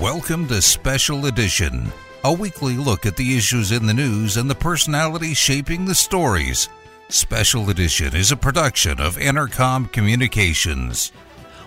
Welcome 0.00 0.48
to 0.48 0.60
Special 0.60 1.26
Edition, 1.26 1.92
a 2.24 2.32
weekly 2.32 2.74
look 2.76 3.06
at 3.06 3.16
the 3.16 3.36
issues 3.36 3.70
in 3.70 3.86
the 3.86 3.94
news 3.94 4.36
and 4.36 4.50
the 4.50 4.54
personalities 4.54 5.36
shaping 5.36 5.84
the 5.84 5.94
stories. 5.94 6.68
Special 7.10 7.70
Edition 7.70 8.16
is 8.16 8.32
a 8.32 8.36
production 8.36 9.00
of 9.00 9.16
Entercom 9.16 9.90
Communications. 9.92 11.12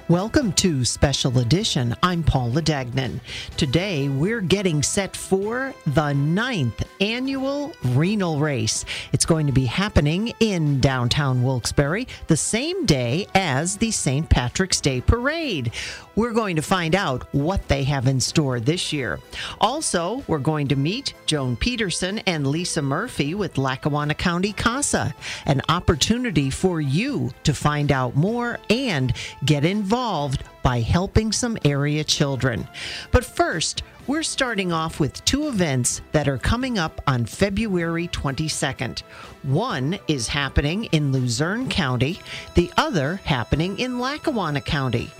Welcome 0.10 0.52
to 0.54 0.84
Special 0.84 1.40
Edition. 1.40 1.96
I'm 2.04 2.22
Paula 2.22 2.62
Dagnan. 2.62 3.22
Today 3.56 4.10
we're 4.10 4.42
getting 4.42 4.84
set 4.84 5.16
for 5.16 5.74
the 5.86 6.14
ninth 6.14 6.82
annual 7.00 7.74
renal 7.84 8.40
race. 8.40 8.84
It's 9.14 9.26
going 9.26 9.48
to 9.48 9.54
be 9.54 9.66
happening 9.66 10.34
in 10.42 10.82
downtown 10.82 11.44
Wilkes-Barre 11.44 12.06
the 12.28 12.38
same 12.38 12.86
day 12.86 13.28
as 13.36 13.78
the 13.78 13.92
St. 13.92 14.30
Patrick's 14.30 14.82
Day 14.82 15.00
Parade. 15.00 15.72
We're 16.18 16.34
going 16.34 16.56
to 16.56 16.64
find 16.64 16.96
out 16.96 17.32
what 17.32 17.68
they 17.68 17.84
have 17.84 18.08
in 18.08 18.20
store 18.20 18.60
this 18.60 18.92
year. 18.92 19.20
Also, 19.62 20.24
we're 20.26 20.40
going 20.40 20.68
to 20.70 20.76
meet 20.76 21.14
Joan 21.28 21.56
Peterson 21.56 22.18
and 22.26 22.48
Lisa 22.48 22.82
Murphy 22.82 23.36
with 23.36 23.60
Lackawanna 23.60 24.16
County 24.16 24.52
CASA, 24.52 25.14
an 25.46 25.62
opportunity 25.70 26.50
for 26.50 26.82
you 26.82 27.30
to 27.44 27.54
find 27.54 27.92
out 27.92 28.16
more 28.16 28.58
and 28.72 29.14
get 29.46 29.64
involved 29.64 30.44
by 30.64 30.80
helping 30.80 31.32
some 31.32 31.56
area 31.64 32.04
children. 32.04 32.68
But 33.12 33.24
first, 33.24 33.84
we're 34.08 34.24
starting 34.24 34.72
off 34.72 35.00
with 35.00 35.24
two 35.24 35.48
events 35.48 36.02
that 36.14 36.28
are 36.28 36.40
coming 36.40 36.80
up 36.80 37.00
on 37.06 37.28
February 37.28 38.08
22nd. 38.08 39.02
One 39.44 40.00
is 40.08 40.28
happening 40.30 40.86
in 40.86 41.12
Luzerne 41.12 41.70
County, 41.70 42.20
the 42.56 42.72
other 42.76 43.18
happening 43.24 43.78
in 43.78 44.00
Lackawanna 44.00 44.62
County. 44.62 45.12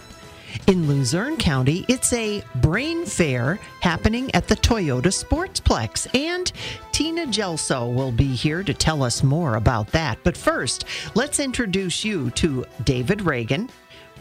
In 0.66 0.88
Luzerne 0.88 1.38
County, 1.38 1.86
it's 1.88 2.12
a 2.14 2.44
brain 2.56 3.06
fair 3.06 3.60
happening 3.82 4.34
at 4.34 4.48
the 4.48 4.56
Toyota 4.56 5.08
Sportsplex. 5.08 6.14
And 6.14 6.52
Tina 6.92 7.28
Gelso 7.28 7.94
will 7.94 8.12
be 8.12 8.34
here 8.34 8.64
to 8.64 8.74
tell 8.74 9.04
us 9.04 9.24
more 9.24 9.56
about 9.56 9.88
that. 9.92 10.18
But 10.24 10.36
first, 10.36 10.86
let's 11.16 11.40
introduce 11.40 12.04
you 12.04 12.32
to 12.32 12.66
David 12.84 13.22
Reagan, 13.22 13.70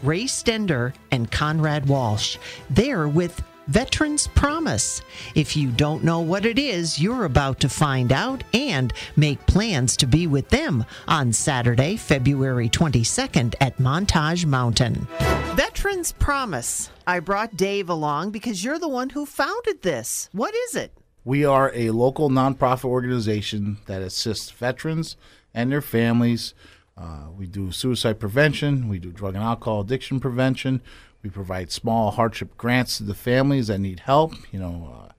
Ray 0.03 0.25
Stender, 0.25 0.93
and 1.11 1.31
Conrad 1.31 1.87
Walsh. 1.87 2.37
They're 2.69 3.07
with 3.07 3.43
Veterans 3.67 4.27
Promise. 4.27 5.01
If 5.35 5.57
you 5.57 5.71
don't 5.71 6.03
know 6.03 6.21
what 6.21 6.45
it 6.45 6.57
is, 6.57 6.99
you're 6.99 7.25
about 7.25 7.59
to 7.59 7.69
find 7.69 8.13
out 8.13 8.43
and 8.53 8.93
make 9.17 9.45
plans 9.45 9.97
to 9.97 10.07
be 10.07 10.25
with 10.25 10.49
them 10.49 10.85
on 11.07 11.33
Saturday, 11.33 11.97
February 11.97 12.69
22nd 12.69 13.55
at 13.59 13.77
Montage 13.77 14.45
Mountain. 14.45 15.07
Veterans 15.55 16.13
Promise. 16.13 16.91
I 17.05 17.19
brought 17.19 17.57
Dave 17.57 17.89
along 17.89 18.31
because 18.31 18.63
you're 18.63 18.79
the 18.79 18.87
one 18.87 19.09
who 19.09 19.25
founded 19.25 19.81
this. 19.81 20.29
What 20.31 20.55
is 20.55 20.75
it? 20.75 20.93
We 21.25 21.43
are 21.43 21.73
a 21.75 21.91
local 21.91 22.29
nonprofit 22.29 22.85
organization 22.85 23.79
that 23.85 24.01
assists 24.01 24.49
veterans 24.49 25.17
and 25.53 25.73
their 25.73 25.81
families. 25.81 26.53
Uh, 26.97 27.25
we 27.37 27.47
do 27.47 27.71
suicide 27.71 28.19
prevention, 28.19 28.87
we 28.87 28.97
do 28.97 29.11
drug 29.11 29.35
and 29.35 29.43
alcohol 29.43 29.81
addiction 29.81 30.19
prevention, 30.19 30.81
we 31.23 31.29
provide 31.29 31.71
small 31.71 32.11
hardship 32.11 32.57
grants 32.57 32.97
to 32.97 33.03
the 33.03 33.13
families 33.13 33.67
that 33.67 33.79
need 33.79 34.01
help, 34.01 34.33
you 34.51 34.59
know, 34.59 34.93
uh, 34.93 35.11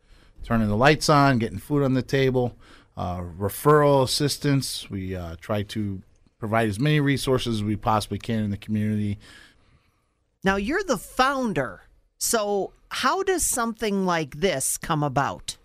turning 0.45 0.69
the 0.69 0.77
lights 0.77 1.09
on, 1.09 1.39
getting 1.39 1.59
food 1.59 1.83
on 1.83 1.95
the 1.95 2.03
table, 2.03 2.57
uh, 2.97 3.21
referral 3.21 4.03
assistance. 4.03 4.89
We 4.91 5.15
uh, 5.15 5.37
try 5.41 5.63
to 5.65 6.03
provide 6.39 6.69
as 6.69 6.79
many 6.79 7.01
resources 7.01 7.57
as 7.57 7.65
we 7.65 7.77
possibly 7.77 8.19
can 8.19 8.45
in 8.45 8.51
the 8.51 8.57
community. 8.57 9.19
Now, 10.45 10.57
you're 10.57 10.85
the 10.85 10.99
founder. 10.99 11.83
So, 12.19 12.73
how 12.91 13.23
does 13.23 13.45
something 13.45 14.07
like 14.07 14.41
this 14.41 14.79
come 14.79 15.03
about? 15.03 15.57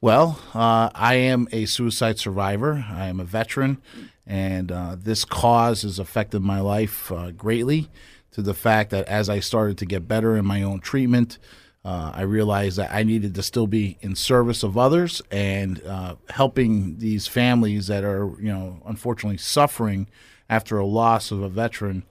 Well, 0.00 0.40
uh, 0.54 0.90
I 0.94 1.14
am 1.14 1.48
a 1.52 1.64
suicide 1.64 2.18
survivor. 2.18 2.84
I 2.90 3.06
am 3.06 3.20
a 3.20 3.24
veteran, 3.24 3.80
and 4.26 4.70
uh, 4.70 4.96
this 4.98 5.24
cause 5.24 5.82
has 5.82 5.98
affected 5.98 6.40
my 6.40 6.60
life 6.60 7.10
uh, 7.10 7.30
greatly 7.30 7.88
to 8.32 8.42
the 8.42 8.54
fact 8.54 8.90
that 8.90 9.06
as 9.08 9.28
I 9.28 9.40
started 9.40 9.78
to 9.78 9.86
get 9.86 10.08
better 10.08 10.36
in 10.36 10.44
my 10.44 10.62
own 10.62 10.80
treatment, 10.80 11.38
uh, 11.84 12.12
I 12.14 12.22
realized 12.22 12.78
that 12.78 12.92
I 12.92 13.02
needed 13.02 13.34
to 13.34 13.42
still 13.42 13.66
be 13.66 13.98
in 14.00 14.14
service 14.14 14.62
of 14.62 14.78
others 14.78 15.20
and 15.30 15.82
uh, 15.84 16.16
helping 16.30 16.98
these 16.98 17.26
families 17.26 17.88
that 17.88 18.04
are, 18.04 18.30
you 18.40 18.52
know, 18.52 18.80
unfortunately 18.86 19.38
suffering 19.38 20.08
after 20.48 20.78
a 20.78 20.86
loss 20.86 21.30
of 21.30 21.42
a 21.42 21.48
veteran 21.48 22.04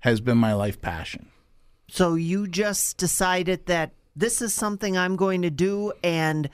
has 0.00 0.20
been 0.20 0.38
my 0.38 0.54
life 0.54 0.80
passion. 0.80 1.28
So 1.88 2.14
you 2.14 2.48
just 2.48 2.96
decided 2.96 3.66
that 3.66 3.92
this 4.16 4.42
is 4.42 4.52
something 4.52 4.96
I'm 4.96 5.16
going 5.16 5.42
to 5.42 5.50
do, 5.50 5.92
and 6.02 6.50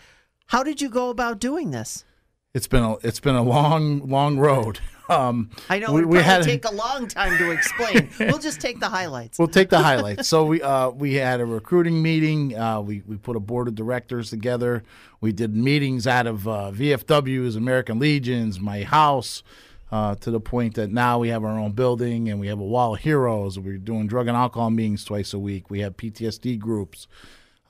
how 0.47 0.63
did 0.63 0.81
you 0.81 0.91
go 0.91 1.11
about 1.11 1.39
doing 1.39 1.71
this? 1.71 2.05
It's 2.55 2.67
been 2.67 2.83
a 2.83 2.95
it's 3.03 3.21
been 3.21 3.35
a 3.35 3.43
long 3.43 4.09
long 4.09 4.39
road. 4.39 4.81
Um, 5.11 5.49
I 5.71 5.79
know 5.79 5.91
we, 5.91 6.05
we 6.05 6.19
had 6.19 6.43
take 6.43 6.67
a 6.67 6.75
long 6.75 7.09
time 7.09 7.39
to 7.39 7.51
explain. 7.51 8.11
we'll 8.21 8.37
just 8.37 8.61
take 8.61 8.79
the 8.79 8.91
highlights. 8.91 9.39
We'll 9.39 9.49
take 9.49 9.71
the 9.71 9.79
highlights. 9.79 10.29
so 10.29 10.45
we 10.45 10.61
uh, 10.61 10.91
we 10.91 11.15
had 11.15 11.41
a 11.41 11.47
recruiting 11.47 12.03
meeting. 12.03 12.55
Uh, 12.55 12.83
we 12.83 13.03
we 13.07 13.17
put 13.17 13.35
a 13.35 13.41
board 13.41 13.69
of 13.69 13.75
directors 13.75 14.29
together. 14.29 14.83
We 15.23 15.33
did 15.33 15.57
meetings 15.57 16.07
out 16.07 16.27
of 16.27 16.47
uh, 16.47 16.73
VFWs, 16.75 17.57
American 17.57 17.99
Legions, 17.99 18.61
my 18.61 18.83
house. 18.83 19.43
Uh, 19.91 20.15
to 20.17 20.31
the 20.31 20.41
point 20.41 20.75
that 20.75 20.91
now 20.91 21.19
we 21.19 21.29
have 21.31 21.43
our 21.43 21.59
own 21.59 21.73
building 21.73 22.29
and 22.29 22.39
we 22.39 22.49
have 22.49 22.61
a 22.61 22.63
wall 22.63 22.95
of 22.95 23.01
heroes. 23.01 23.59
We're 23.59 23.79
doing 23.79 24.09
drug 24.09 24.29
and 24.29 24.37
alcohol 24.37 24.69
meetings 24.69 25.05
twice 25.05 25.33
a 25.33 25.39
week. 25.39 25.71
We 25.71 25.81
have 25.81 25.97
PTSD 25.97 26.59
groups. 26.59 27.09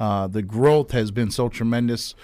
Uh, 0.01 0.27
the 0.27 0.43
growth 0.43 0.91
has 0.91 1.13
been 1.13 1.31
so 1.31 1.49
tremendous 1.49 2.17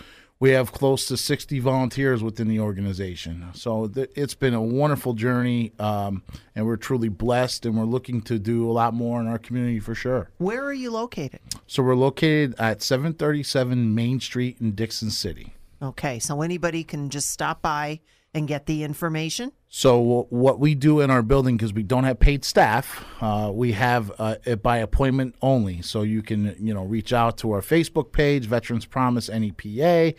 we 0.44 0.50
have 0.50 0.72
close 0.72 1.06
to 1.06 1.16
60 1.16 1.58
volunteers 1.60 2.22
within 2.22 2.48
the 2.48 2.60
organization. 2.60 3.46
So 3.54 3.88
th- 3.88 4.10
it's 4.14 4.34
been 4.34 4.52
a 4.52 4.60
wonderful 4.60 5.14
journey, 5.14 5.72
um, 5.78 6.22
and 6.54 6.66
we're 6.66 6.76
truly 6.76 7.08
blessed, 7.08 7.64
and 7.64 7.78
we're 7.78 7.86
looking 7.86 8.20
to 8.24 8.38
do 8.38 8.68
a 8.68 8.72
lot 8.72 8.92
more 8.92 9.22
in 9.22 9.26
our 9.26 9.38
community 9.38 9.80
for 9.80 9.94
sure. 9.94 10.28
Where 10.36 10.62
are 10.62 10.74
you 10.74 10.90
located? 10.90 11.40
So 11.66 11.82
we're 11.82 11.94
located 11.94 12.54
at 12.58 12.82
737 12.82 13.94
Main 13.94 14.20
Street 14.20 14.58
in 14.60 14.72
Dickson 14.72 15.08
City. 15.08 15.54
Okay, 15.80 16.18
so 16.18 16.42
anybody 16.42 16.84
can 16.84 17.08
just 17.08 17.30
stop 17.30 17.62
by 17.62 18.00
and 18.34 18.48
get 18.48 18.66
the 18.66 18.82
information? 18.82 19.52
So 19.68 20.26
what 20.28 20.60
we 20.60 20.74
do 20.74 21.00
in 21.00 21.10
our 21.10 21.22
building, 21.22 21.56
because 21.56 21.72
we 21.72 21.82
don't 21.82 22.04
have 22.04 22.20
paid 22.20 22.44
staff, 22.44 23.04
uh, 23.20 23.50
we 23.52 23.72
have 23.72 24.12
uh, 24.18 24.36
it 24.44 24.62
by 24.62 24.76
appointment 24.78 25.34
only. 25.40 25.80
So 25.82 26.02
you 26.02 26.22
can 26.22 26.54
you 26.58 26.74
know 26.74 26.84
reach 26.84 27.12
out 27.12 27.38
to 27.38 27.50
our 27.52 27.60
Facebook 27.60 28.12
page, 28.12 28.46
Veterans 28.46 28.86
Promise 28.86 29.30
NEPA. 29.30 30.14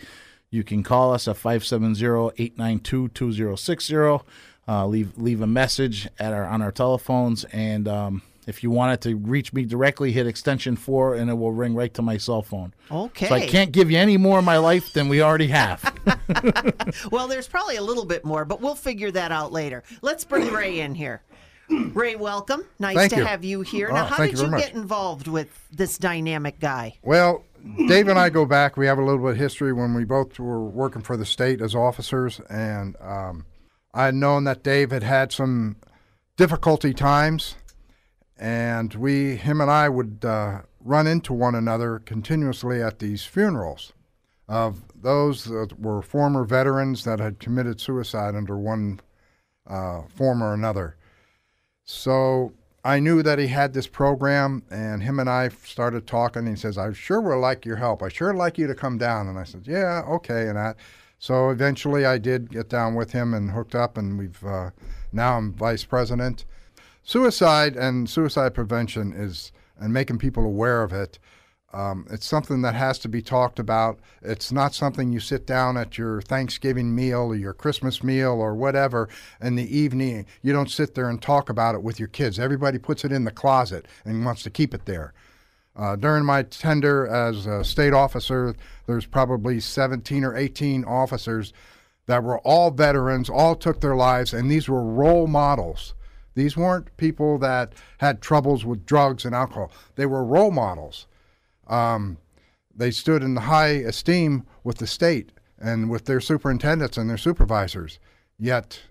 You 0.50 0.64
can 0.64 0.84
call 0.84 1.14
us 1.14 1.28
at 1.28 1.36
570-892-2060. 1.38 4.24
Uh, 4.68 4.88
leave 4.88 5.16
leave 5.18 5.42
a 5.42 5.48
message 5.48 6.08
at 6.18 6.34
our 6.34 6.46
on 6.46 6.62
our 6.62 6.72
telephones 6.72 7.44
and. 7.46 7.88
Um, 7.88 8.22
if 8.48 8.64
you 8.64 8.70
wanted 8.70 9.02
to 9.02 9.16
reach 9.16 9.54
me 9.54 9.66
directly, 9.66 10.12
hit 10.12 10.28
extension 10.28 10.76
four, 10.76 11.16
and 11.16 11.30
it 11.30 11.34
will 11.34 11.52
ring 11.52 11.76
right 11.76 11.94
to 11.96 12.02
my 12.02 12.18
cell 12.18 12.42
phone. 12.42 12.74
Okay. 12.92 13.28
So 13.28 13.36
I 13.36 13.48
can't 13.48 13.72
give 13.72 13.90
you 13.90 13.98
any 13.98 14.18
more 14.18 14.40
of 14.40 14.46
my 14.46 14.58
life 14.58 14.94
than 14.94 15.10
we 15.10 15.22
already 15.22 15.48
have. 15.48 15.94
well, 17.12 17.28
there's 17.28 17.48
probably 17.48 17.78
a 17.78 17.82
little 17.82 18.06
bit 18.06 18.24
more, 18.24 18.46
but 18.46 18.62
we'll 18.62 18.76
figure 18.76 19.12
that 19.12 19.32
out 19.32 19.52
later. 19.52 19.84
Let's 20.02 20.24
bring 20.24 20.52
Ray 20.54 20.80
in 20.80 20.96
here. 20.96 21.22
Ray, 21.70 22.16
welcome. 22.16 22.64
Nice 22.78 22.96
thank 22.96 23.14
to 23.14 23.20
you. 23.20 23.26
have 23.26 23.44
you 23.44 23.62
here. 23.62 23.90
Oh, 23.90 23.96
now, 23.96 24.06
how 24.06 24.18
thank 24.18 24.32
did 24.32 24.40
you 24.40 24.46
you, 24.46 24.52
very 24.52 24.62
get 24.62 24.74
involved 24.74 25.28
with 25.28 25.50
this 25.72 25.98
dynamic 25.98 26.60
guy? 26.60 26.98
Well, 27.02 27.44
Dave 27.88 28.08
and 28.08 28.20
I 28.20 28.30
go 28.30 28.46
back. 28.46 28.78
We 28.78 28.86
have 28.86 29.00
a 29.00 29.04
little 29.04 29.20
bit 29.20 29.32
of 29.32 29.38
history 29.38 29.74
when 29.74 29.96
we 29.96 30.04
both 30.06 30.38
were 30.40 30.64
working 30.64 31.02
for 31.02 31.18
the 31.18 31.26
state 31.26 31.62
as 31.62 31.74
officers, 31.74 32.40
and 32.50 32.96
um, 33.02 33.46
I 33.94 34.06
had 34.06 34.16
known 34.16 34.44
that 34.44 34.62
Dave 34.62 34.92
had 34.92 35.02
had 35.02 35.32
some 35.32 35.78
difficulty 36.38 36.94
times 36.94 37.56
and 38.38 38.94
we, 38.94 39.36
him 39.36 39.62
and 39.62 39.72
I, 39.72 39.90
would 39.90 40.24
uh, 40.24 40.62
run 40.80 41.08
into 41.08 41.34
one 41.34 41.56
another 41.56 42.00
continuously 42.00 42.82
at 42.82 43.00
these 43.00 43.24
funerals 43.24 43.94
of 44.48 44.84
those 44.94 45.46
that 45.46 45.80
were 45.80 46.02
former 46.02 46.44
veterans 46.44 47.04
that 47.04 47.20
had 47.20 47.40
committed 47.40 47.82
suicide 47.82 48.36
under 48.36 48.58
one 48.58 49.00
uh, 49.68 50.04
form 50.08 50.44
or 50.44 50.54
another. 50.54 50.96
So 51.84 52.54
I 52.84 53.00
knew 53.00 53.24
that 53.24 53.40
he 53.40 53.48
had 53.48 53.74
this 53.74 53.88
program, 53.88 54.64
and 54.70 55.02
him 55.02 55.20
and 55.20 55.30
I 55.30 55.50
started 55.50 56.06
talking. 56.06 56.46
he 56.46 56.56
says, 56.56 56.78
"I 56.78 56.94
sure 56.94 57.20
would 57.20 57.38
like 57.38 57.66
your 57.66 57.78
help. 57.78 58.04
I 58.04 58.10
sure 58.10 58.34
like 58.34 58.60
you 58.60 58.68
to 58.68 58.76
come 58.76 59.00
down." 59.00 59.28
And 59.28 59.40
I 59.40 59.44
said, 59.44 59.64
"Yeah, 59.66 60.04
okay." 60.08 60.48
And 60.48 60.58
that. 60.58 60.78
So 61.18 61.50
eventually, 61.50 62.06
I 62.06 62.20
did 62.20 62.52
get 62.52 62.70
down 62.70 62.94
with 62.94 63.12
him 63.12 63.34
and 63.34 63.52
hooked 63.52 63.74
up, 63.74 63.98
and 63.98 64.20
we've 64.20 64.44
uh, 64.46 64.70
now 65.12 65.38
I'm 65.38 65.54
vice 65.54 65.84
president. 65.84 66.46
Suicide 67.06 67.78
and 67.78 68.10
suicide 68.10 68.54
prevention 68.54 69.14
is 69.14 69.54
and 69.80 69.94
making 69.94 70.18
people 70.18 70.44
aware 70.44 70.84
of 70.84 70.92
it 70.92 71.20
um, 71.76 72.08
it's 72.10 72.26
something 72.26 72.62
that 72.62 72.74
has 72.74 72.98
to 73.00 73.10
be 73.10 73.22
talked 73.22 73.60
about. 73.60 74.00
It's 74.22 74.50
not 74.50 74.74
something 74.74 75.12
you 75.12 75.20
sit 75.20 75.46
down 75.46 75.76
at 75.76 75.98
your 75.98 76.22
Thanksgiving 76.22 76.96
meal 76.96 77.24
or 77.24 77.36
your 77.36 77.52
Christmas 77.52 78.02
meal 78.02 78.32
or 78.32 78.56
whatever 78.56 79.10
in 79.42 79.56
the 79.56 79.78
evening. 79.78 80.26
You 80.42 80.54
don't 80.54 80.72
sit 80.72 80.96
there 80.96 81.10
and 81.10 81.22
talk 81.22 81.50
about 81.50 81.76
it 81.76 81.84
with 81.84 82.00
your 82.00 82.08
kids. 82.08 82.40
Everybody 82.40 82.78
puts 82.78 83.04
it 83.04 83.12
in 83.12 83.26
the 83.26 83.32
closet 83.32 83.88
and 84.06 84.24
wants 84.24 84.42
to 84.44 84.50
keep 84.50 84.74
it 84.74 84.86
there. 84.86 85.14
Uh, 85.76 85.98
during 85.98 86.24
my 86.24 86.44
tender 86.44 87.06
as 87.08 87.46
a 87.46 87.66
state 87.66 87.92
officer, 87.94 88.56
there's 88.88 89.06
probably 89.06 89.60
17 89.60 90.24
or 90.24 90.34
18 90.34 90.86
officers 90.86 91.52
that 92.06 92.24
were 92.24 92.40
all 92.40 92.72
veterans, 92.72 93.30
all 93.30 93.54
took 93.54 93.82
their 93.82 93.98
lives, 93.98 94.34
and 94.34 94.50
these 94.50 94.70
were 94.70 94.82
role 94.82 95.28
models. 95.28 95.94
These 96.36 96.56
weren't 96.56 96.96
people 96.98 97.38
that 97.40 97.74
had 97.98 98.22
troubles 98.22 98.66
with 98.66 98.86
drugs 98.86 99.26
and 99.26 99.34
alcohol. 99.34 99.72
They 99.96 100.06
were 100.06 100.24
role 100.24 100.52
models 100.52 101.08
um, 101.68 102.18
they 102.76 102.92
stood 102.92 103.24
in 103.24 103.36
high 103.36 103.70
esteem 103.70 104.46
with 104.64 104.78
the 104.78 104.88
state 104.88 105.32
and 105.58 105.90
with 105.90 106.06
their 106.06 106.20
superintendents 106.20 106.98
and 106.98 107.10
their 107.10 107.18
supervisors. 107.18 108.00
Yet 108.38 108.82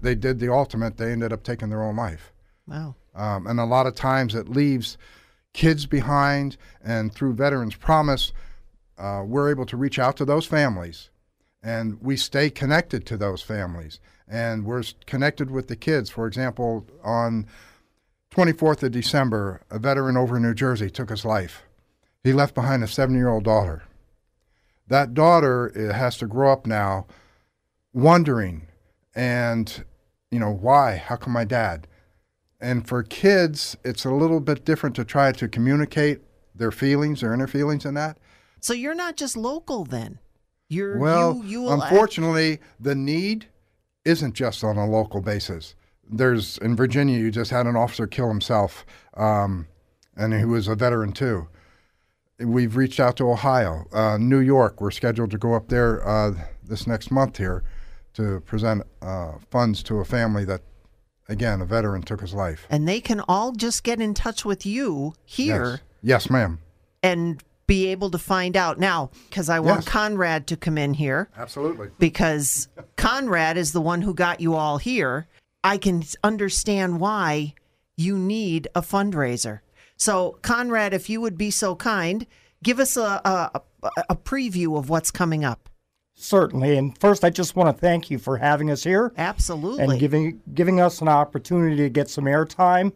they 0.00 0.14
did 0.14 0.38
the 0.38 0.52
ultimate. 0.52 0.96
They 0.96 1.12
ended 1.12 1.32
up 1.32 1.42
taking 1.42 1.70
their 1.70 1.82
own 1.82 1.96
life. 1.96 2.32
Wow. 2.66 2.94
Um, 3.14 3.46
and 3.46 3.58
a 3.58 3.64
lot 3.64 3.86
of 3.86 3.94
times 3.94 4.34
it 4.34 4.48
leaves 4.48 4.98
kids 5.52 5.86
behind. 5.86 6.56
And 6.82 7.14
through 7.14 7.34
Veterans 7.34 7.76
Promise, 7.76 8.32
uh, 8.98 9.22
we're 9.24 9.50
able 9.50 9.66
to 9.66 9.76
reach 9.76 9.98
out 9.98 10.16
to 10.18 10.24
those 10.24 10.46
families 10.46 11.10
and 11.62 12.00
we 12.02 12.16
stay 12.16 12.50
connected 12.50 13.06
to 13.06 13.16
those 13.16 13.40
families. 13.40 13.98
And 14.28 14.64
we're 14.64 14.84
connected 15.06 15.50
with 15.50 15.68
the 15.68 15.76
kids. 15.76 16.10
For 16.10 16.26
example, 16.26 16.86
on 17.02 17.46
24th 18.30 18.82
of 18.82 18.92
December, 18.92 19.60
a 19.70 19.78
veteran 19.78 20.16
over 20.16 20.36
in 20.36 20.42
New 20.42 20.54
Jersey 20.54 20.90
took 20.90 21.10
his 21.10 21.24
life 21.24 21.64
he 22.24 22.32
left 22.32 22.54
behind 22.54 22.82
a 22.82 22.88
seven 22.88 23.14
year 23.14 23.28
old 23.28 23.44
daughter. 23.44 23.84
That 24.88 25.14
daughter 25.14 25.70
eh, 25.76 25.94
has 25.94 26.16
to 26.18 26.26
grow 26.26 26.52
up 26.52 26.66
now 26.66 27.06
wondering 27.92 28.66
and, 29.14 29.84
you 30.30 30.40
know, 30.40 30.50
why? 30.50 30.96
How 30.96 31.16
come 31.16 31.34
my 31.34 31.44
dad? 31.44 31.86
And 32.60 32.88
for 32.88 33.02
kids, 33.02 33.76
it's 33.84 34.04
a 34.04 34.10
little 34.10 34.40
bit 34.40 34.64
different 34.64 34.96
to 34.96 35.04
try 35.04 35.30
to 35.32 35.46
communicate 35.46 36.22
their 36.54 36.72
feelings, 36.72 37.20
their 37.20 37.34
inner 37.34 37.46
feelings, 37.46 37.84
and 37.84 37.96
that. 37.96 38.18
So 38.60 38.72
you're 38.72 38.94
not 38.94 39.16
just 39.16 39.36
local 39.36 39.84
then. 39.84 40.18
You're 40.68 40.98
well. 40.98 41.36
You, 41.36 41.44
you 41.44 41.68
unfortunately, 41.68 42.58
the 42.80 42.94
need 42.94 43.46
isn't 44.04 44.34
just 44.34 44.62
on 44.64 44.76
a 44.76 44.86
local 44.86 45.20
basis. 45.20 45.74
There's 46.08 46.58
in 46.58 46.76
Virginia, 46.76 47.18
you 47.18 47.30
just 47.30 47.50
had 47.50 47.66
an 47.66 47.76
officer 47.76 48.06
kill 48.06 48.28
himself, 48.28 48.84
um, 49.16 49.66
and 50.16 50.34
he 50.34 50.44
was 50.44 50.68
a 50.68 50.74
veteran 50.74 51.12
too 51.12 51.48
we've 52.38 52.76
reached 52.76 53.00
out 53.00 53.16
to 53.16 53.30
Ohio, 53.30 53.86
uh, 53.92 54.18
New 54.18 54.38
York. 54.38 54.80
We're 54.80 54.90
scheduled 54.90 55.30
to 55.30 55.38
go 55.38 55.54
up 55.54 55.68
there 55.68 56.06
uh, 56.06 56.32
this 56.62 56.86
next 56.86 57.10
month 57.10 57.38
here 57.38 57.62
to 58.14 58.40
present 58.40 58.82
uh, 59.02 59.32
funds 59.50 59.82
to 59.84 59.98
a 59.98 60.04
family 60.04 60.44
that, 60.44 60.62
again, 61.28 61.60
a 61.60 61.64
veteran 61.64 62.02
took 62.02 62.20
his 62.20 62.34
life. 62.34 62.66
And 62.70 62.88
they 62.88 63.00
can 63.00 63.20
all 63.28 63.52
just 63.52 63.82
get 63.82 64.00
in 64.00 64.14
touch 64.14 64.44
with 64.44 64.64
you 64.64 65.14
here. 65.24 65.80
Yes, 66.02 66.24
yes 66.26 66.30
ma'am. 66.30 66.60
And 67.02 67.42
be 67.66 67.88
able 67.88 68.10
to 68.10 68.18
find 68.18 68.56
out 68.56 68.78
now 68.78 69.10
because 69.28 69.48
I 69.48 69.60
want 69.60 69.84
yes. 69.84 69.88
Conrad 69.88 70.46
to 70.48 70.56
come 70.56 70.78
in 70.78 70.94
here. 70.94 71.30
Absolutely. 71.36 71.88
Because 71.98 72.68
Conrad 72.96 73.56
is 73.56 73.72
the 73.72 73.80
one 73.80 74.02
who 74.02 74.14
got 74.14 74.40
you 74.40 74.54
all 74.54 74.78
here. 74.78 75.26
I 75.62 75.78
can 75.78 76.04
understand 76.22 77.00
why 77.00 77.54
you 77.96 78.18
need 78.18 78.68
a 78.74 78.82
fundraiser. 78.82 79.60
So, 79.96 80.38
Conrad, 80.42 80.92
if 80.92 81.08
you 81.08 81.20
would 81.20 81.38
be 81.38 81.50
so 81.50 81.74
kind, 81.76 82.26
give 82.62 82.80
us 82.80 82.96
a, 82.96 83.20
a, 83.24 83.60
a 84.08 84.16
preview 84.16 84.76
of 84.76 84.88
what's 84.88 85.10
coming 85.10 85.44
up. 85.44 85.68
Certainly. 86.14 86.76
And 86.76 86.96
first, 86.98 87.24
I 87.24 87.30
just 87.30 87.56
want 87.56 87.74
to 87.74 87.80
thank 87.80 88.10
you 88.10 88.18
for 88.18 88.36
having 88.36 88.70
us 88.70 88.84
here. 88.84 89.12
Absolutely. 89.16 89.84
And 89.84 89.98
giving 89.98 90.40
giving 90.54 90.80
us 90.80 91.00
an 91.00 91.08
opportunity 91.08 91.76
to 91.76 91.88
get 91.88 92.08
some 92.08 92.24
airtime 92.24 92.92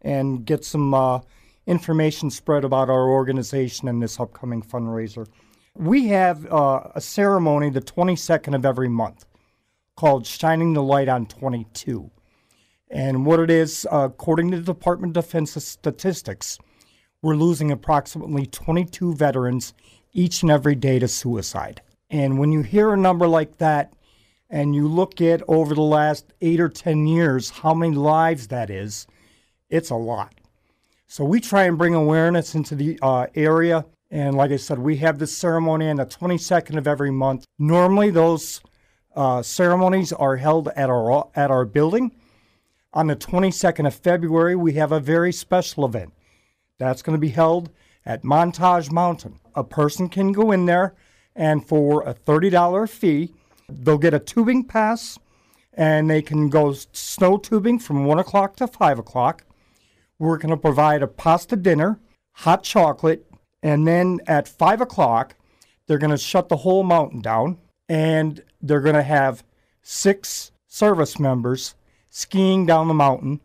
and 0.00 0.44
get 0.44 0.64
some 0.64 0.94
uh, 0.94 1.20
information 1.66 2.30
spread 2.30 2.64
about 2.64 2.90
our 2.90 3.08
organization 3.08 3.88
and 3.88 4.02
this 4.02 4.20
upcoming 4.20 4.62
fundraiser. 4.62 5.26
We 5.76 6.08
have 6.08 6.46
uh, 6.52 6.88
a 6.94 7.00
ceremony 7.00 7.70
the 7.70 7.80
22nd 7.80 8.54
of 8.54 8.64
every 8.64 8.88
month 8.88 9.26
called 9.96 10.26
Shining 10.26 10.72
the 10.72 10.82
Light 10.82 11.08
on 11.08 11.26
22. 11.26 12.10
And 12.90 13.26
what 13.26 13.40
it 13.40 13.50
is, 13.50 13.86
uh, 13.90 14.08
according 14.10 14.50
to 14.50 14.58
the 14.58 14.72
Department 14.72 15.16
of 15.16 15.24
Defense 15.24 15.52
statistics, 15.64 16.58
we're 17.22 17.36
losing 17.36 17.70
approximately 17.70 18.46
22 18.46 19.14
veterans 19.14 19.74
each 20.12 20.42
and 20.42 20.50
every 20.50 20.74
day 20.74 20.98
to 20.98 21.08
suicide. 21.08 21.80
And 22.10 22.38
when 22.38 22.52
you 22.52 22.62
hear 22.62 22.92
a 22.92 22.96
number 22.96 23.26
like 23.26 23.58
that, 23.58 23.94
and 24.50 24.74
you 24.74 24.86
look 24.86 25.20
at 25.20 25.42
over 25.48 25.74
the 25.74 25.82
last 25.82 26.32
eight 26.40 26.60
or 26.60 26.68
10 26.68 27.06
years 27.06 27.50
how 27.50 27.74
many 27.74 27.96
lives 27.96 28.48
that 28.48 28.70
is, 28.70 29.06
it's 29.68 29.90
a 29.90 29.96
lot. 29.96 30.32
So 31.14 31.24
we 31.24 31.38
try 31.38 31.62
and 31.62 31.78
bring 31.78 31.94
awareness 31.94 32.56
into 32.56 32.74
the 32.74 32.98
uh, 33.00 33.28
area. 33.36 33.84
And 34.10 34.34
like 34.36 34.50
I 34.50 34.56
said, 34.56 34.80
we 34.80 34.96
have 34.96 35.20
this 35.20 35.32
ceremony 35.32 35.88
on 35.88 35.94
the 35.94 36.06
22nd 36.06 36.76
of 36.76 36.88
every 36.88 37.12
month. 37.12 37.44
Normally, 37.56 38.10
those 38.10 38.60
uh, 39.14 39.40
ceremonies 39.40 40.12
are 40.12 40.34
held 40.34 40.70
at 40.74 40.90
our 40.90 41.28
at 41.36 41.52
our 41.52 41.64
building. 41.66 42.10
On 42.94 43.06
the 43.06 43.14
22nd 43.14 43.86
of 43.86 43.94
February, 43.94 44.56
we 44.56 44.72
have 44.72 44.90
a 44.90 44.98
very 44.98 45.30
special 45.30 45.84
event. 45.84 46.12
That's 46.78 47.00
going 47.00 47.14
to 47.14 47.20
be 47.20 47.28
held 47.28 47.70
at 48.04 48.24
Montage 48.24 48.90
Mountain. 48.90 49.38
A 49.54 49.62
person 49.62 50.08
can 50.08 50.32
go 50.32 50.50
in 50.50 50.66
there, 50.66 50.96
and 51.36 51.64
for 51.64 52.02
a 52.02 52.12
$30 52.12 52.90
fee, 52.90 53.32
they'll 53.68 53.98
get 53.98 54.14
a 54.14 54.18
tubing 54.18 54.64
pass 54.64 55.16
and 55.74 56.10
they 56.10 56.22
can 56.22 56.48
go 56.48 56.72
snow 56.72 57.38
tubing 57.38 57.78
from 57.78 58.04
1 58.04 58.18
o'clock 58.18 58.56
to 58.56 58.66
5 58.66 58.98
o'clock. 58.98 59.44
We're 60.24 60.38
going 60.38 60.50
to 60.50 60.56
provide 60.56 61.02
a 61.02 61.06
pasta 61.06 61.54
dinner, 61.54 62.00
hot 62.32 62.62
chocolate, 62.62 63.30
and 63.62 63.86
then 63.86 64.20
at 64.26 64.48
5 64.48 64.80
o'clock, 64.80 65.36
they're 65.86 65.98
going 65.98 66.12
to 66.12 66.16
shut 66.16 66.48
the 66.48 66.56
whole 66.56 66.82
mountain 66.82 67.20
down 67.20 67.58
and 67.90 68.42
they're 68.62 68.80
going 68.80 68.94
to 68.94 69.02
have 69.02 69.44
six 69.82 70.50
service 70.66 71.18
members 71.18 71.74
skiing 72.08 72.64
down 72.64 72.88
the 72.88 72.94
mountain. 72.94 73.42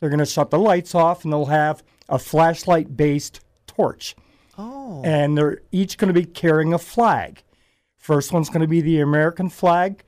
They're 0.00 0.08
going 0.08 0.20
to 0.20 0.26
shut 0.26 0.50
the 0.50 0.58
lights 0.58 0.94
off 0.94 1.22
and 1.22 1.32
they'll 1.32 1.44
have 1.44 1.82
a 2.08 2.18
flashlight 2.18 2.96
based 2.96 3.40
torch. 3.66 4.16
Oh. 4.56 5.02
And 5.04 5.36
they're 5.36 5.60
each 5.70 5.98
going 5.98 6.12
to 6.12 6.18
be 6.18 6.24
carrying 6.24 6.72
a 6.72 6.78
flag. 6.78 7.42
First 7.98 8.32
one's 8.32 8.48
going 8.48 8.62
to 8.62 8.66
be 8.66 8.80
the 8.80 9.00
American 9.00 9.50
flag, 9.50 10.02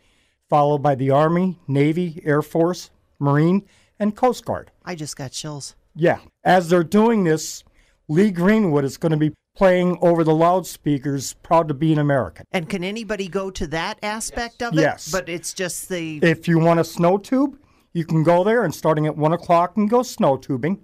followed 0.49 0.79
by 0.79 0.95
the 0.95 1.11
Army, 1.11 1.59
Navy, 1.69 2.23
Air 2.25 2.41
Force, 2.41 2.91
Marine, 3.19 3.69
and 3.99 4.17
Coast 4.17 4.47
Guard. 4.47 4.71
I 4.87 4.95
just 4.95 5.17
got 5.17 5.31
chills. 5.33 5.77
Yeah. 5.95 6.19
As 6.43 6.69
they're 6.69 6.85
doing 6.85 7.25
this, 7.25 7.65
Lee 8.09 8.31
Greenwood 8.31 8.85
is 8.85 8.97
going 8.97 9.13
to 9.13 9.19
be 9.19 9.33
playing 9.57 9.99
over 10.03 10.25
the 10.25 10.35
loudspeakers, 10.35 11.35
proud 11.35 11.69
to 11.69 11.75
be 11.75 11.93
an 11.93 11.99
American. 11.99 12.45
And 12.51 12.69
can 12.69 12.83
anybody 12.83 13.29
go 13.29 13.51
to 13.53 13.67
that 13.69 13.99
aspect 14.03 14.57
yes. 14.61 14.69
of 14.69 14.79
it? 14.79 14.81
Yes. 14.81 15.13
But 15.13 15.29
it's 15.29 15.53
just 15.53 15.89
the. 15.89 16.19
If 16.23 16.49
you 16.49 16.59
want 16.59 16.81
a 16.81 16.85
snow 16.85 17.19
tube, 17.19 17.59
you 17.93 18.05
can 18.05 18.25
go 18.25 18.43
there 18.43 18.65
and 18.65 18.75
starting 18.75 19.07
at 19.07 19.17
1 19.17 19.33
o'clock 19.33 19.77
and 19.77 19.89
go 19.89 20.03
snow 20.03 20.37
tubing. 20.37 20.83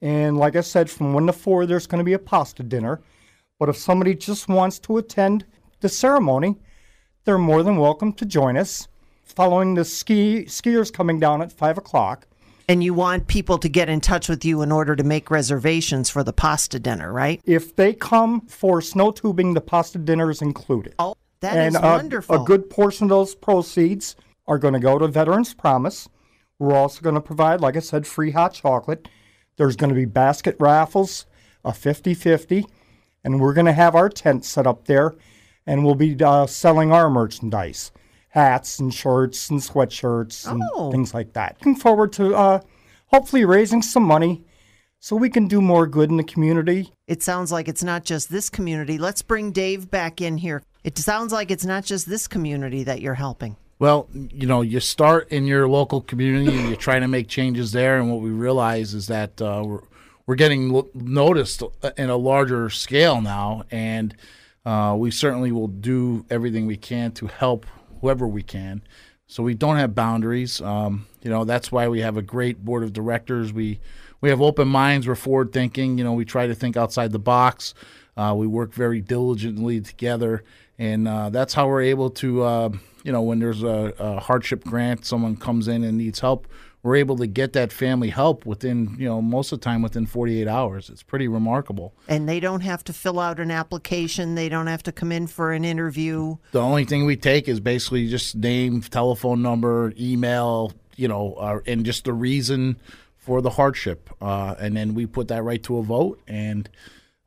And 0.00 0.38
like 0.38 0.56
I 0.56 0.62
said, 0.62 0.90
from 0.90 1.12
1 1.12 1.26
to 1.26 1.32
4, 1.32 1.66
there's 1.66 1.86
going 1.86 2.00
to 2.00 2.04
be 2.04 2.14
a 2.14 2.18
pasta 2.18 2.62
dinner. 2.62 3.00
But 3.58 3.68
if 3.68 3.76
somebody 3.76 4.14
just 4.14 4.48
wants 4.48 4.78
to 4.80 4.96
attend 4.96 5.44
the 5.80 5.88
ceremony, 5.88 6.56
they're 7.24 7.38
more 7.38 7.62
than 7.62 7.76
welcome 7.76 8.12
to 8.14 8.24
join 8.24 8.56
us. 8.56 8.88
Following 9.22 9.74
the 9.74 9.84
ski 9.84 10.44
skiers 10.46 10.92
coming 10.92 11.20
down 11.20 11.42
at 11.42 11.52
5 11.52 11.78
o'clock. 11.78 12.26
And 12.72 12.82
you 12.82 12.94
want 12.94 13.26
people 13.26 13.58
to 13.58 13.68
get 13.68 13.90
in 13.90 14.00
touch 14.00 14.30
with 14.30 14.46
you 14.46 14.62
in 14.62 14.72
order 14.72 14.96
to 14.96 15.04
make 15.04 15.30
reservations 15.30 16.08
for 16.08 16.24
the 16.24 16.32
pasta 16.32 16.80
dinner, 16.80 17.12
right? 17.12 17.38
If 17.44 17.76
they 17.76 17.92
come 17.92 18.46
for 18.46 18.80
snow 18.80 19.10
tubing, 19.10 19.52
the 19.52 19.60
pasta 19.60 19.98
dinner 19.98 20.30
is 20.30 20.40
included. 20.40 20.94
Oh, 20.98 21.14
that 21.40 21.54
and 21.54 21.74
is 21.74 21.82
wonderful. 21.82 22.34
A, 22.34 22.42
a 22.42 22.44
good 22.46 22.70
portion 22.70 23.04
of 23.04 23.10
those 23.10 23.34
proceeds 23.34 24.16
are 24.46 24.56
going 24.56 24.72
to 24.72 24.80
go 24.80 24.98
to 24.98 25.06
Veterans 25.06 25.52
Promise. 25.52 26.08
We're 26.58 26.72
also 26.72 27.02
going 27.02 27.14
to 27.14 27.20
provide, 27.20 27.60
like 27.60 27.76
I 27.76 27.80
said, 27.80 28.06
free 28.06 28.30
hot 28.30 28.54
chocolate. 28.54 29.06
There's 29.56 29.76
going 29.76 29.90
to 29.90 29.94
be 29.94 30.06
basket 30.06 30.56
raffles, 30.58 31.26
a 31.66 31.74
50 31.74 32.14
50, 32.14 32.64
and 33.22 33.38
we're 33.38 33.52
going 33.52 33.66
to 33.66 33.74
have 33.74 33.94
our 33.94 34.08
tent 34.08 34.46
set 34.46 34.66
up 34.66 34.86
there 34.86 35.14
and 35.66 35.84
we'll 35.84 35.94
be 35.94 36.16
uh, 36.24 36.46
selling 36.46 36.90
our 36.90 37.10
merchandise 37.10 37.92
hats 38.32 38.78
and 38.78 38.92
shirts 38.92 39.50
and 39.50 39.60
sweatshirts 39.60 40.50
and 40.50 40.62
oh. 40.74 40.90
things 40.90 41.12
like 41.12 41.34
that. 41.34 41.56
Looking 41.60 41.76
forward 41.76 42.14
to 42.14 42.34
uh, 42.34 42.60
hopefully 43.08 43.44
raising 43.44 43.82
some 43.82 44.04
money 44.04 44.42
so 45.00 45.16
we 45.16 45.28
can 45.28 45.48
do 45.48 45.60
more 45.60 45.86
good 45.86 46.10
in 46.10 46.16
the 46.16 46.24
community. 46.24 46.90
It 47.06 47.22
sounds 47.22 47.52
like 47.52 47.68
it's 47.68 47.84
not 47.84 48.04
just 48.04 48.30
this 48.30 48.48
community. 48.48 48.96
Let's 48.96 49.20
bring 49.20 49.52
Dave 49.52 49.90
back 49.90 50.22
in 50.22 50.38
here. 50.38 50.62
It 50.82 50.96
sounds 50.96 51.30
like 51.30 51.50
it's 51.50 51.66
not 51.66 51.84
just 51.84 52.08
this 52.08 52.26
community 52.26 52.84
that 52.84 53.02
you're 53.02 53.14
helping. 53.14 53.56
Well, 53.78 54.08
you 54.14 54.46
know, 54.46 54.62
you 54.62 54.80
start 54.80 55.28
in 55.30 55.46
your 55.46 55.68
local 55.68 56.00
community 56.00 56.56
and 56.56 56.68
you're 56.68 56.76
trying 56.76 57.02
to 57.02 57.08
make 57.08 57.28
changes 57.28 57.72
there. 57.72 57.98
And 57.98 58.10
what 58.10 58.22
we 58.22 58.30
realize 58.30 58.94
is 58.94 59.08
that 59.08 59.42
uh, 59.42 59.62
we're, 59.66 59.80
we're 60.26 60.36
getting 60.36 60.82
noticed 60.94 61.62
in 61.98 62.08
a 62.08 62.16
larger 62.16 62.70
scale 62.70 63.20
now. 63.20 63.64
And 63.70 64.16
uh, 64.64 64.94
we 64.96 65.10
certainly 65.10 65.52
will 65.52 65.68
do 65.68 66.24
everything 66.30 66.66
we 66.66 66.78
can 66.78 67.12
to 67.12 67.26
help 67.26 67.66
whoever 68.02 68.28
we 68.28 68.42
can. 68.42 68.82
So 69.26 69.42
we 69.42 69.54
don't 69.54 69.76
have 69.76 69.94
boundaries. 69.94 70.60
Um, 70.60 71.06
you 71.22 71.30
know, 71.30 71.44
that's 71.44 71.72
why 71.72 71.88
we 71.88 72.00
have 72.00 72.18
a 72.18 72.22
great 72.22 72.62
board 72.62 72.82
of 72.82 72.92
directors. 72.92 73.50
We 73.50 73.80
we 74.20 74.28
have 74.28 74.42
open 74.42 74.68
minds. 74.68 75.08
We're 75.08 75.14
forward 75.14 75.52
thinking. 75.52 75.96
You 75.96 76.04
know, 76.04 76.12
we 76.12 76.26
try 76.26 76.46
to 76.46 76.54
think 76.54 76.76
outside 76.76 77.12
the 77.12 77.18
box. 77.18 77.72
Uh, 78.14 78.34
we 78.36 78.46
work 78.46 78.74
very 78.74 79.00
diligently 79.00 79.80
together, 79.80 80.44
and 80.78 81.08
uh, 81.08 81.30
that's 81.30 81.54
how 81.54 81.66
we're 81.66 81.82
able 81.82 82.10
to. 82.10 82.42
Uh, 82.42 82.68
you 83.04 83.10
know, 83.10 83.22
when 83.22 83.38
there's 83.38 83.62
a, 83.62 83.92
a, 83.98 84.20
hardship 84.20 84.62
grant, 84.62 85.04
someone 85.04 85.36
comes 85.36 85.66
in 85.66 85.82
and 85.82 85.98
needs 85.98 86.20
help, 86.20 86.46
we're 86.82 86.96
able 86.96 87.16
to 87.16 87.26
get 87.26 87.52
that 87.52 87.72
family 87.72 88.10
help 88.10 88.44
within, 88.44 88.96
you 88.98 89.06
know, 89.06 89.22
most 89.22 89.52
of 89.52 89.60
the 89.60 89.64
time 89.64 89.82
within 89.82 90.04
48 90.04 90.48
hours. 90.48 90.90
It's 90.90 91.02
pretty 91.02 91.28
remarkable. 91.28 91.94
And 92.08 92.28
they 92.28 92.40
don't 92.40 92.62
have 92.62 92.82
to 92.84 92.92
fill 92.92 93.20
out 93.20 93.38
an 93.38 93.52
application. 93.52 94.34
They 94.34 94.48
don't 94.48 94.66
have 94.66 94.82
to 94.84 94.92
come 94.92 95.12
in 95.12 95.28
for 95.28 95.52
an 95.52 95.64
interview. 95.64 96.36
The 96.50 96.60
only 96.60 96.84
thing 96.84 97.06
we 97.06 97.16
take 97.16 97.48
is 97.48 97.60
basically 97.60 98.08
just 98.08 98.34
name, 98.34 98.80
telephone 98.80 99.42
number, 99.42 99.92
email, 99.98 100.72
you 100.96 101.06
know, 101.06 101.34
uh, 101.34 101.60
and 101.66 101.86
just 101.86 102.04
the 102.04 102.12
reason 102.12 102.80
for 103.16 103.40
the 103.40 103.50
hardship, 103.50 104.10
uh, 104.20 104.56
and 104.58 104.76
then 104.76 104.94
we 104.94 105.06
put 105.06 105.28
that 105.28 105.44
right 105.44 105.62
to 105.62 105.78
a 105.78 105.82
vote. 105.82 106.20
And 106.26 106.68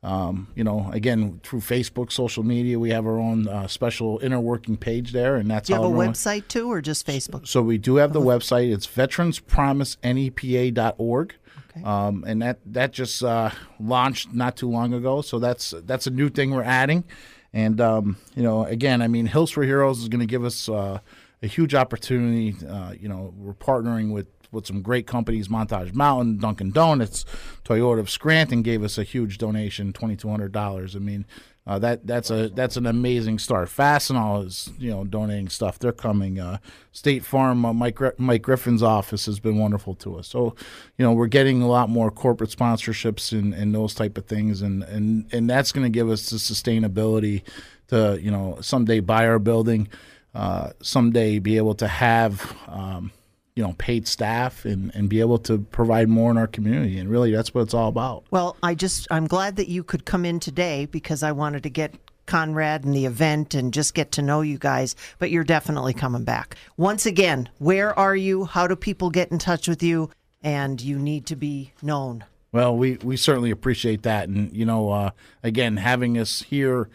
um, 0.05 0.47
you 0.55 0.63
know, 0.63 0.89
again 0.93 1.41
through 1.43 1.59
Facebook, 1.62 2.12
social 2.12 2.43
media, 2.43 2.77
we 2.77 2.91
have 2.91 3.07
our 3.07 3.17
own 3.17 3.47
uh, 3.47 3.65
special 3.67 4.19
inner 4.21 4.39
working 4.39 4.77
page 4.77 5.13
there, 5.13 5.35
and 5.35 5.50
that's 5.50 5.65
do 5.67 5.74
you 5.74 5.81
have 5.81 5.91
a 5.91 5.93
website 5.93 6.47
too, 6.47 6.71
or 6.71 6.79
just 6.79 7.07
Facebook. 7.07 7.47
So 7.47 7.63
we 7.63 7.79
do 7.79 7.95
have 7.95 8.13
the 8.13 8.21
website. 8.21 8.71
It's 8.71 8.85
veteranspromisenepa.org. 8.85 11.35
Okay. 11.71 11.83
Um, 11.83 12.24
and 12.27 12.39
that 12.43 12.59
that 12.67 12.93
just 12.93 13.24
uh, 13.24 13.50
launched 13.79 14.31
not 14.31 14.55
too 14.55 14.69
long 14.69 14.93
ago, 14.93 15.21
so 15.21 15.39
that's 15.39 15.74
that's 15.85 16.05
a 16.05 16.12
new 16.12 16.29
thing 16.29 16.51
we're 16.51 16.62
adding, 16.62 17.03
and 17.51 17.81
um, 17.81 18.17
you 18.35 18.43
know, 18.43 18.63
again, 18.65 19.01
I 19.01 19.07
mean, 19.07 19.25
Hills 19.25 19.50
for 19.50 19.63
Heroes 19.63 20.03
is 20.03 20.07
going 20.07 20.19
to 20.19 20.27
give 20.27 20.45
us 20.45 20.69
uh, 20.69 21.00
a 21.41 21.47
huge 21.47 21.74
opportunity. 21.74 22.55
Uh, 22.63 22.93
you 23.00 23.09
know, 23.09 23.33
we're 23.38 23.53
partnering 23.53 24.13
with 24.13 24.27
with 24.55 24.65
some 24.65 24.81
great 24.81 25.05
companies, 25.05 25.47
Montage 25.47 25.93
Mountain, 25.93 26.38
Dunkin' 26.38 26.71
Donuts, 26.71 27.25
Toyota 27.63 28.00
of 28.00 28.09
Scranton 28.09 28.62
gave 28.63 28.83
us 28.83 28.97
a 28.97 29.03
huge 29.03 29.38
donation, 29.38 29.93
twenty 29.93 30.15
two 30.15 30.29
hundred 30.29 30.51
dollars. 30.51 30.95
I 30.95 31.00
mean, 31.00 31.25
uh, 31.67 31.79
that 31.79 32.05
that's 32.05 32.29
a 32.29 32.50
that's 32.50 32.77
an 32.77 32.85
amazing 32.85 33.39
start. 33.39 33.69
Fastenal 33.69 34.45
is 34.45 34.71
you 34.77 34.91
know 34.91 35.03
donating 35.03 35.50
stuff. 35.50 35.79
They're 35.79 35.91
coming. 35.91 36.39
Uh, 36.39 36.59
State 36.91 37.25
Farm, 37.25 37.65
uh, 37.65 37.74
Mike 37.74 37.97
Mike 38.19 38.43
Griffin's 38.43 38.83
office 38.83 39.25
has 39.25 39.39
been 39.39 39.57
wonderful 39.57 39.95
to 39.95 40.17
us. 40.17 40.27
So, 40.27 40.55
you 40.97 41.03
know, 41.03 41.12
we're 41.12 41.25
getting 41.25 41.63
a 41.63 41.67
lot 41.67 41.89
more 41.89 42.12
corporate 42.12 42.51
sponsorships 42.51 43.31
and, 43.31 43.53
and 43.53 43.74
those 43.74 43.95
type 43.95 44.15
of 44.17 44.27
things, 44.27 44.62
and 44.62 44.83
and 44.83 45.25
and 45.33 45.50
that's 45.50 45.71
going 45.71 45.85
to 45.85 45.89
give 45.89 46.07
us 46.07 46.29
the 46.29 46.38
sustainability 46.38 47.41
to 47.88 48.19
you 48.21 48.29
know 48.29 48.59
someday 48.62 49.00
buy 49.00 49.27
our 49.27 49.39
building, 49.39 49.88
uh, 50.35 50.69
someday 50.83 51.39
be 51.39 51.57
able 51.57 51.74
to 51.75 51.88
have. 51.88 52.55
Um, 52.67 53.12
you 53.55 53.63
know 53.63 53.74
paid 53.77 54.05
staff 54.07 54.65
and, 54.65 54.93
and 54.93 55.07
be 55.09 55.21
able 55.21 55.38
to 55.38 55.59
provide 55.71 56.09
more 56.09 56.29
in 56.29 56.38
our 56.38 56.47
community. 56.47 57.00
And 57.00 57.09
really 57.09 57.31
that's 57.31 57.53
what 57.53 57.62
it's 57.62 57.74
all 57.74 57.88
about. 57.88 58.25
Well 58.31 58.57
i 58.62 58.75
just 58.75 59.07
i'm 59.12 59.27
glad 59.27 59.55
that 59.55 59.69
you 59.69 59.83
could 59.83 60.05
come 60.05 60.25
in 60.25 60.39
today 60.39 60.85
because 60.85 61.24
i 61.24 61.31
wanted 61.31 61.63
to 61.63 61.69
get 61.69 61.95
conrad 62.25 62.83
and 62.83 62.93
the 62.93 63.05
event 63.05 63.53
and 63.53 63.71
just 63.71 63.93
get 63.93 64.12
to 64.12 64.21
know 64.21 64.41
you 64.41 64.57
guys 64.57 64.95
but 65.19 65.31
you're 65.31 65.43
definitely 65.43 65.93
coming 65.93 66.24
back. 66.24 66.55
Once 66.75 67.05
again 67.05 67.50
where 67.59 67.97
are 67.97 68.15
you? 68.15 68.45
How 68.45 68.67
do 68.67 68.75
people 68.75 69.09
get 69.09 69.31
in 69.31 69.39
touch 69.39 69.67
with 69.67 69.81
you? 69.81 70.09
And 70.43 70.79
you 70.79 71.00
need 71.00 71.25
to 71.27 71.35
be 71.35 71.71
known. 71.81 72.25
Well 72.51 72.75
we 72.75 72.97
we 72.97 73.15
certainly 73.15 73.51
appreciate 73.51 74.03
that. 74.03 74.27
And 74.27 74.55
you 74.55 74.65
know 74.65 74.89
uh, 74.91 75.12
again 75.43 75.77
having 75.77 76.17
us 76.17 76.41
here 76.41 76.89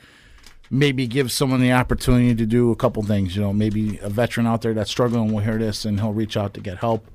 maybe 0.70 1.06
give 1.06 1.32
someone 1.32 1.60
the 1.60 1.72
opportunity 1.72 2.34
to 2.34 2.46
do 2.46 2.70
a 2.70 2.76
couple 2.76 3.02
things. 3.02 3.34
You 3.34 3.42
know, 3.42 3.52
maybe 3.52 3.98
a 3.98 4.08
veteran 4.08 4.46
out 4.46 4.62
there 4.62 4.72
that's 4.72 4.90
struggling 4.90 5.32
will 5.32 5.40
hear 5.40 5.58
this 5.58 5.84
and 5.84 5.98
he'll 5.98 6.12
reach 6.12 6.36
out 6.36 6.54
to 6.54 6.60
get 6.60 6.78
help. 6.78 7.10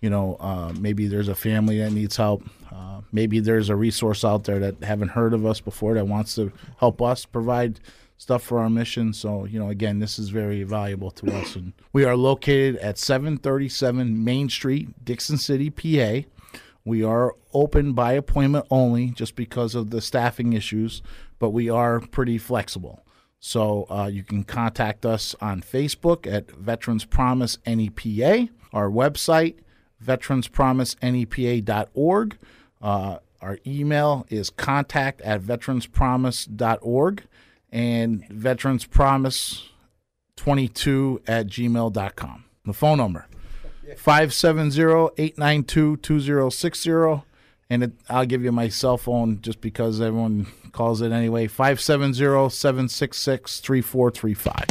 You 0.00 0.10
know, 0.10 0.36
uh, 0.38 0.72
maybe 0.78 1.08
there's 1.08 1.28
a 1.28 1.34
family 1.34 1.78
that 1.78 1.92
needs 1.92 2.16
help. 2.16 2.44
Uh, 2.72 3.00
maybe 3.10 3.40
there's 3.40 3.70
a 3.70 3.76
resource 3.76 4.24
out 4.24 4.44
there 4.44 4.60
that 4.60 4.84
haven't 4.84 5.08
heard 5.08 5.32
of 5.32 5.44
us 5.46 5.60
before 5.60 5.94
that 5.94 6.06
wants 6.06 6.34
to 6.36 6.52
help 6.76 7.02
us 7.02 7.24
provide 7.24 7.80
stuff 8.18 8.42
for 8.42 8.60
our 8.60 8.70
mission. 8.70 9.12
So, 9.12 9.44
you 9.44 9.58
know, 9.58 9.70
again, 9.70 9.98
this 9.98 10.18
is 10.18 10.28
very 10.28 10.62
valuable 10.64 11.10
to 11.12 11.34
us. 11.34 11.56
And 11.56 11.72
we 11.92 12.04
are 12.04 12.16
located 12.16 12.76
at 12.76 12.98
737 12.98 14.22
Main 14.22 14.48
Street, 14.48 15.04
Dickson 15.04 15.38
City, 15.38 15.70
PA. 15.70 16.28
We 16.84 17.02
are 17.02 17.34
open 17.52 17.92
by 17.92 18.12
appointment 18.12 18.66
only 18.70 19.10
just 19.10 19.36
because 19.36 19.74
of 19.74 19.90
the 19.90 20.00
staffing 20.00 20.52
issues 20.52 21.02
but 21.38 21.50
we 21.50 21.70
are 21.70 22.00
pretty 22.00 22.38
flexible. 22.38 23.04
So 23.40 23.86
uh, 23.88 24.10
you 24.12 24.24
can 24.24 24.42
contact 24.44 25.06
us 25.06 25.36
on 25.40 25.62
Facebook 25.62 26.26
at 26.26 26.50
Veterans 26.50 27.04
Promise 27.04 27.58
NEPA, 27.66 28.48
our 28.72 28.90
website, 28.90 29.58
veteranspromisenepa.org. 30.04 32.38
Uh, 32.80 33.18
our 33.40 33.58
email 33.66 34.24
is 34.28 34.50
contact 34.50 35.20
at 35.20 35.40
veteranspromise.org 35.40 37.22
and 37.70 38.24
veteranspromise22 38.28 41.20
at 41.28 41.46
gmail.com. 41.46 42.44
The 42.64 42.72
phone 42.72 42.98
number 42.98 43.26
570 43.96 44.82
892 45.16 45.96
2060 45.98 46.90
and 47.70 47.84
it, 47.84 47.92
I'll 48.08 48.26
give 48.26 48.42
you 48.42 48.52
my 48.52 48.68
cell 48.68 48.96
phone 48.96 49.40
just 49.40 49.60
because 49.60 50.00
everyone 50.00 50.46
calls 50.72 51.00
it 51.00 51.12
anyway 51.12 51.46
570 51.46 52.50
766 52.50 53.60
3435. 53.60 54.64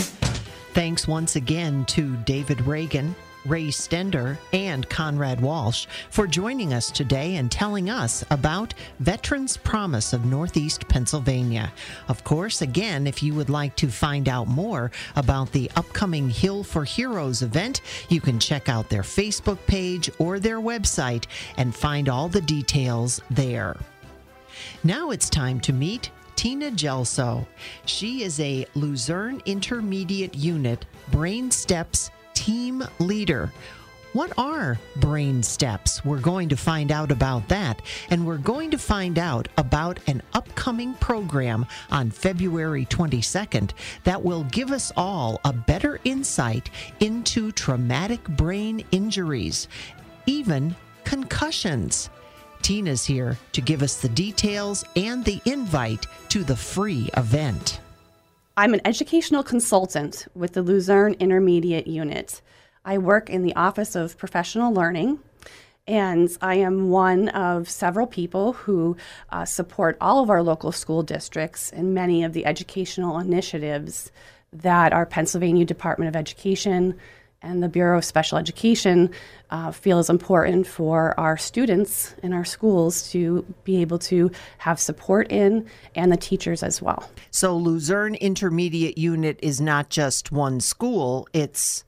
Thanks 0.74 1.08
once 1.08 1.36
again 1.36 1.86
to 1.86 2.16
David 2.18 2.62
Reagan 2.62 3.16
Ray 3.48 3.68
Stender, 3.68 4.38
and 4.52 4.88
Conrad 4.90 5.40
Walsh 5.42 5.88
for 6.10 6.28
joining 6.28 6.74
us 6.74 6.92
today 6.92 7.38
and 7.38 7.52
telling 7.52 7.90
us 7.90 8.24
about 8.30 8.74
Veterans 9.00 9.58
Promise 9.58 10.14
of 10.14 10.26
Northeast 10.26 10.88
Pennsylvania. 10.88 11.72
Of 12.10 12.24
course, 12.24 12.62
again, 12.62 13.08
if 13.08 13.24
you 13.24 13.34
would 13.36 13.50
like 13.50 13.76
to 13.78 13.88
find 13.88 14.28
out 14.28 14.48
more 14.48 14.92
about 15.16 15.52
the 15.52 15.72
upcoming 15.76 16.30
Hill 16.30 16.64
for 16.64 16.84
Heroes 16.84 17.42
event, 17.42 17.82
you 18.10 18.20
can 18.20 18.40
check 18.40 18.70
out 18.70 18.90
their 18.90 19.04
Facebook 19.04 19.60
page 19.66 20.10
or 20.20 20.40
their 20.40 20.60
website 20.60 21.26
and 21.56 21.74
find 21.74 22.10
all 22.10 22.28
the 22.28 22.42
details 22.42 23.22
there. 23.30 23.78
Now 24.84 25.12
it's 25.12 25.30
time 25.30 25.60
to 25.62 25.74
meet 25.74 26.12
Tina 26.36 26.72
Gelso. 26.72 27.46
She 27.86 28.24
is 28.24 28.40
a 28.40 28.66
Luzerne 28.76 29.42
Intermediate 29.46 30.36
Unit 30.36 30.86
Brain 31.12 31.50
Steps 31.52 32.12
team 32.34 32.84
leader. 33.00 33.52
What 34.14 34.32
are 34.38 34.80
brain 34.96 35.44
steps? 35.44 36.04
We're 36.06 36.20
going 36.20 36.50
to 36.50 36.58
find 36.58 36.92
out 36.92 37.12
about 37.12 37.48
that. 37.50 37.82
And 38.10 38.26
we're 38.26 38.38
going 38.38 38.72
to 38.72 38.78
find 38.78 39.20
out 39.20 39.48
about 39.58 40.00
an 40.08 40.24
upcoming 40.34 40.94
program 40.96 41.66
on 41.92 42.10
February 42.10 42.86
22nd 42.86 43.72
that 44.06 44.24
will 44.24 44.44
give 44.46 44.72
us 44.72 44.92
all 44.96 45.40
a 45.44 45.54
better 45.54 46.00
insight 46.04 46.70
into 47.00 47.52
traumatic 47.52 48.24
brain 48.30 48.84
injuries, 48.92 49.68
even 50.26 50.76
concussions. 51.04 52.10
Tina's 52.68 53.06
here 53.06 53.38
to 53.54 53.62
give 53.62 53.82
us 53.82 54.02
the 54.02 54.10
details 54.10 54.84
and 54.98 55.24
the 55.24 55.40
invite 55.46 56.06
to 56.28 56.44
the 56.44 56.58
free 56.58 57.10
event. 57.16 57.80
I'm 58.58 58.74
an 58.74 58.82
educational 58.84 59.42
consultant 59.42 60.28
with 60.36 60.52
the 60.52 60.62
Luzerne 60.62 61.14
Intermediate 61.14 61.88
Unit. 61.88 62.42
I 62.84 62.98
work 62.98 63.30
in 63.30 63.44
the 63.44 63.56
Office 63.56 63.96
of 63.96 64.18
Professional 64.18 64.74
Learning, 64.74 65.20
and 65.88 66.30
I 66.42 66.56
am 66.56 66.90
one 66.90 67.30
of 67.30 67.70
several 67.70 68.06
people 68.06 68.52
who 68.52 68.98
uh, 69.30 69.46
support 69.46 69.96
all 70.02 70.22
of 70.22 70.30
our 70.30 70.44
local 70.44 70.74
school 70.74 71.04
districts 71.04 71.72
and 71.72 71.94
many 71.94 72.26
of 72.26 72.34
the 72.34 72.46
educational 72.46 73.18
initiatives 73.18 74.12
that 74.52 74.92
our 74.92 75.06
Pennsylvania 75.06 75.64
Department 75.64 76.10
of 76.10 76.18
Education 76.18 77.00
and 77.48 77.64
the 77.64 77.70
Bureau 77.70 77.98
of 77.98 78.06
Special 78.06 78.38
Education 78.38 79.10
uh, 79.50 79.72
feel 79.72 80.00
is 80.00 80.10
important 80.10 80.68
for 80.68 81.18
our 81.20 81.38
students 81.38 82.14
in 82.22 82.34
our 82.34 82.44
schools 82.44 83.10
to 83.12 83.46
be 83.64 83.82
able 83.82 83.98
to 84.00 84.30
have 84.58 84.80
support 84.80 85.32
in 85.32 85.66
and 85.96 86.12
the 86.12 86.18
teachers 86.18 86.62
as 86.62 86.82
well. 86.82 87.10
So, 87.32 87.56
Luzerne 87.56 88.16
Intermediate 88.16 88.98
Unit 88.98 89.40
is 89.42 89.62
not 89.62 89.90
just 89.90 90.32
one 90.32 90.60
school, 90.60 91.28
it's 91.34 91.86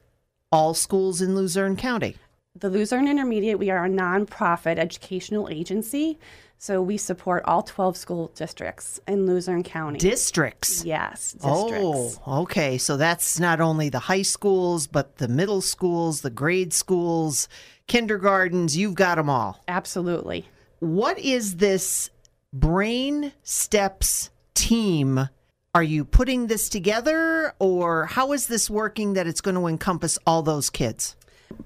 all 0.51 0.74
schools 0.74 1.22
in 1.22 1.36
Luzerne 1.36 1.75
County. 1.75 2.16
The 2.56 2.70
Luzerne 2.70 3.08
Intermediate, 3.08 3.60
we 3.60 3.70
are 3.70 3.86
a 3.86 3.89
nonprofit 3.89 4.78
educational 4.78 5.50
agency. 5.50 6.18
So 6.62 6.82
we 6.82 6.98
support 6.98 7.44
all 7.46 7.63
12 7.63 7.96
school 7.96 8.32
districts 8.36 9.00
in 9.08 9.25
Luzerne 9.25 9.63
County. 9.63 9.98
Districts. 9.98 10.84
yes, 10.84 11.32
districts. 11.32 12.20
Oh, 12.28 12.42
okay. 12.42 12.78
So 12.78 12.98
that's 12.98 13.39
not 13.39 13.62
only 13.62 13.88
the 13.88 14.00
high 14.00 14.24
schools, 14.24 14.86
but 14.86 15.20
the 15.20 15.30
middle 15.30 15.62
schools, 15.62 16.20
the 16.20 16.30
grade 16.30 16.74
schools, 16.74 17.48
kindergartens. 17.88 18.75
You've 18.75 18.96
got 18.96 19.16
them 19.16 19.30
all. 19.30 19.63
Absolutely. 19.70 20.50
What 20.80 21.18
is 21.18 21.56
this 21.56 22.10
Brain 22.51 23.32
Steps 23.42 24.30
team? 24.54 25.30
Are 25.74 25.84
you 25.84 26.04
putting 26.04 26.48
this 26.48 26.68
together, 26.68 27.54
or 27.60 28.08
how 28.08 28.34
is 28.34 28.48
this 28.48 28.70
working 28.70 29.13
that 29.13 29.28
it's 29.28 29.39
going 29.39 29.56
to 29.56 29.68
encompass 29.68 30.20
all 30.28 30.42
those 30.44 30.70
kids? 30.70 31.16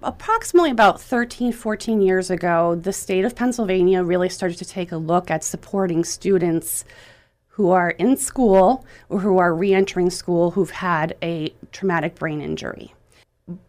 Approximately 0.01 0.71
about 0.71 1.01
13, 1.01 1.51
14 1.51 2.01
years 2.01 2.29
ago, 2.29 2.75
the 2.75 2.93
state 2.93 3.25
of 3.25 3.35
Pennsylvania 3.35 4.03
really 4.03 4.29
started 4.29 4.57
to 4.57 4.65
take 4.65 4.91
a 4.91 4.97
look 4.97 5.29
at 5.29 5.43
supporting 5.43 6.03
students 6.03 6.85
who 7.49 7.69
are 7.69 7.91
in 7.91 8.17
school 8.17 8.85
or 9.09 9.19
who 9.19 9.37
are 9.37 9.53
reentering 9.53 10.09
school 10.09 10.51
who've 10.51 10.71
had 10.71 11.15
a 11.21 11.53
traumatic 11.71 12.15
brain 12.15 12.41
injury. 12.41 12.93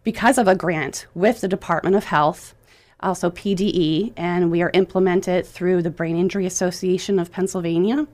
Because 0.03 0.37
of 0.37 0.47
a 0.47 0.55
grant 0.55 1.05
with 1.13 1.41
the 1.41 1.47
Department 1.47 1.95
of 1.95 2.05
Health, 2.05 2.55
also 3.01 3.29
PDE, 3.29 4.13
and 4.17 4.49
we 4.49 4.61
are 4.61 4.71
implemented 4.73 5.45
through 5.45 5.83
the 5.83 5.91
Brain 5.91 6.15
Injury 6.15 6.45
Association 6.45 7.19
of 7.19 7.31
Pennsylvania, 7.31 8.07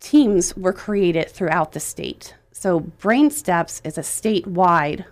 teams 0.00 0.56
were 0.56 0.72
created 0.72 1.30
throughout 1.30 1.72
the 1.72 1.80
state. 1.80 2.34
So, 2.50 2.80
Brain 2.80 3.30
Steps 3.30 3.80
is 3.84 3.96
a 3.96 4.02
statewide 4.02 5.04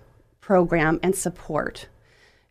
program 0.49 0.99
and 1.03 1.15
support. 1.15 1.89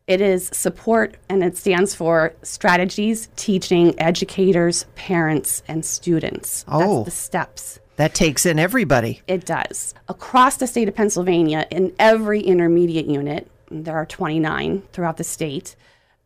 It 0.06 0.22
is 0.22 0.52
support 0.54 1.18
and 1.30 1.44
it 1.44 1.58
stands 1.58 1.96
for 1.96 2.36
strategies, 2.44 3.28
teaching 3.36 4.00
educators, 4.00 4.86
parents, 4.94 5.64
and 5.68 5.84
students. 5.84 6.64
Oh. 6.68 6.98
That's 6.98 7.06
the 7.06 7.20
steps. 7.24 7.80
That 7.96 8.14
takes 8.14 8.46
in 8.46 8.60
everybody. 8.60 9.24
It 9.28 9.48
does. 9.48 9.96
Across 10.08 10.58
the 10.58 10.68
state 10.68 10.88
of 10.88 10.94
Pennsylvania, 10.94 11.66
in 11.72 11.92
every 11.98 12.42
intermediate 12.42 13.08
unit, 13.08 13.50
there 13.72 13.96
are 13.96 14.06
29 14.06 14.84
throughout 14.94 15.18
the 15.18 15.24
state, 15.24 15.76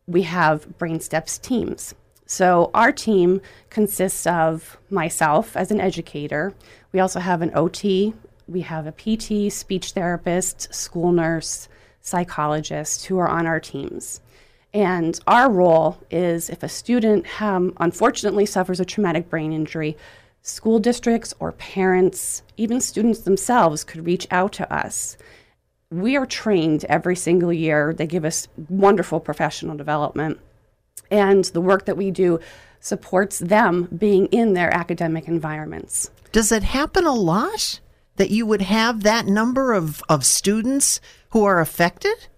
we 0.06 0.24
have 0.24 0.76
Brain 0.76 1.00
Steps 1.00 1.38
teams. 1.38 1.94
So 2.26 2.70
our 2.74 2.92
team 2.92 3.40
consists 3.70 4.26
of 4.26 4.76
myself 4.90 5.56
as 5.56 5.70
an 5.70 5.80
educator. 5.80 6.52
We 6.92 7.00
also 7.00 7.18
have 7.18 7.40
an 7.40 7.50
OT, 7.54 8.12
we 8.52 8.60
have 8.60 8.86
a 8.86 8.92
PT, 8.92 9.52
speech 9.52 9.92
therapist, 9.92 10.72
school 10.74 11.10
nurse, 11.10 11.68
psychologist 12.00 13.06
who 13.06 13.18
are 13.18 13.28
on 13.28 13.46
our 13.46 13.60
teams. 13.60 14.20
And 14.74 15.18
our 15.26 15.50
role 15.50 15.98
is 16.10 16.50
if 16.50 16.62
a 16.62 16.68
student 16.68 17.42
um, 17.42 17.74
unfortunately 17.78 18.46
suffers 18.46 18.80
a 18.80 18.84
traumatic 18.84 19.28
brain 19.28 19.52
injury, 19.52 19.96
school 20.42 20.78
districts 20.78 21.34
or 21.38 21.52
parents, 21.52 22.42
even 22.56 22.80
students 22.80 23.20
themselves, 23.20 23.84
could 23.84 24.06
reach 24.06 24.26
out 24.30 24.52
to 24.54 24.72
us. 24.72 25.16
We 25.90 26.16
are 26.16 26.26
trained 26.26 26.84
every 26.86 27.16
single 27.16 27.52
year. 27.52 27.92
They 27.92 28.06
give 28.06 28.24
us 28.24 28.48
wonderful 28.68 29.20
professional 29.20 29.76
development. 29.76 30.40
And 31.10 31.44
the 31.46 31.60
work 31.60 31.84
that 31.84 31.98
we 31.98 32.10
do 32.10 32.40
supports 32.80 33.38
them 33.38 33.88
being 33.96 34.26
in 34.26 34.54
their 34.54 34.74
academic 34.74 35.28
environments. 35.28 36.10
Does 36.32 36.50
it 36.50 36.62
happen 36.62 37.06
a 37.06 37.12
lot 37.12 37.78
that 38.16 38.30
you 38.30 38.46
would 38.46 38.62
have 38.62 39.02
that 39.02 39.26
number 39.26 39.72
of, 39.72 40.02
of 40.08 40.24
students 40.24 41.00
who 41.30 41.44
are 41.44 41.60
affected? 41.60 42.28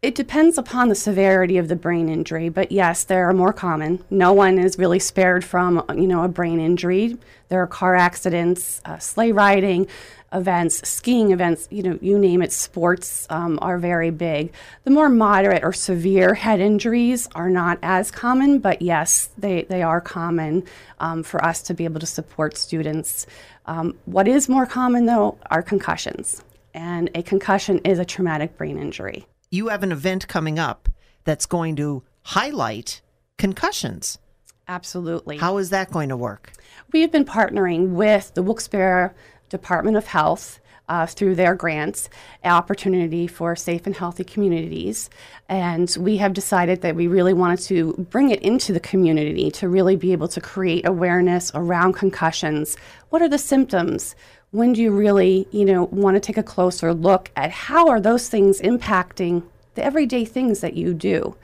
It 0.00 0.14
depends 0.14 0.56
upon 0.58 0.88
the 0.88 0.94
severity 0.94 1.58
of 1.58 1.66
the 1.66 1.74
brain 1.74 2.08
injury, 2.08 2.50
but 2.50 2.70
yes, 2.70 3.02
they 3.02 3.16
are 3.16 3.32
more 3.32 3.52
common. 3.52 4.04
No 4.10 4.32
one 4.32 4.56
is 4.56 4.78
really 4.78 5.00
spared 5.00 5.44
from, 5.44 5.84
you 5.92 6.06
know, 6.06 6.22
a 6.22 6.28
brain 6.28 6.60
injury. 6.60 7.16
There 7.48 7.60
are 7.60 7.66
car 7.66 7.96
accidents, 7.96 8.80
uh, 8.84 8.98
sleigh 8.98 9.32
riding 9.32 9.88
events, 10.32 10.88
skiing 10.88 11.32
events, 11.32 11.66
you 11.72 11.82
know, 11.82 11.98
you 12.00 12.16
name 12.16 12.42
it. 12.42 12.52
Sports 12.52 13.26
um, 13.28 13.58
are 13.60 13.76
very 13.76 14.10
big. 14.10 14.52
The 14.84 14.92
more 14.92 15.08
moderate 15.08 15.64
or 15.64 15.72
severe 15.72 16.34
head 16.34 16.60
injuries 16.60 17.28
are 17.34 17.50
not 17.50 17.80
as 17.82 18.12
common, 18.12 18.60
but 18.60 18.80
yes, 18.80 19.30
they 19.36 19.62
they 19.62 19.82
are 19.82 20.00
common 20.00 20.62
um, 21.00 21.24
for 21.24 21.44
us 21.44 21.60
to 21.62 21.74
be 21.74 21.82
able 21.82 21.98
to 21.98 22.06
support 22.06 22.56
students. 22.56 23.26
Um, 23.66 23.96
what 24.04 24.28
is 24.28 24.48
more 24.48 24.66
common 24.66 25.06
though 25.06 25.38
are 25.50 25.62
concussions, 25.62 26.44
and 26.72 27.10
a 27.16 27.22
concussion 27.24 27.78
is 27.78 27.98
a 27.98 28.04
traumatic 28.04 28.56
brain 28.56 28.78
injury 28.78 29.26
you 29.50 29.68
have 29.68 29.82
an 29.82 29.92
event 29.92 30.28
coming 30.28 30.58
up 30.58 30.88
that's 31.24 31.46
going 31.46 31.76
to 31.76 32.02
highlight 32.22 33.00
concussions. 33.36 34.18
Absolutely. 34.66 35.38
How 35.38 35.56
is 35.58 35.70
that 35.70 35.90
going 35.90 36.10
to 36.10 36.16
work? 36.16 36.52
We've 36.92 37.10
been 37.10 37.24
partnering 37.24 37.90
with 37.90 38.34
the 38.34 38.42
Wilkes-Barre 38.42 39.14
Department 39.48 39.96
of 39.96 40.06
Health 40.06 40.60
uh, 40.88 41.06
through 41.06 41.34
their 41.34 41.54
grants, 41.54 42.08
opportunity 42.44 43.26
for 43.26 43.54
safe 43.54 43.86
and 43.86 43.94
healthy 43.94 44.24
communities. 44.24 45.10
And 45.48 45.94
we 45.98 46.16
have 46.16 46.32
decided 46.32 46.80
that 46.82 46.96
we 46.96 47.06
really 47.06 47.34
wanted 47.34 47.60
to 47.60 47.92
bring 48.10 48.30
it 48.30 48.40
into 48.40 48.72
the 48.72 48.80
community 48.80 49.50
to 49.52 49.68
really 49.68 49.96
be 49.96 50.12
able 50.12 50.28
to 50.28 50.40
create 50.40 50.86
awareness 50.86 51.50
around 51.54 51.92
concussions. 51.94 52.76
What 53.10 53.22
are 53.22 53.28
the 53.28 53.38
symptoms? 53.38 54.14
When 54.50 54.72
do 54.72 54.82
you 54.82 54.90
really, 54.90 55.46
you 55.50 55.64
know, 55.64 55.84
want 55.84 56.16
to 56.16 56.20
take 56.20 56.38
a 56.38 56.42
closer 56.42 56.94
look 56.94 57.30
at 57.36 57.50
how 57.50 57.88
are 57.88 58.00
those 58.00 58.28
things 58.28 58.60
impacting 58.60 59.42
the 59.74 59.84
everyday 59.84 60.24
things 60.24 60.60
that 60.60 60.74
you 60.74 60.94
do? 60.94 61.36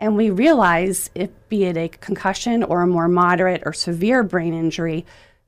And 0.00 0.16
we 0.16 0.30
realize 0.30 1.10
if 1.14 1.30
be 1.48 1.64
it 1.64 1.76
a 1.76 1.88
concussion 1.88 2.62
or 2.62 2.82
a 2.82 2.86
more 2.86 3.08
moderate 3.08 3.62
or 3.64 3.72
severe 3.72 4.22
brain 4.22 4.54
injury, 4.54 5.04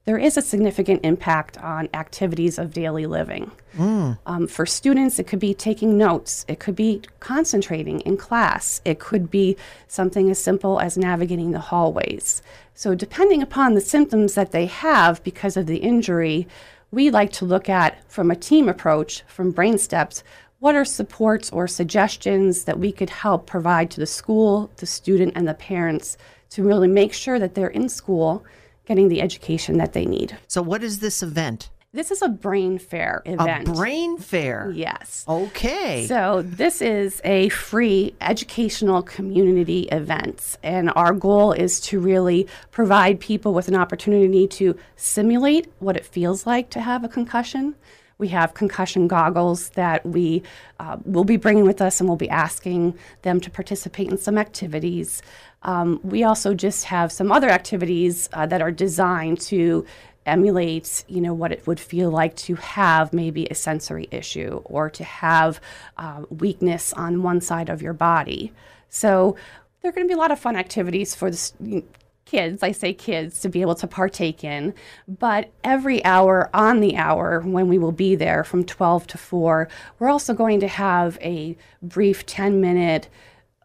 there 0.06 0.18
is 0.18 0.36
a 0.36 0.42
significant 0.42 1.04
impact 1.04 1.58
on 1.58 1.88
activities 1.94 2.58
of 2.58 2.72
daily 2.72 3.06
living. 3.06 3.50
Mm. 3.76 4.18
Um, 4.26 4.46
for 4.46 4.66
students, 4.66 5.18
it 5.18 5.26
could 5.26 5.38
be 5.38 5.54
taking 5.54 5.96
notes, 5.96 6.44
it 6.48 6.58
could 6.58 6.74
be 6.74 7.02
concentrating 7.20 8.00
in 8.00 8.16
class, 8.16 8.80
it 8.84 8.98
could 8.98 9.30
be 9.30 9.56
something 9.86 10.30
as 10.30 10.42
simple 10.42 10.80
as 10.80 10.96
navigating 10.96 11.52
the 11.52 11.60
hallways. 11.60 12.42
So, 12.74 12.94
depending 12.94 13.42
upon 13.42 13.74
the 13.74 13.80
symptoms 13.80 14.34
that 14.34 14.52
they 14.52 14.66
have 14.66 15.22
because 15.22 15.56
of 15.56 15.66
the 15.66 15.76
injury, 15.76 16.48
we 16.90 17.10
like 17.10 17.32
to 17.32 17.44
look 17.44 17.68
at 17.68 18.10
from 18.10 18.30
a 18.30 18.36
team 18.36 18.68
approach 18.68 19.22
from 19.28 19.52
Brain 19.52 19.78
Steps 19.78 20.22
what 20.58 20.74
are 20.74 20.84
supports 20.84 21.50
or 21.50 21.66
suggestions 21.66 22.64
that 22.64 22.78
we 22.78 22.92
could 22.92 23.08
help 23.08 23.46
provide 23.46 23.90
to 23.90 24.00
the 24.00 24.06
school, 24.06 24.70
the 24.76 24.86
student, 24.86 25.32
and 25.34 25.48
the 25.48 25.54
parents 25.54 26.18
to 26.50 26.62
really 26.62 26.88
make 26.88 27.14
sure 27.14 27.38
that 27.38 27.54
they're 27.54 27.68
in 27.68 27.88
school 27.88 28.44
getting 28.84 29.08
the 29.08 29.22
education 29.22 29.78
that 29.78 29.94
they 29.94 30.04
need. 30.04 30.36
So, 30.48 30.60
what 30.60 30.82
is 30.82 30.98
this 30.98 31.22
event? 31.22 31.70
This 31.92 32.12
is 32.12 32.22
a 32.22 32.28
brain 32.28 32.78
fair 32.78 33.20
event. 33.26 33.66
A 33.66 33.72
brain 33.72 34.16
fair? 34.16 34.70
Yes. 34.72 35.24
Okay. 35.26 36.06
So, 36.06 36.40
this 36.42 36.80
is 36.80 37.20
a 37.24 37.48
free 37.48 38.14
educational 38.20 39.02
community 39.02 39.88
event. 39.90 40.56
And 40.62 40.92
our 40.94 41.12
goal 41.12 41.50
is 41.50 41.80
to 41.80 41.98
really 41.98 42.46
provide 42.70 43.18
people 43.18 43.52
with 43.54 43.66
an 43.66 43.74
opportunity 43.74 44.46
to 44.46 44.76
simulate 44.94 45.66
what 45.80 45.96
it 45.96 46.06
feels 46.06 46.46
like 46.46 46.70
to 46.70 46.80
have 46.80 47.02
a 47.02 47.08
concussion. 47.08 47.74
We 48.18 48.28
have 48.28 48.54
concussion 48.54 49.08
goggles 49.08 49.70
that 49.70 50.06
we 50.06 50.44
uh, 50.78 50.98
will 51.04 51.24
be 51.24 51.38
bringing 51.38 51.64
with 51.64 51.80
us 51.80 51.98
and 51.98 52.08
we'll 52.08 52.16
be 52.16 52.30
asking 52.30 52.96
them 53.22 53.40
to 53.40 53.50
participate 53.50 54.10
in 54.10 54.18
some 54.18 54.38
activities. 54.38 55.22
Um, 55.62 56.00
we 56.02 56.22
also 56.22 56.54
just 56.54 56.84
have 56.84 57.10
some 57.12 57.32
other 57.32 57.48
activities 57.48 58.28
uh, 58.32 58.46
that 58.46 58.62
are 58.62 58.70
designed 58.70 59.40
to 59.42 59.86
emulate 60.30 61.04
you 61.08 61.20
know 61.20 61.34
what 61.34 61.52
it 61.52 61.66
would 61.66 61.80
feel 61.80 62.10
like 62.10 62.36
to 62.36 62.54
have 62.54 63.12
maybe 63.12 63.46
a 63.46 63.54
sensory 63.54 64.08
issue 64.10 64.62
or 64.64 64.88
to 64.90 65.04
have 65.04 65.60
uh, 65.96 66.22
weakness 66.30 66.92
on 66.94 67.22
one 67.22 67.40
side 67.40 67.68
of 67.68 67.82
your 67.82 67.92
body. 67.92 68.52
So 68.88 69.36
there 69.82 69.90
are 69.90 69.92
going 69.92 70.06
to 70.06 70.08
be 70.08 70.14
a 70.14 70.20
lot 70.20 70.32
of 70.32 70.38
fun 70.38 70.56
activities 70.56 71.14
for 71.14 71.30
the 71.30 71.84
kids 72.26 72.62
i 72.62 72.70
say 72.70 72.92
kids 72.92 73.40
to 73.40 73.48
be 73.48 73.60
able 73.60 73.74
to 73.74 73.88
partake 73.88 74.44
in. 74.44 74.72
But 75.08 75.50
every 75.64 76.04
hour 76.04 76.48
on 76.54 76.78
the 76.80 76.96
hour 76.96 77.40
when 77.40 77.66
we 77.66 77.78
will 77.78 77.92
be 77.92 78.14
there 78.14 78.44
from 78.44 78.64
12 78.64 79.08
to 79.08 79.18
4 79.18 79.68
we're 79.98 80.08
also 80.08 80.32
going 80.32 80.60
to 80.60 80.68
have 80.68 81.18
a 81.20 81.56
brief 81.82 82.26
10 82.26 82.60
minute 82.60 83.08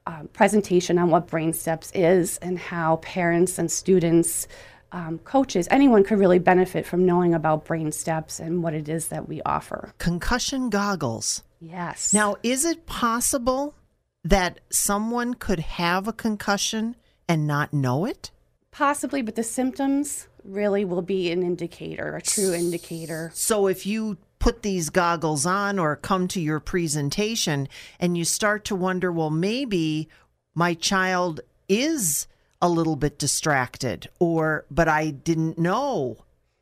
uh, 0.08 0.24
presentation 0.34 0.98
on 0.98 1.10
what 1.10 1.28
brain 1.28 1.54
steps 1.54 1.92
is 1.94 2.38
and 2.40 2.58
how 2.58 2.98
parents 2.98 3.60
and 3.60 3.72
students 3.72 4.48
um, 4.92 5.20
coaches, 5.20 5.68
anyone 5.72 6.04
could 6.04 6.20
really 6.20 6.40
benefit 6.40 6.86
from 6.86 7.06
knowing 7.06 7.34
about 7.34 7.66
brain 7.66 7.92
steps 7.92 8.40
and 8.40 8.64
what 8.64 8.74
it 8.74 8.88
is 8.88 9.10
that 9.10 9.28
we 9.28 9.42
offer. 9.44 9.94
Concussion 9.98 10.70
goggles. 10.70 11.44
Yes. 11.60 12.14
Now, 12.14 12.36
is 12.44 12.66
it 12.66 12.86
possible 12.86 13.76
that 14.24 14.60
someone 14.70 15.34
could 15.34 15.60
have 15.60 16.08
a 16.08 16.14
concussion 16.14 16.96
and 17.28 17.46
not 17.48 17.74
know 17.74 18.06
it? 18.06 18.32
Possibly, 18.72 19.22
but 19.22 19.36
the 19.36 19.44
symptoms 19.44 20.28
really 20.44 20.86
will 20.86 21.02
be 21.02 21.32
an 21.32 21.44
indicator, 21.44 22.16
a 22.16 22.22
true 22.22 22.54
indicator. 22.54 23.32
So 23.34 23.68
if 23.68 23.86
you 23.86 24.18
put 24.40 24.62
these 24.62 24.90
goggles 24.90 25.46
on 25.46 25.80
or 25.80 25.96
come 25.96 26.28
to 26.30 26.42
your 26.42 26.60
presentation 26.60 27.68
and 28.00 28.18
you 28.18 28.26
start 28.26 28.66
to 28.66 28.76
wonder, 28.76 29.12
well, 29.12 29.30
maybe 29.30 30.10
my 30.54 30.74
child 30.74 31.42
is 31.68 32.28
a 32.66 32.68
little 32.68 32.96
bit 32.96 33.20
distracted 33.20 34.10
or 34.20 34.66
but 34.70 34.88
I 34.88 35.12
didn't 35.12 35.58
know. 35.58 36.18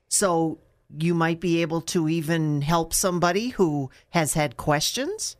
So 0.09 0.59
you 0.95 1.13
might 1.13 1.39
be 1.39 1.61
able 1.61 1.81
to 1.81 2.07
even 2.07 2.61
help 2.61 2.93
somebody 2.93 3.49
who 3.49 3.89
has 4.11 4.33
had 4.33 4.57
questions? 4.57 5.35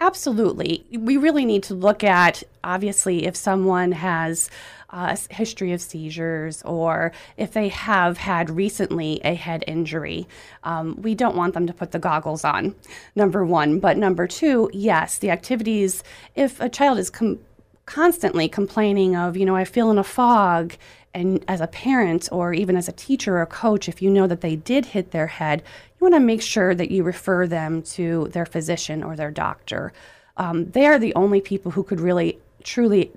Absolutely. 0.00 0.84
We 0.96 1.16
really 1.16 1.44
need 1.44 1.64
to 1.64 1.74
look 1.74 2.04
at, 2.04 2.44
obviously, 2.62 3.26
if 3.26 3.34
someone 3.34 3.90
has 3.92 4.48
a 4.90 5.18
history 5.30 5.72
of 5.72 5.80
seizures 5.80 6.62
or 6.62 7.12
if 7.36 7.52
they 7.52 7.68
have 7.68 8.16
had 8.16 8.48
recently 8.48 9.20
a 9.24 9.34
head 9.34 9.64
injury. 9.66 10.26
Um, 10.64 11.00
we 11.02 11.14
don't 11.14 11.36
want 11.36 11.54
them 11.54 11.66
to 11.66 11.74
put 11.74 11.90
the 11.90 11.98
goggles 11.98 12.44
on, 12.44 12.74
number 13.14 13.44
one. 13.44 13.80
But 13.80 13.98
number 13.98 14.26
two, 14.26 14.70
yes, 14.72 15.18
the 15.18 15.30
activities, 15.30 16.02
if 16.34 16.60
a 16.60 16.68
child 16.68 16.98
is 16.98 17.10
com- 17.10 17.40
constantly 17.88 18.48
complaining 18.48 19.16
of, 19.16 19.34
you 19.34 19.46
know, 19.46 19.56
I 19.56 19.64
feel 19.64 19.90
in 19.90 19.96
a 19.96 20.04
fog, 20.04 20.74
and 21.14 21.42
as 21.48 21.62
a 21.62 21.66
parent 21.66 22.28
or 22.30 22.52
even 22.52 22.76
as 22.76 22.86
a 22.86 22.92
teacher 22.92 23.38
or 23.38 23.46
coach, 23.46 23.88
if 23.88 24.02
you 24.02 24.10
know 24.10 24.26
that 24.26 24.42
they 24.42 24.56
did 24.56 24.86
hit 24.86 25.10
their 25.10 25.26
head, 25.26 25.62
you 25.62 26.04
want 26.04 26.14
to 26.14 26.20
make 26.20 26.42
sure 26.42 26.74
that 26.74 26.90
you 26.90 27.02
refer 27.02 27.46
them 27.46 27.82
to 27.82 28.28
their 28.32 28.44
physician 28.44 29.02
or 29.02 29.16
their 29.16 29.30
doctor. 29.30 29.92
Um, 30.36 30.70
they 30.70 30.86
are 30.86 30.98
the 30.98 31.14
only 31.14 31.40
people 31.40 31.72
who 31.72 31.82
could 31.82 31.98
really 31.98 32.38
truly 32.62 33.10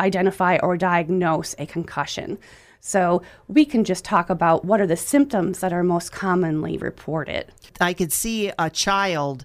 identify 0.00 0.58
or 0.58 0.76
diagnose 0.76 1.54
a 1.58 1.64
concussion. 1.64 2.36
So 2.80 3.22
we 3.46 3.64
can 3.64 3.84
just 3.84 4.04
talk 4.04 4.28
about 4.28 4.64
what 4.64 4.80
are 4.80 4.88
the 4.88 4.96
symptoms 4.96 5.60
that 5.60 5.72
are 5.72 5.84
most 5.84 6.10
commonly 6.10 6.76
reported. 6.78 7.46
I 7.80 7.94
could 7.94 8.12
see 8.12 8.50
a 8.58 8.70
child 8.70 9.44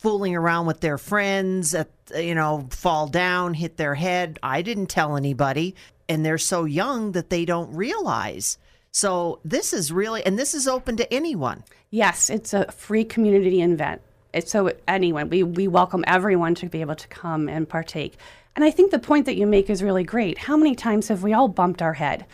fooling 0.00 0.34
around 0.34 0.64
with 0.64 0.80
their 0.80 0.96
friends 0.96 1.74
at 1.74 1.90
you 2.16 2.34
know 2.34 2.66
fall 2.70 3.06
down 3.06 3.54
hit 3.54 3.76
their 3.76 3.94
head. 3.94 4.38
I 4.42 4.62
didn't 4.62 4.86
tell 4.86 5.16
anybody. 5.16 5.76
And 6.08 6.26
they're 6.26 6.38
so 6.38 6.64
young 6.64 7.12
that 7.12 7.30
they 7.30 7.44
don't 7.44 7.72
realize. 7.74 8.58
So 8.90 9.38
this 9.44 9.72
is 9.72 9.92
really 9.92 10.24
and 10.24 10.38
this 10.38 10.54
is 10.54 10.66
open 10.66 10.96
to 10.96 11.12
anyone. 11.12 11.64
Yes 11.90 12.30
it's 12.30 12.54
a 12.54 12.72
free 12.72 13.04
community 13.04 13.60
event. 13.62 14.00
It's 14.32 14.50
so 14.50 14.72
anyone 14.88 15.28
we, 15.28 15.42
we 15.42 15.68
welcome 15.68 16.02
everyone 16.06 16.54
to 16.56 16.66
be 16.66 16.80
able 16.80 16.96
to 16.96 17.08
come 17.08 17.48
and 17.48 17.68
partake. 17.68 18.16
And 18.56 18.64
i 18.64 18.70
think 18.70 18.90
the 18.90 18.98
point 18.98 19.26
that 19.26 19.36
you 19.36 19.46
make 19.46 19.68
is 19.68 19.82
really 19.82 20.04
great. 20.04 20.38
How 20.38 20.56
many 20.56 20.74
times 20.74 21.08
have 21.08 21.22
we 21.22 21.34
all 21.34 21.48
bumped 21.48 21.82
our 21.82 21.94
head? 21.94 22.24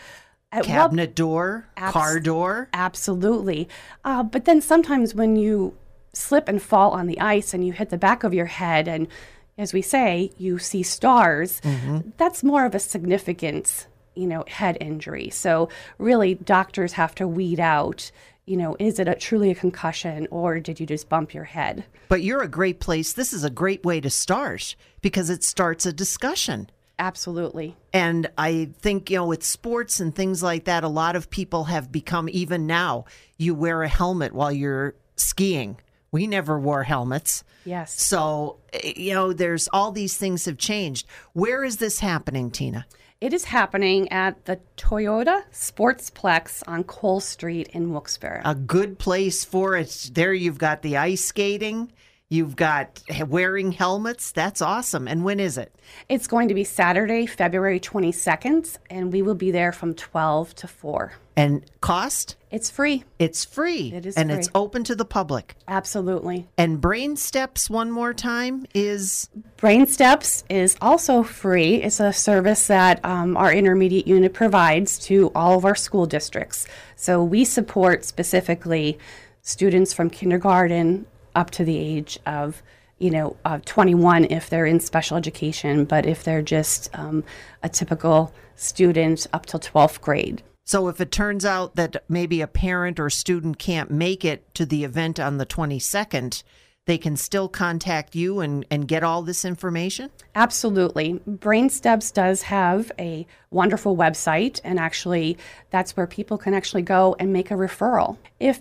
At 0.53 0.65
cabinet 0.65 1.11
what, 1.11 1.15
door 1.17 1.69
abs- 1.77 1.93
car 1.93 2.21
door? 2.21 2.69
Absolutely. 2.73 3.69
Uh, 4.05 4.23
but 4.23 4.45
then 4.45 4.61
sometimes 4.61 5.13
when 5.13 5.35
you 5.35 5.75
slip 6.17 6.49
and 6.49 6.63
fall 6.63 6.93
on 6.93 7.07
the 7.07 7.21
ice 7.21 7.53
and 7.53 7.67
you 7.67 7.73
hit 7.73 7.91
the 7.91 7.99
back 7.99 8.25
of 8.25 8.35
your 8.35 8.47
head 8.47 8.89
and 8.89 9.07
as 9.59 9.73
we 9.73 9.83
say 9.83 10.31
you 10.39 10.59
see 10.59 10.83
stars 10.83 11.61
mm-hmm. 11.61 12.01
that's 12.17 12.43
more 12.43 12.65
of 12.65 12.75
a 12.75 12.79
significant 12.79 13.87
you 14.15 14.27
know 14.27 14.45
head 14.49 14.77
injury 14.81 15.29
so 15.31 15.69
really 15.99 16.35
doctors 16.35 16.93
have 16.95 17.15
to 17.15 17.29
weed 17.29 17.61
out 17.61 18.11
you 18.47 18.57
know 18.57 18.77
is 18.79 18.99
it 18.99 19.09
a, 19.09 19.15
truly 19.15 19.51
a 19.51 19.55
concussion 19.55 20.27
or 20.31 20.59
did 20.59 20.81
you 20.81 20.87
just 20.87 21.09
bump 21.09 21.35
your 21.35 21.45
head 21.45 21.85
but 22.09 22.23
you're 22.23 22.43
a 22.43 22.49
great 22.49 22.81
place 22.81 23.13
this 23.13 23.33
is 23.33 23.45
a 23.45 23.51
great 23.51 23.85
way 23.85 24.01
to 24.01 24.11
start 24.11 24.75
because 25.03 25.31
it 25.31 25.45
starts 25.45 25.85
a 25.87 25.93
discussion 25.93 26.69
Absolutely. 26.99 27.77
And 27.93 28.31
I 28.39 28.71
think, 28.79 29.11
you 29.11 29.19
know, 29.19 29.27
with 29.27 29.45
sports 29.45 30.01
and 30.01 30.15
things 30.15 30.43
like 30.43 30.65
that, 30.65 30.83
a 30.83 30.89
lot 30.89 31.15
of 31.15 31.29
people 31.29 31.65
have 31.65 31.93
become, 31.93 32.27
even 32.31 32.67
now, 32.67 33.05
you 33.37 33.55
wear 33.55 33.83
a 33.83 33.89
helmet 33.89 34.33
while 34.33 34.51
you're 34.51 34.95
skiing 35.17 35.77
we 36.11 36.27
never 36.27 36.59
wore 36.59 36.85
helmets. 36.85 37.45
Yes. 37.65 38.01
So, 38.01 38.59
eh, 38.73 38.93
you 38.97 39.15
know, 39.15 39.33
there's 39.33 39.69
all 39.73 39.93
these 39.93 40.17
things 40.17 40.45
have 40.45 40.59
changed. 40.59 41.07
Where 41.33 41.65
is 41.65 41.79
this 41.79 42.01
happening, 42.01 42.51
Tina? 42.51 42.87
It 43.19 43.33
is 43.33 43.45
happening 43.45 44.13
at 44.13 44.45
the 44.45 44.61
Toyota 44.77 45.45
Sportsplex 45.51 46.63
on 46.67 46.85
Coal 46.85 47.21
Street 47.21 47.69
in 47.69 47.91
Wilkes-Barre. 47.91 48.43
A 48.45 48.55
good 48.55 48.99
place 48.99 49.43
for 49.43 49.75
it. 49.75 50.11
There 50.13 50.35
you've 50.35 50.59
got 50.59 50.83
the 50.83 50.99
ice 50.99 51.25
skating. 51.25 51.91
You've 52.29 52.57
got 52.57 53.03
wearing 53.29 53.71
helmets. 53.71 54.33
That's 54.33 54.61
awesome. 54.61 55.07
And 55.07 55.23
when 55.23 55.39
is 55.39 55.57
it? 55.57 55.73
It's 56.09 56.27
going 56.27 56.49
to 56.49 56.55
be 56.55 56.65
Saturday, 56.65 57.25
February 57.25 57.79
22nd, 57.79 58.79
and 58.91 59.13
we 59.13 59.23
will 59.23 59.37
be 59.37 59.53
there 59.53 59.71
from 59.71 59.95
12 59.95 60.53
to 60.57 60.67
4. 60.67 61.13
And 61.37 61.65
cost? 61.81 62.35
It's 62.51 62.69
free. 62.69 63.05
It's 63.21 63.45
free. 63.45 63.93
It 63.93 64.07
is 64.07 64.17
And 64.17 64.31
free. 64.31 64.39
it's 64.41 64.49
open 64.57 64.83
to 64.85 64.97
the 64.97 65.05
public. 65.05 65.55
Absolutely. 65.69 66.49
And 66.59 66.81
Brain 66.81 67.15
Steps, 67.15 67.71
one 67.71 67.93
more 67.93 68.13
time, 68.13 68.67
is? 68.75 69.29
Brain 69.57 69.87
Steps 69.87 70.43
is 70.51 70.77
also 70.81 71.23
free. 71.23 71.77
It's 71.77 72.01
a 72.01 72.13
service 72.13 72.67
that 72.67 73.05
um, 73.05 73.37
our 73.37 73.53
intermediate 73.53 74.09
unit 74.09 74.33
provides 74.35 74.99
to 75.01 75.31
all 75.33 75.57
of 75.57 75.65
our 75.65 75.77
school 75.77 76.07
districts. 76.07 76.67
So 76.97 77.23
we 77.23 77.45
support 77.45 78.05
specifically 78.05 78.99
students 79.43 79.93
from 79.93 80.11
kindergarten 80.11 81.07
up 81.37 81.51
to 81.53 81.65
the 81.65 81.79
age 81.79 82.19
of 82.27 82.63
you 82.99 83.11
know, 83.11 83.37
uh, 83.45 83.59
21 83.65 84.25
if 84.25 84.49
they're 84.49 84.67
in 84.67 84.81
special 84.81 85.17
education, 85.17 85.85
but 85.85 86.07
if 86.07 86.25
they're 86.25 86.43
just 86.43 86.89
um, 86.95 87.23
a 87.63 87.69
typical 87.69 88.33
student 88.55 89.27
up 89.33 89.47
till 89.47 89.61
12th 89.61 90.01
grade. 90.01 90.43
So 90.65 90.89
if 90.89 91.01
it 91.01 91.13
turns 91.13 91.45
out 91.45 91.77
that 91.77 92.03
maybe 92.09 92.41
a 92.41 92.47
parent 92.47 92.99
or 92.99 93.11
student 93.11 93.59
can't 93.59 93.91
make 93.91 94.25
it 94.25 94.53
to 94.55 94.67
the 94.67 94.83
event 94.83 95.21
on 95.21 95.37
the 95.37 95.47
22nd, 95.47 96.43
they 96.87 96.99
can 96.99 97.17
still 97.17 97.49
contact 97.49 98.15
you 98.15 98.41
and, 98.41 98.65
and 98.71 98.89
get 98.89 99.05
all 99.05 99.23
this 99.23 99.45
information? 99.45 100.11
Absolutely. 100.35 101.21
Brain 101.27 101.69
Steps 101.69 102.11
does 102.11 102.43
have 102.43 102.91
a 102.99 103.27
wonderful 103.51 103.97
website, 103.97 104.61
and 104.65 104.79
actually, 104.79 105.37
that's 105.71 105.97
where 105.97 106.07
people 106.07 106.39
can 106.39 106.55
actually 106.55 106.83
go 106.83 107.15
and 107.19 107.33
make 107.33 107.51
a 107.51 107.55
referral. 107.55 108.17
If 108.41 108.61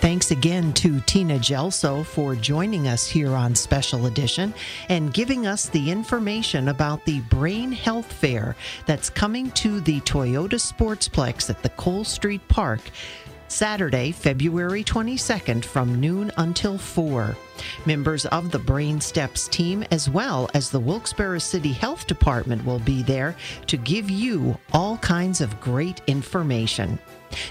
Thanks 0.05 0.31
again 0.31 0.75
to 0.75 1.01
Tina 1.01 1.39
Gelso 1.39 2.05
for 2.05 2.35
joining 2.35 2.87
us 2.87 3.07
here 3.07 3.33
on 3.33 3.55
Special 3.55 4.05
Edition 4.05 4.53
and 4.91 5.15
giving 5.15 5.47
us 5.47 5.71
the 5.71 5.91
information 5.91 6.69
about 6.69 7.03
the 7.07 7.21
Brain 7.21 7.73
Health 7.73 8.13
Fair 8.13 8.55
that's 8.85 9.09
coming 9.09 9.51
to 9.53 9.81
the 9.81 10.03
Toyota 10.03 10.61
Sportsplex 10.61 11.49
at 11.49 11.63
the 11.63 11.71
Coal 11.71 12.05
Street 12.05 12.47
Park. 12.49 12.83
Saturday, 13.55 14.11
February 14.11 14.83
22nd 14.83 15.65
from 15.65 16.01
noon 16.01 16.33
until 16.39 16.77
4. 16.77 17.37
Members 17.87 18.27
of 18.27 18.51
the 18.51 18.59
Brain 18.59 19.01
Steps 19.01 19.47
team, 19.47 19.85
as 19.93 20.11
well 20.11 20.51
as 20.55 20.71
the 20.71 20.81
Wilkes-Barre 20.81 21.39
City 21.39 21.71
Health 21.71 22.09
Department, 22.09 22.65
will 22.65 22.81
be 22.81 23.05
there 23.05 23.37
to 23.69 23.77
give 23.77 24.11
you 24.11 24.59
all 24.73 24.99
kinds 24.99 25.41
of 25.41 25.61
great 25.61 26.01
information. 26.09 26.99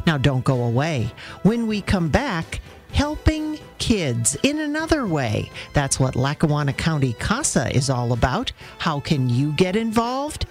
Now, 0.06 0.18
don't 0.18 0.44
go 0.44 0.64
away. 0.64 1.10
When 1.44 1.68
we 1.68 1.82
come 1.82 2.10
back, 2.10 2.60
helping 2.92 3.58
kids 3.78 4.36
in 4.44 4.60
another 4.60 5.08
way. 5.08 5.50
That's 5.72 6.02
what 6.02 6.18
Lackawanna 6.18 6.74
County 6.74 7.14
CASA 7.14 7.74
is 7.74 7.90
all 7.90 8.12
about. 8.12 8.52
How 8.78 9.00
can 9.00 9.30
you 9.30 9.54
get 9.54 9.78
involved? 9.78 10.48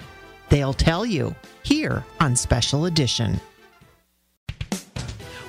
They'll 0.49 0.73
tell 0.73 1.05
you 1.05 1.35
here 1.63 2.05
on 2.21 2.37
Special 2.37 2.87
Edition. 2.87 3.39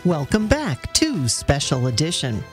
Welcome 0.06 0.48
back 0.48 0.92
to 0.96 1.30
Special 1.30 1.88
Edition. 1.88 2.44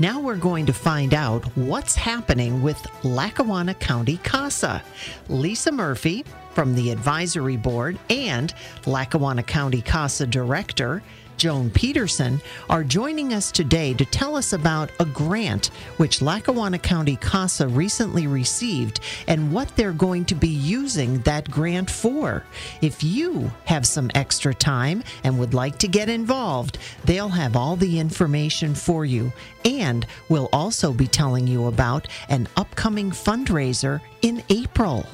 Now 0.00 0.18
we're 0.18 0.34
going 0.34 0.66
to 0.66 0.72
find 0.72 1.14
out 1.14 1.44
what's 1.56 1.94
happening 1.94 2.64
with 2.64 2.84
Lackawanna 3.04 3.74
County 3.74 4.16
CASA. 4.24 4.82
Lisa 5.28 5.70
Murphy 5.70 6.24
from 6.50 6.74
the 6.74 6.90
Advisory 6.90 7.56
Board 7.56 7.96
and 8.10 8.52
Lackawanna 8.86 9.44
County 9.44 9.82
CASA 9.82 10.26
Director 10.26 11.00
Joan 11.36 11.70
Peterson, 11.70 12.40
are 12.70 12.82
joining 12.82 13.32
us 13.32 13.52
today 13.52 13.92
to 13.94 14.04
tell 14.04 14.36
us 14.36 14.52
about 14.52 14.90
a 15.00 15.04
grant 15.04 15.66
which 15.98 16.22
Lackawanna 16.22 16.78
County 16.78 17.16
CASA 17.16 17.68
recently 17.68 18.26
received 18.26 19.00
and 19.28 19.52
what 19.52 19.74
they're 19.76 19.92
going 19.92 20.24
to 20.26 20.34
be 20.34 20.48
using 20.48 21.18
that 21.20 21.50
grant 21.50 21.90
for. 21.90 22.44
If 22.80 23.02
you 23.02 23.50
have 23.66 23.86
some 23.86 24.10
extra 24.14 24.54
time 24.54 25.04
and 25.24 25.38
would 25.38 25.54
like 25.54 25.78
to 25.80 25.88
get 25.88 26.08
involved, 26.08 26.78
they'll 27.04 27.28
have 27.28 27.56
all 27.56 27.76
the 27.76 27.98
information 27.98 28.74
for 28.74 29.04
you. 29.04 29.32
And 29.64 30.06
we'll 30.28 30.48
also 30.52 30.92
be 30.92 31.06
telling 31.06 31.46
you 31.46 31.66
about 31.66 32.08
an 32.28 32.48
upcoming 32.56 33.10
fundraiser 33.10 34.00
in 34.22 34.42
April. 34.48 35.06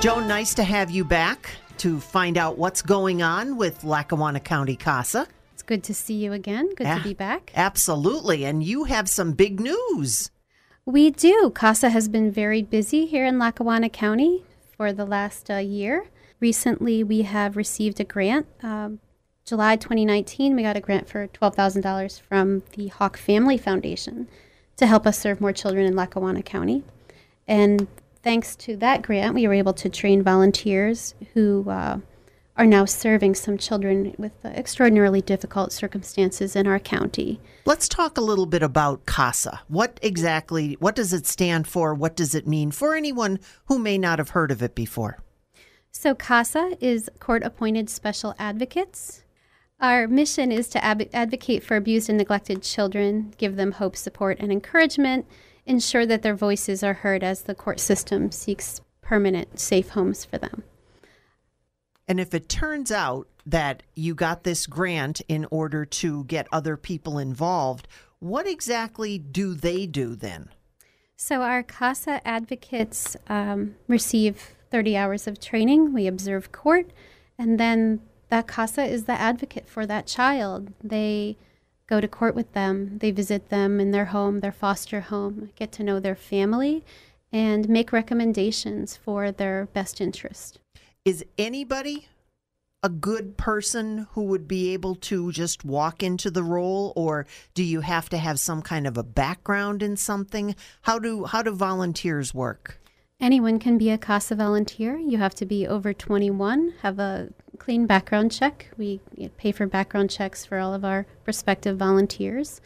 Joan, 0.00 0.26
nice 0.26 0.52
to 0.54 0.64
have 0.64 0.90
you 0.90 1.04
back 1.04 1.50
to 1.82 1.98
find 1.98 2.38
out 2.38 2.58
what's 2.58 2.80
going 2.80 3.22
on 3.22 3.56
with 3.56 3.82
Lackawanna 3.82 4.38
County 4.38 4.76
CASA. 4.76 5.26
It's 5.52 5.64
good 5.64 5.82
to 5.84 5.92
see 5.94 6.14
you 6.14 6.32
again. 6.32 6.68
Good 6.76 6.86
Yeah. 6.86 6.98
to 6.98 7.02
be 7.02 7.12
back. 7.12 7.50
Absolutely. 7.56 8.44
And 8.44 8.62
you 8.62 8.84
have 8.84 9.08
some 9.08 9.32
big 9.32 9.58
news. 9.58 10.30
We 10.86 11.10
do. 11.10 11.50
CASA 11.52 11.90
has 11.90 12.06
been 12.08 12.30
very 12.30 12.62
busy 12.62 13.06
here 13.06 13.26
in 13.26 13.36
Lackawanna 13.38 13.88
County 13.88 14.44
for 14.76 14.92
the 14.92 15.04
last 15.04 15.50
uh, 15.50 15.56
year. 15.56 16.06
Recently, 16.38 17.02
we 17.02 17.22
have 17.22 17.56
received 17.56 17.98
a 17.98 18.04
grant. 18.04 18.46
Um, 18.62 19.00
July 19.44 19.74
2019, 19.74 20.54
we 20.54 20.62
got 20.62 20.76
a 20.76 20.80
grant 20.80 21.08
for 21.08 21.26
$12,000 21.26 22.20
from 22.20 22.62
the 22.76 22.88
Hawk 22.88 23.16
Family 23.16 23.58
Foundation 23.58 24.28
to 24.76 24.86
help 24.86 25.04
us 25.04 25.18
serve 25.18 25.40
more 25.40 25.52
children 25.52 25.84
in 25.84 25.96
Lackawanna 25.96 26.44
County. 26.44 26.84
And 27.48 27.88
thanks 28.22 28.56
to 28.56 28.76
that 28.76 29.02
grant, 29.02 29.34
we 29.34 29.46
were 29.46 29.54
able 29.54 29.72
to 29.74 29.88
train 29.88 30.22
volunteers 30.22 31.14
who 31.34 31.68
uh, 31.68 31.98
are 32.56 32.66
now 32.66 32.84
serving 32.84 33.34
some 33.34 33.58
children 33.58 34.14
with 34.18 34.32
uh, 34.44 34.48
extraordinarily 34.48 35.20
difficult 35.20 35.72
circumstances 35.72 36.54
in 36.54 36.66
our 36.66 36.78
county. 36.78 37.40
Let's 37.64 37.88
talk 37.88 38.18
a 38.18 38.22
little 38.22 38.46
bit 38.46 38.62
about 38.62 39.06
CASA. 39.06 39.60
What 39.68 39.98
exactly 40.02 40.74
what 40.74 40.94
does 40.94 41.12
it 41.12 41.26
stand 41.26 41.66
for? 41.66 41.94
What 41.94 42.16
does 42.16 42.34
it 42.34 42.46
mean 42.46 42.70
for 42.70 42.94
anyone 42.94 43.40
who 43.66 43.78
may 43.78 43.98
not 43.98 44.18
have 44.18 44.30
heard 44.30 44.50
of 44.50 44.62
it 44.62 44.74
before? 44.74 45.18
So, 45.90 46.14
CASA 46.14 46.78
is 46.80 47.10
Court 47.20 47.42
Appointed 47.42 47.90
Special 47.90 48.34
Advocates. 48.38 49.24
Our 49.78 50.06
mission 50.06 50.52
is 50.52 50.68
to 50.68 50.84
ab- 50.84 51.10
advocate 51.12 51.62
for 51.62 51.76
abused 51.76 52.08
and 52.08 52.16
neglected 52.16 52.62
children, 52.62 53.34
give 53.36 53.56
them 53.56 53.72
hope, 53.72 53.96
support, 53.96 54.38
and 54.40 54.52
encouragement, 54.52 55.26
ensure 55.66 56.06
that 56.06 56.22
their 56.22 56.34
voices 56.34 56.82
are 56.82 56.94
heard 56.94 57.22
as 57.22 57.42
the 57.42 57.54
court 57.54 57.80
system 57.80 58.30
seeks 58.30 58.80
permanent 59.00 59.58
safe 59.58 59.90
homes 59.90 60.24
for 60.24 60.38
them. 60.38 60.64
And 62.08 62.18
if 62.18 62.34
it 62.34 62.48
turns 62.48 62.90
out 62.90 63.28
that 63.46 63.82
you 63.94 64.14
got 64.14 64.44
this 64.44 64.66
grant 64.66 65.20
in 65.28 65.46
order 65.50 65.84
to 65.84 66.24
get 66.24 66.46
other 66.52 66.76
people 66.76 67.18
involved, 67.18 67.88
what 68.18 68.46
exactly 68.46 69.18
do 69.18 69.54
they 69.54 69.86
do 69.86 70.14
then? 70.14 70.48
So, 71.16 71.42
our 71.42 71.62
CASA 71.62 72.26
advocates 72.26 73.16
um, 73.28 73.76
receive 73.86 74.56
30 74.70 74.96
hours 74.96 75.26
of 75.26 75.40
training. 75.40 75.92
We 75.92 76.06
observe 76.06 76.50
court, 76.50 76.90
and 77.38 77.60
then 77.60 78.00
that 78.28 78.48
CASA 78.48 78.84
is 78.84 79.04
the 79.04 79.12
advocate 79.12 79.68
for 79.68 79.86
that 79.86 80.06
child. 80.06 80.72
They 80.82 81.36
go 81.92 82.00
to 82.00 82.08
court 82.08 82.34
with 82.34 82.50
them, 82.54 82.96
they 83.00 83.10
visit 83.10 83.50
them 83.50 83.78
in 83.78 83.90
their 83.90 84.06
home, 84.06 84.40
their 84.40 84.50
foster 84.50 85.02
home, 85.02 85.50
get 85.56 85.70
to 85.70 85.82
know 85.82 86.00
their 86.00 86.16
family, 86.16 86.82
and 87.30 87.68
make 87.68 87.92
recommendations 87.92 88.96
for 88.96 89.30
their 89.30 89.68
best 89.74 90.00
interest. 90.00 90.58
Is 91.04 91.22
anybody 91.36 92.08
a 92.82 92.88
good 92.88 93.36
person 93.36 94.06
who 94.12 94.22
would 94.22 94.48
be 94.48 94.72
able 94.72 94.94
to 94.94 95.32
just 95.32 95.66
walk 95.66 96.02
into 96.02 96.30
the 96.30 96.42
role 96.42 96.94
or 96.96 97.26
do 97.52 97.62
you 97.62 97.82
have 97.82 98.08
to 98.08 98.16
have 98.16 98.40
some 98.40 98.62
kind 98.62 98.86
of 98.86 98.96
a 98.96 99.02
background 99.02 99.82
in 99.82 99.98
something? 99.98 100.56
How 100.80 100.98
do 100.98 101.26
how 101.26 101.42
do 101.42 101.50
volunteers 101.50 102.32
work? 102.32 102.80
Anyone 103.22 103.60
can 103.60 103.78
be 103.78 103.88
a 103.88 103.98
CASA 103.98 104.34
volunteer. 104.34 104.96
You 104.96 105.16
have 105.18 105.34
to 105.36 105.46
be 105.46 105.64
over 105.64 105.94
21, 105.94 106.74
have 106.82 106.98
a 106.98 107.28
clean 107.56 107.86
background 107.86 108.32
check. 108.32 108.66
We 108.76 109.00
pay 109.36 109.52
for 109.52 109.64
background 109.64 110.10
checks 110.10 110.44
for 110.44 110.58
all 110.58 110.74
of 110.74 110.84
our 110.84 111.06
prospective 111.22 111.76
volunteers. 111.76 112.60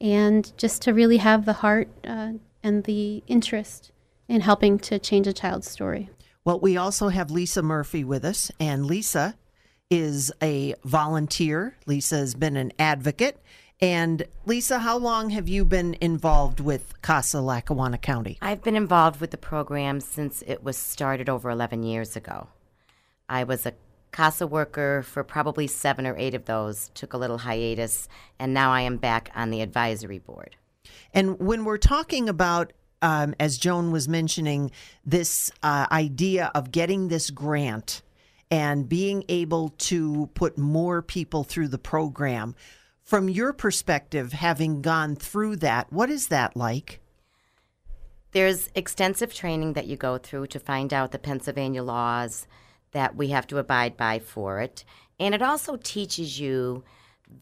And 0.00 0.50
just 0.56 0.80
to 0.82 0.94
really 0.94 1.18
have 1.18 1.44
the 1.44 1.52
heart 1.52 1.88
uh, 2.02 2.32
and 2.62 2.84
the 2.84 3.22
interest 3.26 3.92
in 4.26 4.40
helping 4.40 4.78
to 4.78 4.98
change 4.98 5.26
a 5.26 5.34
child's 5.34 5.70
story. 5.70 6.08
Well, 6.46 6.58
we 6.58 6.78
also 6.78 7.08
have 7.08 7.30
Lisa 7.30 7.62
Murphy 7.62 8.02
with 8.02 8.24
us, 8.24 8.50
and 8.58 8.86
Lisa 8.86 9.36
is 9.90 10.32
a 10.42 10.74
volunteer. 10.82 11.76
Lisa 11.84 12.16
has 12.16 12.34
been 12.34 12.56
an 12.56 12.72
advocate. 12.78 13.38
And 13.82 14.24
Lisa, 14.44 14.80
how 14.80 14.98
long 14.98 15.30
have 15.30 15.48
you 15.48 15.64
been 15.64 15.96
involved 16.02 16.60
with 16.60 17.00
CASA 17.00 17.40
Lackawanna 17.40 17.96
County? 17.96 18.36
I've 18.42 18.62
been 18.62 18.76
involved 18.76 19.22
with 19.22 19.30
the 19.30 19.38
program 19.38 20.00
since 20.00 20.42
it 20.46 20.62
was 20.62 20.76
started 20.76 21.30
over 21.30 21.48
11 21.48 21.82
years 21.82 22.14
ago. 22.14 22.48
I 23.26 23.44
was 23.44 23.64
a 23.64 23.72
CASA 24.12 24.46
worker 24.46 25.02
for 25.02 25.24
probably 25.24 25.66
seven 25.66 26.06
or 26.06 26.14
eight 26.18 26.34
of 26.34 26.44
those, 26.44 26.90
took 26.92 27.14
a 27.14 27.16
little 27.16 27.38
hiatus, 27.38 28.06
and 28.38 28.52
now 28.52 28.70
I 28.70 28.82
am 28.82 28.98
back 28.98 29.30
on 29.34 29.50
the 29.50 29.62
advisory 29.62 30.18
board. 30.18 30.56
And 31.14 31.38
when 31.38 31.64
we're 31.64 31.78
talking 31.78 32.28
about, 32.28 32.74
um, 33.00 33.34
as 33.40 33.56
Joan 33.56 33.92
was 33.92 34.08
mentioning, 34.08 34.72
this 35.06 35.50
uh, 35.62 35.86
idea 35.90 36.50
of 36.54 36.70
getting 36.70 37.08
this 37.08 37.30
grant 37.30 38.02
and 38.50 38.88
being 38.88 39.24
able 39.28 39.70
to 39.78 40.28
put 40.34 40.58
more 40.58 41.00
people 41.00 41.44
through 41.44 41.68
the 41.68 41.78
program, 41.78 42.54
from 43.10 43.28
your 43.28 43.52
perspective, 43.52 44.32
having 44.32 44.82
gone 44.82 45.16
through 45.16 45.56
that, 45.56 45.92
what 45.92 46.10
is 46.10 46.28
that 46.28 46.56
like? 46.56 47.00
There's 48.30 48.68
extensive 48.76 49.34
training 49.34 49.72
that 49.72 49.88
you 49.88 49.96
go 49.96 50.16
through 50.16 50.46
to 50.46 50.60
find 50.60 50.94
out 50.94 51.10
the 51.10 51.18
Pennsylvania 51.18 51.82
laws 51.82 52.46
that 52.92 53.16
we 53.16 53.30
have 53.30 53.48
to 53.48 53.58
abide 53.58 53.96
by 53.96 54.20
for 54.20 54.60
it. 54.60 54.84
And 55.18 55.34
it 55.34 55.42
also 55.42 55.76
teaches 55.82 56.38
you 56.38 56.84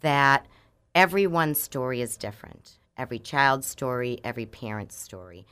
that 0.01 0.47
everyone's 0.95 1.61
story 1.61 2.01
is 2.01 2.17
different 2.17 2.79
every 2.97 3.19
child's 3.19 3.67
story, 3.67 4.19
every 4.25 4.47
parent's 4.47 4.99
story. 4.99 5.47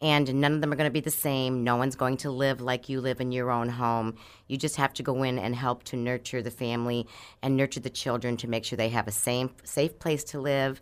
And 0.00 0.32
none 0.34 0.54
of 0.54 0.60
them 0.60 0.72
are 0.72 0.76
going 0.76 0.88
to 0.88 0.92
be 0.92 1.00
the 1.00 1.10
same. 1.10 1.64
No 1.64 1.76
one's 1.76 1.96
going 1.96 2.18
to 2.18 2.30
live 2.30 2.60
like 2.60 2.88
you 2.88 3.00
live 3.00 3.20
in 3.20 3.32
your 3.32 3.50
own 3.50 3.68
home. 3.68 4.14
You 4.46 4.56
just 4.56 4.76
have 4.76 4.92
to 4.94 5.02
go 5.02 5.24
in 5.24 5.38
and 5.40 5.56
help 5.56 5.82
to 5.84 5.96
nurture 5.96 6.40
the 6.40 6.52
family 6.52 7.06
and 7.42 7.56
nurture 7.56 7.80
the 7.80 7.90
children 7.90 8.36
to 8.36 8.48
make 8.48 8.64
sure 8.64 8.76
they 8.76 8.90
have 8.90 9.08
a 9.08 9.12
safe, 9.12 9.50
safe 9.64 9.98
place 9.98 10.22
to 10.24 10.40
live, 10.40 10.80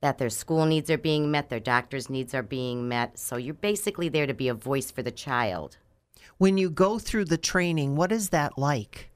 that 0.00 0.16
their 0.16 0.30
school 0.30 0.64
needs 0.64 0.90
are 0.90 0.98
being 0.98 1.30
met, 1.30 1.50
their 1.50 1.60
doctor's 1.60 2.08
needs 2.08 2.34
are 2.34 2.42
being 2.42 2.88
met. 2.88 3.18
So 3.18 3.36
you're 3.36 3.54
basically 3.54 4.08
there 4.08 4.26
to 4.26 4.34
be 4.34 4.48
a 4.48 4.54
voice 4.54 4.90
for 4.90 5.02
the 5.02 5.10
child. 5.10 5.76
When 6.38 6.56
you 6.56 6.70
go 6.70 6.98
through 6.98 7.26
the 7.26 7.38
training, 7.38 7.96
what 7.96 8.12
is 8.12 8.30
that 8.30 8.58
like? 8.58 9.10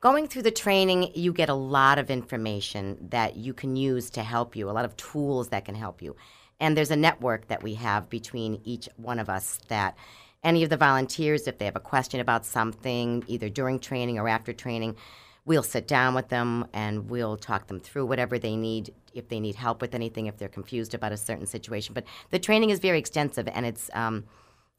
Going 0.00 0.28
through 0.28 0.42
the 0.42 0.50
training, 0.52 1.10
you 1.14 1.32
get 1.32 1.48
a 1.48 1.54
lot 1.54 1.98
of 1.98 2.08
information 2.10 3.08
that 3.10 3.36
you 3.36 3.52
can 3.52 3.74
use 3.76 4.10
to 4.10 4.22
help 4.22 4.54
you, 4.54 4.70
a 4.70 4.72
lot 4.72 4.84
of 4.84 4.96
tools 4.96 5.48
that 5.48 5.64
can 5.64 5.74
help 5.74 6.00
you. 6.00 6.14
And 6.60 6.76
there's 6.76 6.90
a 6.90 6.96
network 6.96 7.48
that 7.48 7.62
we 7.62 7.74
have 7.74 8.10
between 8.10 8.60
each 8.64 8.88
one 8.96 9.18
of 9.18 9.28
us 9.28 9.60
that 9.68 9.96
any 10.42 10.62
of 10.62 10.70
the 10.70 10.76
volunteers, 10.76 11.46
if 11.46 11.58
they 11.58 11.64
have 11.64 11.76
a 11.76 11.80
question 11.80 12.20
about 12.20 12.44
something, 12.44 13.24
either 13.26 13.48
during 13.48 13.78
training 13.78 14.18
or 14.18 14.28
after 14.28 14.52
training, 14.52 14.96
we'll 15.44 15.62
sit 15.62 15.88
down 15.88 16.14
with 16.14 16.28
them 16.28 16.66
and 16.72 17.08
we'll 17.08 17.36
talk 17.36 17.66
them 17.66 17.80
through 17.80 18.06
whatever 18.06 18.38
they 18.38 18.54
need, 18.54 18.92
if 19.14 19.28
they 19.28 19.40
need 19.40 19.54
help 19.54 19.80
with 19.80 19.94
anything, 19.94 20.26
if 20.26 20.36
they're 20.36 20.48
confused 20.48 20.94
about 20.94 21.10
a 21.10 21.16
certain 21.16 21.46
situation. 21.46 21.94
But 21.94 22.04
the 22.30 22.38
training 22.38 22.70
is 22.70 22.78
very 22.78 22.98
extensive 22.98 23.48
and 23.48 23.64
it's 23.64 23.90
um, 23.94 24.24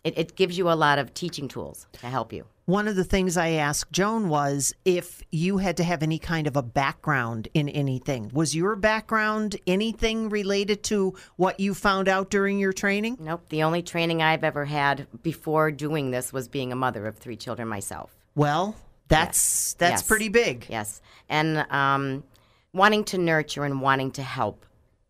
it, 0.03 0.17
it 0.17 0.35
gives 0.35 0.57
you 0.57 0.69
a 0.69 0.73
lot 0.73 0.99
of 0.99 1.13
teaching 1.13 1.47
tools 1.47 1.87
to 1.93 2.07
help 2.07 2.31
you. 2.33 2.45
One 2.65 2.87
of 2.87 2.95
the 2.95 3.03
things 3.03 3.35
I 3.35 3.49
asked 3.49 3.91
Joan 3.91 4.29
was 4.29 4.73
if 4.85 5.23
you 5.31 5.57
had 5.57 5.75
to 5.77 5.83
have 5.83 6.03
any 6.03 6.19
kind 6.19 6.45
of 6.45 6.55
a 6.55 6.61
background 6.61 7.47
in 7.55 7.67
anything. 7.67 8.29
Was 8.31 8.55
your 8.55 8.75
background 8.75 9.55
anything 9.65 10.29
related 10.29 10.83
to 10.83 11.15
what 11.37 11.59
you 11.59 11.73
found 11.73 12.07
out 12.07 12.29
during 12.29 12.59
your 12.59 12.71
training? 12.73 13.17
Nope. 13.19 13.41
The 13.49 13.63
only 13.63 13.81
training 13.81 14.21
I've 14.21 14.43
ever 14.43 14.65
had 14.65 15.07
before 15.23 15.71
doing 15.71 16.11
this 16.11 16.31
was 16.31 16.47
being 16.47 16.71
a 16.71 16.75
mother 16.75 17.07
of 17.07 17.17
three 17.17 17.35
children 17.37 17.67
myself. 17.67 18.15
Well, 18.35 18.75
that's 19.07 19.73
that's 19.73 20.01
Yes. 20.03 20.07
pretty 20.07 20.29
big. 20.29 20.67
Yes. 20.69 21.01
And 21.27 21.65
um, 21.71 22.23
wanting 22.71 23.03
to 23.05 23.17
nurture 23.17 23.63
and 23.65 23.81
wanting 23.81 24.11
to 24.11 24.21
help 24.21 24.63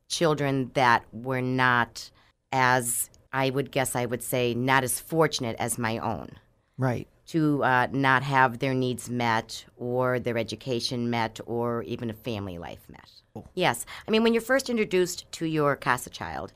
children 0.07 0.71
that 0.75 1.03
were 1.11 1.41
not 1.41 2.09
as, 2.53 3.09
I 3.31 3.49
would 3.49 3.71
guess 3.71 3.95
I 3.95 4.05
would 4.05 4.23
say, 4.23 4.53
not 4.53 4.83
as 4.83 4.99
fortunate 4.99 5.55
as 5.59 5.77
my 5.77 5.97
own. 5.97 6.31
Right. 6.77 7.07
To 7.27 7.63
uh, 7.63 7.87
not 7.91 8.23
have 8.23 8.59
their 8.59 8.73
needs 8.73 9.09
met 9.09 9.65
or 9.77 10.19
their 10.19 10.37
education 10.37 11.09
met 11.09 11.39
or 11.45 11.83
even 11.83 12.09
a 12.09 12.13
family 12.13 12.57
life 12.57 12.81
met. 12.89 13.09
Yes. 13.53 13.85
I 14.07 14.11
mean, 14.11 14.23
when 14.23 14.33
you're 14.33 14.41
first 14.41 14.69
introduced 14.69 15.31
to 15.33 15.45
your 15.45 15.75
CASA 15.75 16.09
child, 16.09 16.53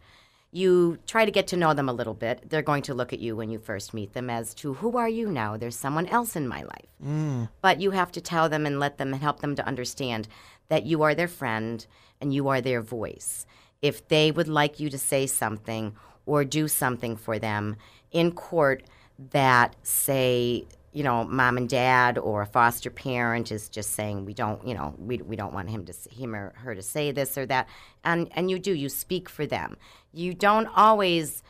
you 0.52 1.00
try 1.08 1.26
to 1.26 1.32
get 1.32 1.48
to 1.48 1.58
know 1.58 1.74
them 1.74 1.90
a 1.90 1.94
little 1.94 2.14
bit. 2.14 2.50
They're 2.50 2.62
going 2.62 2.84
to 2.84 2.94
look 2.94 3.12
at 3.12 3.20
you 3.20 3.36
when 3.36 3.50
you 3.50 3.60
first 3.60 3.94
meet 3.94 4.14
them 4.14 4.30
as 4.30 4.54
to 4.56 4.76
who 4.76 4.98
are 4.98 5.10
you 5.10 5.32
now? 5.32 5.58
There's 5.58 5.76
someone 5.76 6.08
else 6.08 6.36
in 6.36 6.48
my 6.48 6.62
life. 6.62 6.88
Mm. 7.04 7.50
But 7.62 7.82
you 7.82 7.92
have 7.92 8.12
to 8.14 8.22
tell 8.22 8.50
them 8.50 8.66
and 8.66 8.80
let 8.80 8.98
them 8.98 9.14
and 9.14 9.22
help 9.22 9.40
them 9.42 9.56
to 9.56 9.66
understand 9.68 10.28
that 10.70 10.86
you 10.86 11.02
are 11.02 11.16
their 11.16 11.28
friend 11.28 11.86
and 12.22 12.34
you 12.34 12.48
are 12.48 12.62
their 12.62 12.82
voice. 12.82 13.46
If 13.82 14.08
they 14.08 14.32
would 14.32 14.48
like 14.48 14.80
you 14.80 14.90
to 14.92 14.98
say 14.98 15.28
something 15.28 15.96
or 16.26 16.46
do 16.46 16.68
something 16.68 17.16
for 17.16 17.40
them 17.40 17.76
in 18.12 18.32
court 18.32 18.84
that 19.32 19.76
say 19.84 20.66
you 20.94 21.04
know, 21.04 21.24
mom 21.24 21.58
and 21.58 21.68
dad 21.68 22.20
or 22.20 22.44
a 22.44 22.46
foster 22.46 22.92
parent 22.92 23.52
is 23.52 23.68
just 23.68 23.92
saying 23.94 24.26
we 24.26 24.34
don't, 24.34 24.66
you 24.66 24.76
know, 24.76 24.94
we, 25.00 25.18
we 25.18 25.36
don't 25.36 25.54
want 25.54 25.70
him 25.70 25.86
to 25.86 25.94
him 26.12 26.36
or 26.36 26.54
her 26.58 26.76
to 26.76 26.84
say 26.84 27.12
this 27.12 27.38
or 27.38 27.46
that, 27.48 27.68
and 28.04 28.30
and 28.34 28.50
you 28.50 28.60
do 28.60 28.74
you 28.74 28.90
speak 28.90 29.28
for 29.28 29.46
them. 29.46 29.76
You 30.14 30.34
don't 30.34 30.68
always 30.76 31.42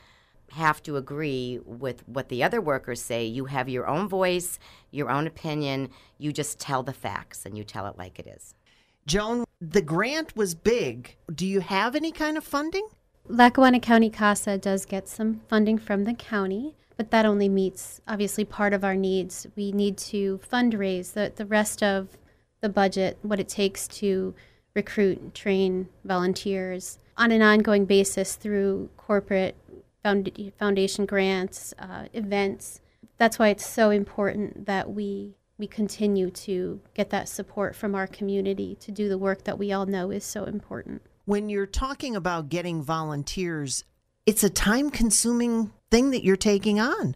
have 0.52 0.82
to 0.84 0.98
agree 0.98 1.60
with 1.66 2.08
what 2.08 2.30
the 2.30 2.44
other 2.44 2.62
workers 2.62 3.02
say. 3.02 3.26
You 3.26 3.46
have 3.46 3.68
your 3.68 3.88
own 3.88 4.08
voice, 4.08 4.60
your 4.92 5.10
own 5.10 5.28
opinion. 5.28 5.90
You 6.18 6.32
just 6.32 6.60
tell 6.60 6.84
the 6.84 6.94
facts 6.94 7.46
and 7.46 7.58
you 7.58 7.64
tell 7.64 7.88
it 7.88 7.98
like 7.98 8.20
it 8.20 8.28
is. 8.28 8.54
Joan, 9.06 9.44
the 9.60 9.82
grant 9.82 10.36
was 10.38 10.56
big. 10.56 11.16
Do 11.34 11.46
you 11.46 11.60
have 11.60 11.96
any 11.96 12.12
kind 12.12 12.38
of 12.38 12.44
funding? 12.44 12.88
Lackawanna 13.28 13.80
County 13.80 14.10
CASA 14.10 14.58
does 14.58 14.86
get 14.86 15.08
some 15.08 15.42
funding 15.48 15.78
from 15.78 16.04
the 16.04 16.14
county 16.14 16.76
but 16.98 17.12
that 17.12 17.26
only 17.26 17.50
meets 17.50 18.02
obviously 18.08 18.46
part 18.46 18.74
of 18.74 18.84
our 18.84 18.96
needs. 18.96 19.48
We 19.56 19.72
need 19.72 19.98
to 19.98 20.40
fundraise 20.52 21.14
the, 21.14 21.32
the 21.36 21.46
rest 21.46 21.82
of 21.82 22.18
the 22.62 22.70
budget, 22.70 23.18
what 23.22 23.40
it 23.40 23.50
takes 23.50 23.88
to 23.90 24.34
recruit, 24.74 25.34
train 25.34 25.90
volunteers 26.04 27.00
on 27.18 27.32
an 27.32 27.42
ongoing 27.42 27.86
basis 27.86 28.36
through 28.36 28.90
corporate 28.98 29.56
found, 30.02 30.32
foundation 30.58 31.06
grants, 31.06 31.74
uh, 31.78 32.06
events. 32.14 32.80
That's 33.18 33.38
why 33.38 33.50
it's 33.50 33.66
so 33.66 33.90
important 33.90 34.66
that 34.66 34.92
we 34.92 35.36
we 35.60 35.68
continue 35.68 36.32
to 36.32 36.82
get 36.96 37.12
that 37.12 37.30
support 37.30 37.76
from 37.76 37.94
our 37.94 38.08
community 38.08 38.76
to 38.76 38.92
do 38.92 39.08
the 39.08 39.20
work 39.20 39.44
that 39.44 39.60
we 39.60 39.72
all 39.72 39.86
know 39.86 40.10
is 40.10 40.24
so 40.24 40.46
important. 40.46 41.04
When 41.26 41.48
you're 41.48 41.66
talking 41.66 42.18
about 42.18 42.50
getting 42.50 42.84
volunteers, 42.84 43.86
it's 44.26 44.44
a 44.44 44.50
time 44.50 44.90
consuming 44.90 45.72
thing 45.90 46.12
that 46.12 46.22
you're 46.22 46.36
taking 46.36 46.82
on. 46.82 47.16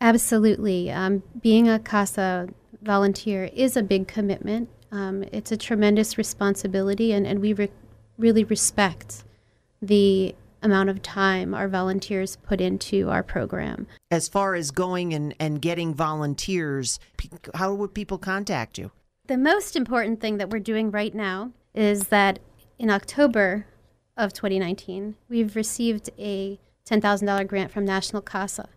Absolutely. 0.00 0.92
Um, 0.92 1.24
being 1.42 1.68
a 1.68 1.80
CASA 1.80 2.50
volunteer 2.82 3.50
is 3.52 3.76
a 3.76 3.82
big 3.82 4.06
commitment. 4.06 4.68
Um, 4.92 5.24
it's 5.32 5.50
a 5.50 5.56
tremendous 5.56 6.16
responsibility, 6.16 7.12
and, 7.12 7.26
and 7.26 7.40
we 7.40 7.52
re- 7.52 7.70
really 8.16 8.44
respect 8.44 9.24
the 9.82 10.36
amount 10.62 10.88
of 10.88 11.02
time 11.02 11.52
our 11.52 11.66
volunteers 11.66 12.36
put 12.36 12.60
into 12.60 13.10
our 13.10 13.24
program. 13.24 13.88
As 14.12 14.28
far 14.28 14.54
as 14.54 14.70
going 14.70 15.12
and, 15.12 15.34
and 15.40 15.60
getting 15.60 15.94
volunteers, 15.94 17.00
how 17.54 17.74
would 17.74 17.92
people 17.92 18.18
contact 18.18 18.78
you? 18.78 18.92
The 19.26 19.36
most 19.36 19.74
important 19.74 20.20
thing 20.20 20.38
that 20.38 20.50
we're 20.50 20.60
doing 20.60 20.92
right 20.92 21.14
now 21.14 21.50
is 21.74 22.06
that 22.08 22.38
in 22.78 22.90
October 22.90 23.66
of 24.16 24.32
2019, 24.32 25.16
we've 25.28 25.56
received 25.56 26.10
a 26.18 26.58
$10,000 26.88 27.46
grant 27.46 27.70
from 27.70 27.84
National 27.84 28.22
CASA 28.22 28.68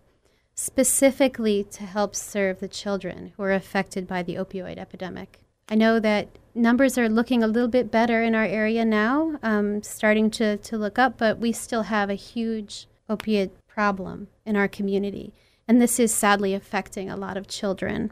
specifically 0.54 1.64
to 1.64 1.84
help 1.84 2.16
serve 2.16 2.60
the 2.60 2.68
children 2.68 3.34
who 3.36 3.44
are 3.44 3.54
affected 3.54 4.08
by 4.08 4.22
the 4.22 4.36
opioid 4.36 4.78
epidemic. 4.78 5.40
I 5.70 5.76
know 5.76 6.00
that 6.00 6.28
numbers 6.54 6.98
are 6.98 7.10
looking 7.10 7.42
a 7.42 7.48
little 7.48 7.70
bit 7.70 7.90
better 7.90 8.22
in 8.22 8.36
our 8.36 8.46
area 8.46 8.84
now, 8.84 9.40
um, 9.42 9.82
starting 9.82 10.30
to, 10.32 10.58
to 10.58 10.78
look 10.78 11.00
up, 11.00 11.18
but 11.18 11.40
we 11.40 11.52
still 11.52 11.84
have 11.84 12.10
a 12.10 12.16
huge 12.16 12.88
opiate 13.10 13.52
problem 13.68 14.28
in 14.46 14.56
our 14.56 14.68
community. 14.68 15.34
And 15.68 15.82
this 15.82 16.00
is 16.00 16.14
sadly 16.14 16.54
affecting 16.54 17.10
a 17.10 17.16
lot 17.16 17.38
of 17.38 17.48
children. 17.48 18.12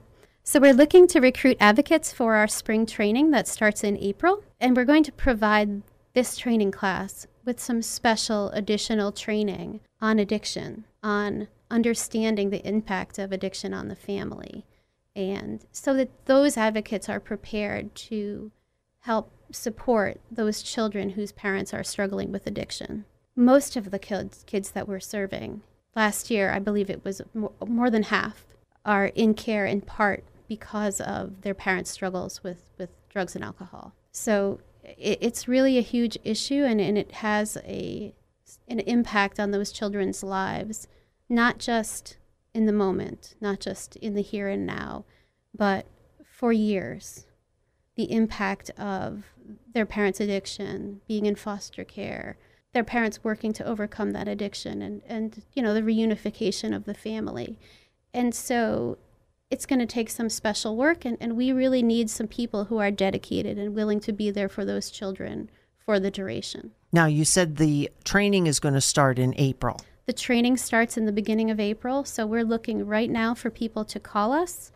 So, 0.49 0.59
we're 0.59 0.73
looking 0.73 1.05
to 1.09 1.19
recruit 1.19 1.57
advocates 1.59 2.11
for 2.11 2.33
our 2.33 2.47
spring 2.47 2.87
training 2.87 3.29
that 3.29 3.47
starts 3.47 3.83
in 3.83 3.95
April. 3.99 4.43
And 4.59 4.75
we're 4.75 4.83
going 4.83 5.03
to 5.03 5.11
provide 5.11 5.83
this 6.15 6.37
training 6.37 6.71
class 6.71 7.27
with 7.45 7.59
some 7.59 7.83
special 7.83 8.49
additional 8.49 9.11
training 9.11 9.81
on 10.01 10.17
addiction, 10.17 10.85
on 11.03 11.49
understanding 11.69 12.49
the 12.49 12.67
impact 12.67 13.19
of 13.19 13.31
addiction 13.31 13.75
on 13.75 13.89
the 13.89 13.95
family. 13.95 14.65
And 15.15 15.63
so 15.71 15.93
that 15.93 16.25
those 16.25 16.57
advocates 16.57 17.07
are 17.09 17.19
prepared 17.19 17.93
to 18.09 18.51
help 19.01 19.31
support 19.51 20.19
those 20.31 20.63
children 20.63 21.11
whose 21.11 21.31
parents 21.31 21.75
are 21.75 21.83
struggling 21.83 22.31
with 22.31 22.47
addiction. 22.47 23.05
Most 23.35 23.75
of 23.75 23.91
the 23.91 23.99
kids, 23.99 24.43
kids 24.47 24.71
that 24.71 24.87
we're 24.87 24.99
serving, 24.99 25.61
last 25.95 26.31
year, 26.31 26.49
I 26.49 26.57
believe 26.57 26.89
it 26.89 27.05
was 27.05 27.21
more, 27.35 27.53
more 27.67 27.91
than 27.91 28.01
half, 28.01 28.47
are 28.83 29.07
in 29.07 29.35
care 29.35 29.67
in 29.67 29.81
part 29.81 30.23
because 30.49 30.99
of 30.99 31.41
their 31.41 31.53
parents' 31.53 31.91
struggles 31.91 32.43
with, 32.43 32.71
with 32.77 32.89
drugs 33.07 33.35
and 33.35 33.45
alcohol. 33.45 33.93
So 34.11 34.59
it, 34.83 35.19
it's 35.21 35.47
really 35.47 35.77
a 35.77 35.81
huge 35.81 36.17
issue 36.25 36.65
and, 36.65 36.81
and 36.81 36.97
it 36.97 37.13
has 37.13 37.57
a 37.63 38.13
an 38.67 38.79
impact 38.79 39.39
on 39.39 39.51
those 39.51 39.71
children's 39.71 40.23
lives, 40.23 40.87
not 41.29 41.59
just 41.59 42.17
in 42.53 42.65
the 42.65 42.73
moment, 42.73 43.35
not 43.39 43.59
just 43.59 43.95
in 43.97 44.15
the 44.15 44.23
here 44.23 44.49
and 44.49 44.65
now, 44.65 45.05
but 45.55 45.85
for 46.25 46.51
years. 46.51 47.27
The 47.95 48.11
impact 48.11 48.71
of 48.71 49.25
their 49.71 49.85
parents' 49.85 50.19
addiction, 50.19 51.01
being 51.07 51.27
in 51.27 51.35
foster 51.35 51.83
care, 51.83 52.37
their 52.73 52.83
parents 52.83 53.23
working 53.23 53.53
to 53.53 53.65
overcome 53.65 54.11
that 54.11 54.27
addiction, 54.27 54.81
and, 54.81 55.03
and 55.05 55.43
you 55.53 55.61
know, 55.61 55.75
the 55.75 55.81
reunification 55.81 56.75
of 56.75 56.85
the 56.85 56.93
family. 56.95 57.59
And 58.13 58.33
so 58.33 58.97
it's 59.49 59.65
going 59.65 59.79
to 59.79 59.85
take 59.85 60.09
some 60.09 60.29
special 60.29 60.75
work, 60.75 61.05
and, 61.05 61.17
and 61.19 61.35
we 61.35 61.51
really 61.51 61.81
need 61.81 62.09
some 62.09 62.27
people 62.27 62.65
who 62.65 62.77
are 62.77 62.91
dedicated 62.91 63.57
and 63.57 63.73
willing 63.73 63.99
to 64.01 64.13
be 64.13 64.29
there 64.29 64.49
for 64.49 64.63
those 64.63 64.91
children 64.91 65.49
for 65.77 65.99
the 65.99 66.11
duration. 66.11 66.71
Now, 66.91 67.07
you 67.07 67.25
said 67.25 67.55
the 67.55 67.89
training 68.03 68.47
is 68.47 68.59
going 68.59 68.75
to 68.75 68.81
start 68.81 69.17
in 69.17 69.33
April. 69.37 69.79
The 70.05 70.13
training 70.13 70.57
starts 70.57 70.97
in 70.97 71.05
the 71.05 71.11
beginning 71.11 71.49
of 71.49 71.59
April, 71.59 72.03
so 72.03 72.25
we're 72.25 72.43
looking 72.43 72.85
right 72.85 73.09
now 73.09 73.33
for 73.33 73.49
people 73.49 73.85
to 73.85 73.99
call 73.99 74.33
us 74.33 74.71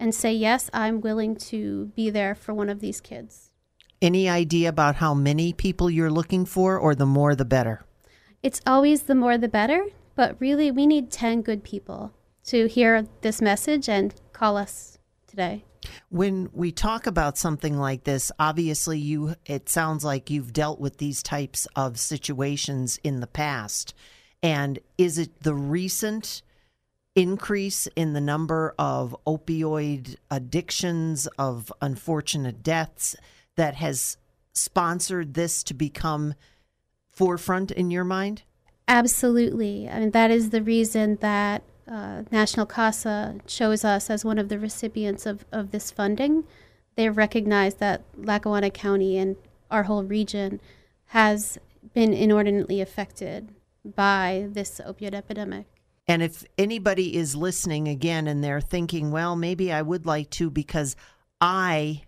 and 0.00 0.14
say, 0.14 0.32
Yes, 0.32 0.70
I'm 0.72 1.00
willing 1.00 1.36
to 1.36 1.86
be 1.94 2.10
there 2.10 2.34
for 2.34 2.52
one 2.52 2.68
of 2.68 2.80
these 2.80 3.00
kids. 3.00 3.50
Any 4.02 4.28
idea 4.28 4.68
about 4.68 4.96
how 4.96 5.14
many 5.14 5.52
people 5.52 5.90
you're 5.90 6.10
looking 6.10 6.44
for, 6.44 6.78
or 6.78 6.94
the 6.94 7.06
more 7.06 7.34
the 7.34 7.44
better? 7.44 7.84
It's 8.42 8.60
always 8.66 9.04
the 9.04 9.14
more 9.14 9.38
the 9.38 9.48
better, 9.48 9.86
but 10.14 10.38
really, 10.38 10.70
we 10.70 10.86
need 10.86 11.10
10 11.10 11.42
good 11.42 11.64
people 11.64 12.12
to 12.46 12.66
hear 12.66 13.06
this 13.22 13.40
message 13.40 13.88
and 13.88 14.14
call 14.32 14.56
us 14.56 14.98
today. 15.26 15.64
When 16.08 16.48
we 16.52 16.72
talk 16.72 17.06
about 17.06 17.36
something 17.36 17.76
like 17.76 18.04
this, 18.04 18.32
obviously 18.38 18.98
you 18.98 19.34
it 19.44 19.68
sounds 19.68 20.04
like 20.04 20.30
you've 20.30 20.52
dealt 20.52 20.80
with 20.80 20.98
these 20.98 21.22
types 21.22 21.66
of 21.76 21.98
situations 21.98 22.98
in 23.02 23.20
the 23.20 23.26
past. 23.26 23.94
And 24.42 24.78
is 24.98 25.18
it 25.18 25.42
the 25.42 25.54
recent 25.54 26.42
increase 27.14 27.86
in 27.96 28.12
the 28.12 28.20
number 28.20 28.74
of 28.78 29.16
opioid 29.26 30.16
addictions 30.30 31.26
of 31.38 31.72
unfortunate 31.80 32.62
deaths 32.62 33.14
that 33.56 33.76
has 33.76 34.16
sponsored 34.52 35.34
this 35.34 35.62
to 35.64 35.74
become 35.74 36.34
forefront 37.10 37.70
in 37.70 37.90
your 37.90 38.04
mind? 38.04 38.42
Absolutely. 38.88 39.88
I 39.88 40.00
mean 40.00 40.10
that 40.10 40.30
is 40.30 40.50
the 40.50 40.62
reason 40.62 41.16
that 41.20 41.62
uh, 41.86 42.22
National 42.30 42.66
CASA 42.66 43.40
chose 43.46 43.84
us 43.84 44.10
as 44.10 44.24
one 44.24 44.38
of 44.38 44.48
the 44.48 44.58
recipients 44.58 45.26
of, 45.26 45.44
of 45.52 45.70
this 45.70 45.90
funding. 45.90 46.44
they've 46.96 47.16
recognized 47.16 47.80
that 47.80 48.02
Lackawanna 48.16 48.70
County 48.70 49.18
and 49.18 49.36
our 49.70 49.84
whole 49.84 50.04
region 50.04 50.60
has 51.06 51.58
been 51.92 52.12
inordinately 52.12 52.80
affected 52.80 53.52
by 53.84 54.48
this 54.50 54.80
opioid 54.84 55.14
epidemic. 55.14 55.66
And 56.06 56.22
if 56.22 56.44
anybody 56.58 57.16
is 57.16 57.34
listening 57.34 57.88
again 57.88 58.26
and 58.26 58.44
they're 58.44 58.60
thinking, 58.60 59.10
well, 59.10 59.36
maybe 59.36 59.72
I 59.72 59.82
would 59.82 60.06
like 60.06 60.30
to 60.30 60.50
because 60.50 60.96
I 61.40 62.02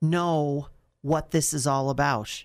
know 0.00 0.68
what 1.02 1.30
this 1.30 1.52
is 1.52 1.66
all 1.66 1.90
about, 1.90 2.44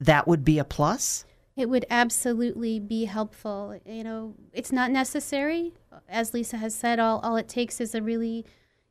that 0.00 0.26
would 0.26 0.44
be 0.44 0.58
a 0.58 0.64
plus? 0.64 1.24
It 1.56 1.68
would 1.68 1.86
absolutely 1.88 2.80
be 2.80 3.04
helpful. 3.04 3.78
You 3.86 4.02
know, 4.02 4.34
it's 4.52 4.72
not 4.72 4.90
necessary. 4.90 5.72
As 6.08 6.34
Lisa 6.34 6.56
has 6.56 6.74
said, 6.74 6.98
all, 6.98 7.20
all 7.20 7.36
it 7.36 7.48
takes 7.48 7.80
is 7.80 7.94
a 7.94 8.02
really, 8.02 8.44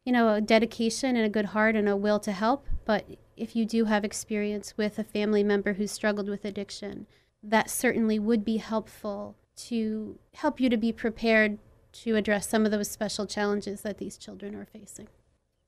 you 0.06 0.13
know, 0.13 0.34
a 0.34 0.41
dedication 0.41 1.15
and 1.17 1.26
a 1.26 1.30
good 1.30 1.47
heart 1.47 1.76
and 1.76 1.89
a 1.89 1.97
will 1.97 2.19
to 2.19 2.32
help. 2.32 2.65
But 2.86 3.06
if 3.36 3.56
you 3.56 3.65
do 3.65 3.86
have 3.86 4.06
experience 4.06 4.76
with 4.78 4.97
a 4.97 5.04
family 5.04 5.44
member 5.44 5.73
who 5.73 5.87
struggled 5.87 6.29
with 6.29 6.46
addiction, 6.46 7.06
that 7.42 7.69
certainly 7.69 8.17
would 8.17 8.46
be 8.46 8.58
helpful 8.58 9.35
to 9.56 10.17
help 10.35 10.62
you 10.62 10.69
to 10.69 10.77
be 10.77 10.94
prepared 10.94 11.60
to 11.92 12.15
address 12.15 12.48
some 12.48 12.65
of 12.65 12.71
those 12.71 12.90
special 12.90 13.27
challenges 13.27 13.81
that 13.81 13.98
these 13.98 14.17
children 14.17 14.56
are 14.56 14.65
facing. 14.65 15.10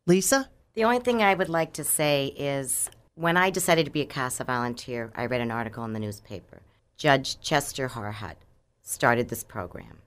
Lisa? 0.07 0.49
The 0.73 0.83
only 0.83 0.99
thing 0.99 1.21
I 1.21 1.33
would 1.33 1.49
like 1.49 1.73
to 1.73 1.83
say 1.83 2.27
is 2.37 2.89
when 3.15 3.37
I 3.37 3.49
decided 3.49 3.85
to 3.85 3.91
be 3.91 4.01
a 4.01 4.05
CASA 4.05 4.43
volunteer, 4.45 5.11
I 5.15 5.25
read 5.25 5.41
an 5.41 5.51
article 5.51 5.85
in 5.85 5.93
the 5.93 5.99
newspaper 5.99 6.61
Judge 6.97 7.39
Chester 7.41 7.89
Harhut 7.89 8.35
started 8.81 9.27
this 9.27 9.43
program. 9.43 9.99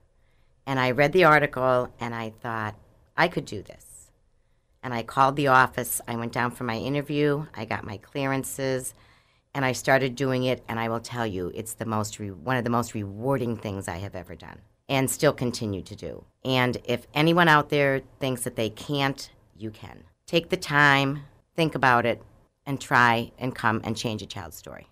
And 0.65 0.79
I 0.79 0.91
read 0.91 1.13
the 1.13 1.23
article 1.23 1.93
and 1.99 2.15
I 2.15 2.31
thought, 2.41 2.75
I 3.15 3.27
could 3.27 3.45
do 3.45 3.61
this. 3.61 4.11
And 4.81 4.93
I 4.93 5.03
called 5.03 5.35
the 5.35 5.47
office. 5.47 6.01
I 6.07 6.15
went 6.15 6.31
down 6.31 6.51
for 6.51 6.63
my 6.63 6.77
interview. 6.77 7.45
I 7.53 7.65
got 7.65 7.85
my 7.85 7.97
clearances 7.97 8.93
and 9.53 9.65
I 9.65 9.73
started 9.73 10.15
doing 10.15 10.43
it. 10.43 10.63
And 10.67 10.79
I 10.79 10.89
will 10.89 10.99
tell 10.99 11.27
you, 11.27 11.51
it's 11.53 11.73
the 11.73 11.85
most 11.85 12.17
re- 12.17 12.31
one 12.31 12.57
of 12.57 12.63
the 12.63 12.69
most 12.69 12.93
rewarding 12.93 13.57
things 13.57 13.87
I 13.87 13.97
have 13.97 14.15
ever 14.15 14.35
done 14.35 14.59
and 14.87 15.09
still 15.09 15.33
continue 15.33 15.83
to 15.83 15.95
do. 15.95 16.23
And 16.43 16.77
if 16.85 17.05
anyone 17.13 17.47
out 17.47 17.69
there 17.69 18.01
thinks 18.19 18.43
that 18.43 18.55
they 18.55 18.71
can't, 18.71 19.29
you 19.55 19.69
can. 19.69 20.03
Take 20.25 20.49
the 20.49 20.57
time, 20.57 21.23
think 21.55 21.75
about 21.75 22.07
it, 22.07 22.23
and 22.65 22.81
try 22.81 23.31
and 23.37 23.53
come 23.53 23.81
and 23.83 23.95
change 23.95 24.23
a 24.23 24.25
child's 24.25 24.57
story. 24.57 24.87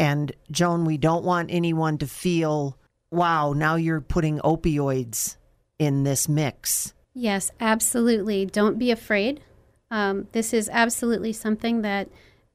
And 0.00 0.32
Joan, 0.50 0.86
we 0.86 0.96
don't 0.96 1.24
want 1.24 1.50
anyone 1.52 1.98
to 1.98 2.06
feel, 2.06 2.78
wow, 3.10 3.52
now 3.52 3.74
you're 3.76 4.00
putting 4.00 4.38
opioids 4.38 5.36
in 5.78 6.04
this 6.04 6.26
mix. 6.26 6.94
Yes, 7.12 7.50
absolutely. 7.60 8.46
Don't 8.46 8.78
be 8.78 8.90
afraid. 8.90 9.42
Um, 9.90 10.26
this 10.32 10.54
is 10.54 10.70
absolutely 10.72 11.34
something 11.34 11.82
that 11.82 12.08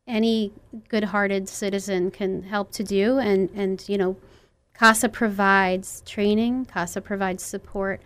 any 0.07 0.53
good-hearted 0.89 1.47
citizen 1.47 2.09
can 2.09 2.43
help 2.43 2.71
to 2.71 2.83
do, 2.83 3.19
and 3.19 3.49
and 3.55 3.83
you 3.87 3.97
know, 3.97 4.17
CASA 4.73 5.09
provides 5.09 6.01
training, 6.05 6.65
CASA 6.65 7.01
provides 7.01 7.43
support, 7.43 8.01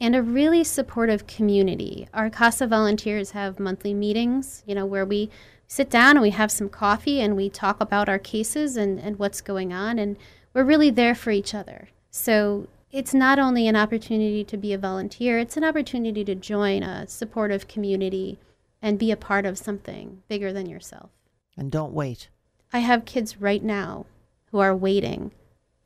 and 0.00 0.14
a 0.14 0.22
really 0.22 0.62
supportive 0.64 1.26
community. 1.26 2.08
Our 2.12 2.30
CASA 2.30 2.66
volunteers 2.66 3.30
have 3.30 3.58
monthly 3.58 3.94
meetings, 3.94 4.62
you 4.66 4.74
know, 4.74 4.86
where 4.86 5.06
we 5.06 5.30
sit 5.66 5.90
down 5.90 6.12
and 6.12 6.22
we 6.22 6.30
have 6.30 6.50
some 6.50 6.68
coffee 6.68 7.20
and 7.20 7.36
we 7.36 7.48
talk 7.48 7.80
about 7.80 8.08
our 8.08 8.18
cases 8.18 8.76
and, 8.76 8.98
and 8.98 9.18
what's 9.18 9.40
going 9.40 9.72
on, 9.72 9.98
and 9.98 10.16
we're 10.52 10.64
really 10.64 10.90
there 10.90 11.14
for 11.14 11.30
each 11.30 11.54
other. 11.54 11.88
So 12.10 12.68
it's 12.90 13.12
not 13.12 13.38
only 13.38 13.66
an 13.66 13.76
opportunity 13.76 14.44
to 14.44 14.56
be 14.56 14.72
a 14.72 14.78
volunteer, 14.78 15.38
it's 15.38 15.56
an 15.56 15.64
opportunity 15.64 16.24
to 16.24 16.34
join 16.34 16.82
a 16.82 17.08
supportive 17.08 17.66
community 17.66 18.38
and 18.80 18.98
be 18.98 19.10
a 19.10 19.16
part 19.16 19.46
of 19.46 19.58
something 19.58 20.22
bigger 20.28 20.52
than 20.52 20.68
yourself. 20.68 21.10
And 21.56 21.72
don't 21.72 21.92
wait. 21.92 22.28
I 22.72 22.80
have 22.80 23.04
kids 23.04 23.40
right 23.40 23.62
now 23.62 24.06
who 24.50 24.58
are 24.60 24.76
waiting 24.76 25.32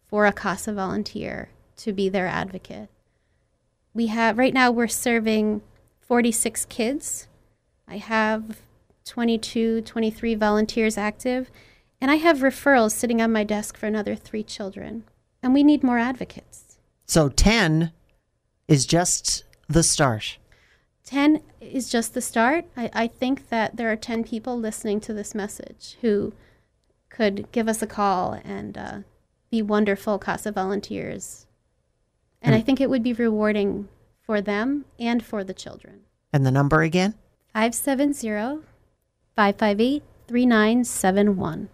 for 0.07 0.27
a 0.27 0.33
CASA 0.33 0.73
volunteer 0.75 1.49
to 1.77 1.93
be 1.93 2.09
their 2.09 2.27
advocate. 2.27 2.89
We 3.95 4.09
have, 4.09 4.37
right 4.37 4.53
now, 4.53 4.71
we're 4.71 4.89
serving 4.89 5.63
46 6.01 6.65
kids. 6.67 7.29
I 7.87 7.97
have 7.99 8.61
22, 9.09 9.81
23 9.81 10.35
volunteers 10.35 10.99
active, 10.99 11.51
and 12.01 12.11
I 12.11 12.17
have 12.17 12.39
referrals 12.39 12.93
sitting 12.93 13.21
on 13.21 13.33
my 13.33 13.43
desk 13.43 13.77
for 13.77 13.87
another 13.87 14.15
three 14.15 14.43
children. 14.43 15.05
And 15.43 15.55
we 15.55 15.63
need 15.63 15.83
more 15.83 15.99
advocates. 15.99 16.79
So 17.07 17.29
10 17.29 17.93
is 18.69 18.87
just 18.87 19.45
the 19.69 19.83
start. 19.83 20.39
10 21.05 21.43
is 21.61 21.89
just 21.89 22.13
the 22.13 22.21
start. 22.21 22.67
I, 22.77 22.91
I 22.93 23.07
think 23.07 23.49
that 23.49 23.77
there 23.77 23.91
are 23.91 23.97
10 23.97 24.25
people 24.25 24.59
listening 24.59 25.01
to 25.01 25.15
this 25.15 25.35
message 25.35 25.97
who 26.03 26.35
could 27.09 27.51
give 27.51 27.67
us 27.67 27.81
a 27.83 27.87
call 27.87 28.35
and 28.45 28.77
uh, 28.77 28.99
be 29.51 29.63
wonderful 29.63 30.19
CASA 30.19 30.53
volunteers. 30.53 31.47
And 32.43 32.55
I 32.55 32.61
think 32.61 32.81
it 32.81 32.91
would 32.91 33.03
be 33.03 33.15
rewarding 33.15 33.89
for 34.21 34.41
them 34.41 34.85
and 34.99 35.25
for 35.25 35.43
the 35.43 35.55
children. 35.55 36.03
And 36.33 36.45
the 36.45 36.51
number 36.51 36.83
again? 36.83 37.15
570 37.55 38.68
558 39.39 40.03
3971. 40.27 41.69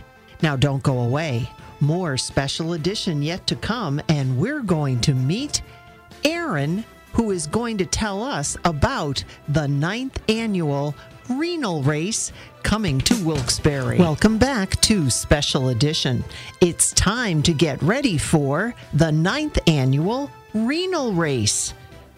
Now, 0.42 0.56
don't 0.56 0.84
go 0.84 1.00
away. 1.00 1.50
More 1.80 2.18
special 2.18 2.74
edition 2.74 3.22
yet 3.22 3.48
to 3.48 3.56
come, 3.56 4.02
and 4.10 4.38
we're 4.38 4.62
going 4.62 5.00
to 5.02 5.14
meet 5.14 5.62
Aaron, 6.24 6.84
who 7.14 7.32
is 7.32 7.48
going 7.48 7.78
to 7.78 7.86
tell 7.86 8.24
us 8.24 8.58
about 8.66 9.24
the 9.48 9.68
ninth 9.68 10.22
annual 10.30 10.96
renal 11.30 11.82
race 11.84 12.32
coming 12.64 13.00
to 13.00 13.16
Wilkes-Barre. 13.26 13.98
Welcome 13.98 14.38
back 14.38 14.80
to 14.82 15.10
Special 15.10 15.70
Edition. 15.70 16.24
It's 16.62 16.92
time 16.94 17.42
to 17.44 17.54
get 17.54 17.82
ready 17.82 18.18
for 18.18 18.74
the 18.94 19.12
ninth 19.12 19.58
annual 19.68 20.30
renal 20.56 21.12
race. 21.12 21.74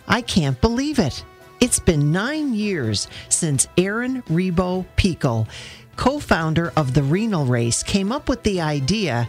I 0.07 0.21
can't 0.21 0.61
believe 0.61 0.99
it. 0.99 1.25
It's 1.59 1.79
been 1.79 2.11
nine 2.11 2.53
years 2.53 3.07
since 3.29 3.67
Aaron 3.77 4.21
Rebo 4.23 4.85
Pico, 4.95 5.47
co 5.95 6.19
founder 6.19 6.71
of 6.77 6.93
the 6.93 7.01
renal 7.01 7.45
race, 7.45 7.81
came 7.81 8.11
up 8.11 8.29
with 8.29 8.43
the 8.43 8.61
idea. 8.61 9.27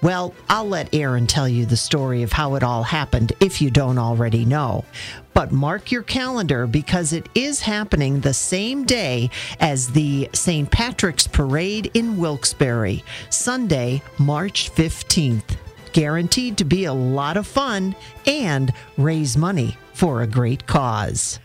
Well, 0.00 0.32
I'll 0.48 0.68
let 0.68 0.94
Aaron 0.94 1.26
tell 1.26 1.48
you 1.48 1.66
the 1.66 1.76
story 1.76 2.22
of 2.22 2.30
how 2.30 2.54
it 2.54 2.62
all 2.62 2.84
happened 2.84 3.32
if 3.40 3.60
you 3.60 3.70
don't 3.70 3.98
already 3.98 4.44
know. 4.44 4.84
But 5.34 5.50
mark 5.50 5.90
your 5.90 6.04
calendar 6.04 6.68
because 6.68 7.12
it 7.12 7.28
is 7.34 7.60
happening 7.62 8.20
the 8.20 8.34
same 8.34 8.84
day 8.84 9.30
as 9.58 9.90
the 9.90 10.30
St. 10.32 10.70
Patrick's 10.70 11.26
Parade 11.26 11.90
in 11.94 12.16
Wilkes-Barre, 12.16 13.02
Sunday, 13.28 14.02
March 14.18 14.70
15th 14.72 15.56
guaranteed 15.92 16.58
to 16.58 16.64
be 16.64 16.84
a 16.84 16.92
lot 16.92 17.36
of 17.36 17.46
fun 17.46 17.94
and 18.26 18.72
raise 18.96 19.36
money 19.36 19.76
for 19.92 20.22
a 20.22 20.26
great 20.26 20.66
cause. 20.66 21.38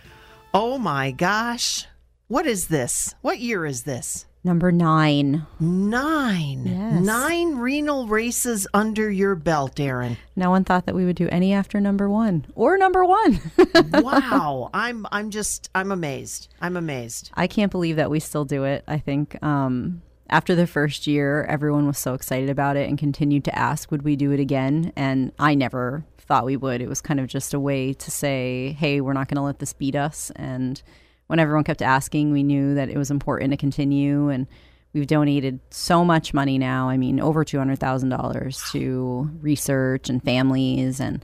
Oh 0.54 0.78
my 0.78 1.12
gosh. 1.12 1.88
What 2.28 2.46
is 2.46 2.68
this? 2.68 3.16
What 3.22 3.40
year 3.40 3.66
is 3.66 3.84
this? 3.84 4.26
Number 4.44 4.72
nine. 4.72 5.46
Nine. 5.60 6.66
Yes. 6.66 7.04
Nine 7.04 7.58
renal 7.58 8.08
races 8.08 8.68
under 8.74 9.12
your 9.12 9.36
belt, 9.36 9.80
Aaron. 9.80 10.18
No 10.36 10.50
one 10.50 10.64
thought 10.64 10.88
that 10.88 10.96
we 10.96 11.06
would 11.06 11.16
do 11.16 11.30
any 11.30 11.54
after 11.54 11.80
number 11.80 12.10
one 12.10 12.48
or 12.56 12.76
number 12.78 13.06
one. 13.06 13.40
wow. 13.94 14.72
I'm 14.74 15.06
I'm 15.12 15.30
just 15.30 15.70
I'm 15.76 15.92
amazed. 15.92 16.48
I'm 16.60 16.76
amazed. 16.76 17.30
I 17.36 17.46
can't 17.46 17.72
believe 17.72 17.98
that 17.98 18.10
we 18.10 18.20
still 18.20 18.46
do 18.46 18.64
it. 18.64 18.84
I 18.88 18.98
think 18.98 19.42
um, 19.44 20.02
after 20.32 20.56
the 20.56 20.66
first 20.66 21.08
year, 21.08 21.44
everyone 21.44 21.86
was 21.86 21.98
so 21.98 22.14
excited 22.14 22.50
about 22.50 22.78
it 22.78 22.88
and 22.88 22.98
continued 22.98 23.44
to 23.46 23.58
ask, 23.58 23.92
would 23.92 24.04
we 24.04 24.16
do 24.16 24.32
it 24.32 24.40
again? 24.40 24.94
And 24.96 25.34
I 25.38 25.56
never 25.56 26.06
thought 26.18 26.46
we 26.46 26.56
would. 26.56 26.82
It 26.82 26.88
was 26.88 27.02
kind 27.02 27.20
of 27.20 27.28
just 27.28 27.54
a 27.54 27.60
way 27.60 27.94
to 27.94 28.10
say, 28.10 28.76
hey, 28.80 29.02
we're 29.02 29.14
not 29.14 29.28
going 29.28 29.36
to 29.36 29.42
let 29.42 29.60
this 29.60 29.74
beat 29.74 29.96
us. 29.96 30.32
And 30.38 30.82
when 31.28 31.40
everyone 31.40 31.66
kept 31.66 31.82
asking, 31.82 32.32
we 32.32 32.44
knew 32.44 32.76
that 32.76 32.90
it 32.90 32.98
was 32.98 33.12
important 33.12 33.52
to 33.52 33.58
continue. 33.58 34.30
And 34.30 34.48
we've 34.94 35.08
donated 35.08 35.60
so 35.70 36.06
much 36.06 36.34
money 36.34 36.58
now. 36.58 36.88
I 36.88 36.96
mean, 36.96 37.20
over 37.20 37.44
$200,000 37.44 38.72
to 38.72 39.30
research 39.42 40.10
and 40.10 40.24
families 40.24 41.02
and 41.02 41.24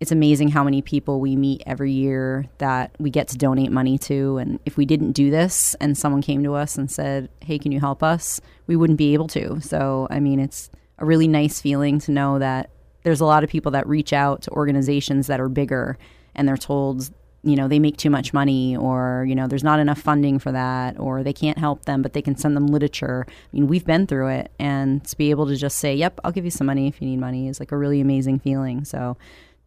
it's 0.00 0.12
amazing 0.12 0.48
how 0.48 0.62
many 0.62 0.80
people 0.80 1.20
we 1.20 1.34
meet 1.34 1.62
every 1.66 1.90
year 1.90 2.46
that 2.58 2.94
we 2.98 3.10
get 3.10 3.28
to 3.28 3.36
donate 3.36 3.72
money 3.72 3.98
to. 3.98 4.38
And 4.38 4.60
if 4.64 4.76
we 4.76 4.86
didn't 4.86 5.12
do 5.12 5.30
this 5.30 5.74
and 5.80 5.98
someone 5.98 6.22
came 6.22 6.44
to 6.44 6.54
us 6.54 6.78
and 6.78 6.90
said, 6.90 7.28
Hey, 7.40 7.58
can 7.58 7.72
you 7.72 7.80
help 7.80 8.02
us? 8.02 8.40
We 8.68 8.76
wouldn't 8.76 8.98
be 8.98 9.14
able 9.14 9.26
to. 9.28 9.60
So, 9.60 10.06
I 10.10 10.20
mean, 10.20 10.38
it's 10.38 10.70
a 10.98 11.04
really 11.04 11.26
nice 11.26 11.60
feeling 11.60 11.98
to 12.00 12.12
know 12.12 12.38
that 12.38 12.70
there's 13.02 13.20
a 13.20 13.24
lot 13.24 13.42
of 13.42 13.50
people 13.50 13.72
that 13.72 13.86
reach 13.88 14.12
out 14.12 14.42
to 14.42 14.50
organizations 14.50 15.26
that 15.26 15.40
are 15.40 15.48
bigger 15.48 15.98
and 16.34 16.46
they're 16.46 16.56
told, 16.56 17.10
you 17.42 17.56
know, 17.56 17.66
they 17.66 17.78
make 17.80 17.96
too 17.96 18.10
much 18.10 18.32
money 18.32 18.76
or, 18.76 19.24
you 19.28 19.34
know, 19.34 19.48
there's 19.48 19.64
not 19.64 19.80
enough 19.80 19.98
funding 19.98 20.38
for 20.38 20.52
that 20.52 20.98
or 21.00 21.24
they 21.24 21.32
can't 21.32 21.58
help 21.58 21.86
them, 21.86 22.02
but 22.02 22.12
they 22.12 22.22
can 22.22 22.36
send 22.36 22.56
them 22.56 22.68
literature. 22.68 23.26
I 23.28 23.32
mean, 23.52 23.66
we've 23.66 23.84
been 23.84 24.06
through 24.06 24.28
it 24.28 24.52
and 24.60 25.04
to 25.06 25.16
be 25.16 25.30
able 25.30 25.46
to 25.48 25.56
just 25.56 25.78
say, 25.78 25.94
yep, 25.94 26.20
I'll 26.22 26.32
give 26.32 26.44
you 26.44 26.52
some 26.52 26.68
money 26.68 26.86
if 26.86 27.00
you 27.00 27.08
need 27.08 27.18
money 27.18 27.48
is 27.48 27.58
like 27.58 27.72
a 27.72 27.76
really 27.76 28.00
amazing 28.00 28.38
feeling. 28.38 28.84
So, 28.84 29.16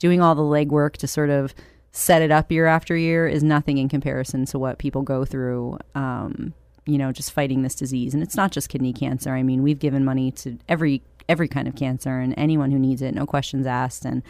doing 0.01 0.19
all 0.19 0.33
the 0.33 0.41
legwork 0.41 0.97
to 0.97 1.07
sort 1.07 1.29
of 1.29 1.53
set 1.91 2.23
it 2.23 2.31
up 2.31 2.51
year 2.51 2.65
after 2.65 2.97
year 2.97 3.27
is 3.27 3.43
nothing 3.43 3.77
in 3.77 3.87
comparison 3.87 4.45
to 4.45 4.57
what 4.57 4.79
people 4.79 5.03
go 5.03 5.23
through. 5.23 5.77
Um, 5.93 6.53
you 6.87 6.97
know, 6.97 7.11
just 7.11 7.31
fighting 7.31 7.61
this 7.61 7.75
disease, 7.75 8.15
and 8.15 8.23
it's 8.23 8.35
not 8.35 8.51
just 8.51 8.67
kidney 8.67 8.93
cancer. 8.93 9.29
I 9.35 9.43
mean, 9.43 9.61
we've 9.61 9.77
given 9.77 10.03
money 10.03 10.31
to 10.31 10.57
every 10.67 11.03
every 11.29 11.47
kind 11.47 11.67
of 11.67 11.75
cancer 11.75 12.19
and 12.19 12.33
anyone 12.35 12.71
who 12.71 12.79
needs 12.79 13.03
it, 13.03 13.13
no 13.13 13.27
questions 13.27 13.67
asked. 13.67 14.03
And 14.03 14.23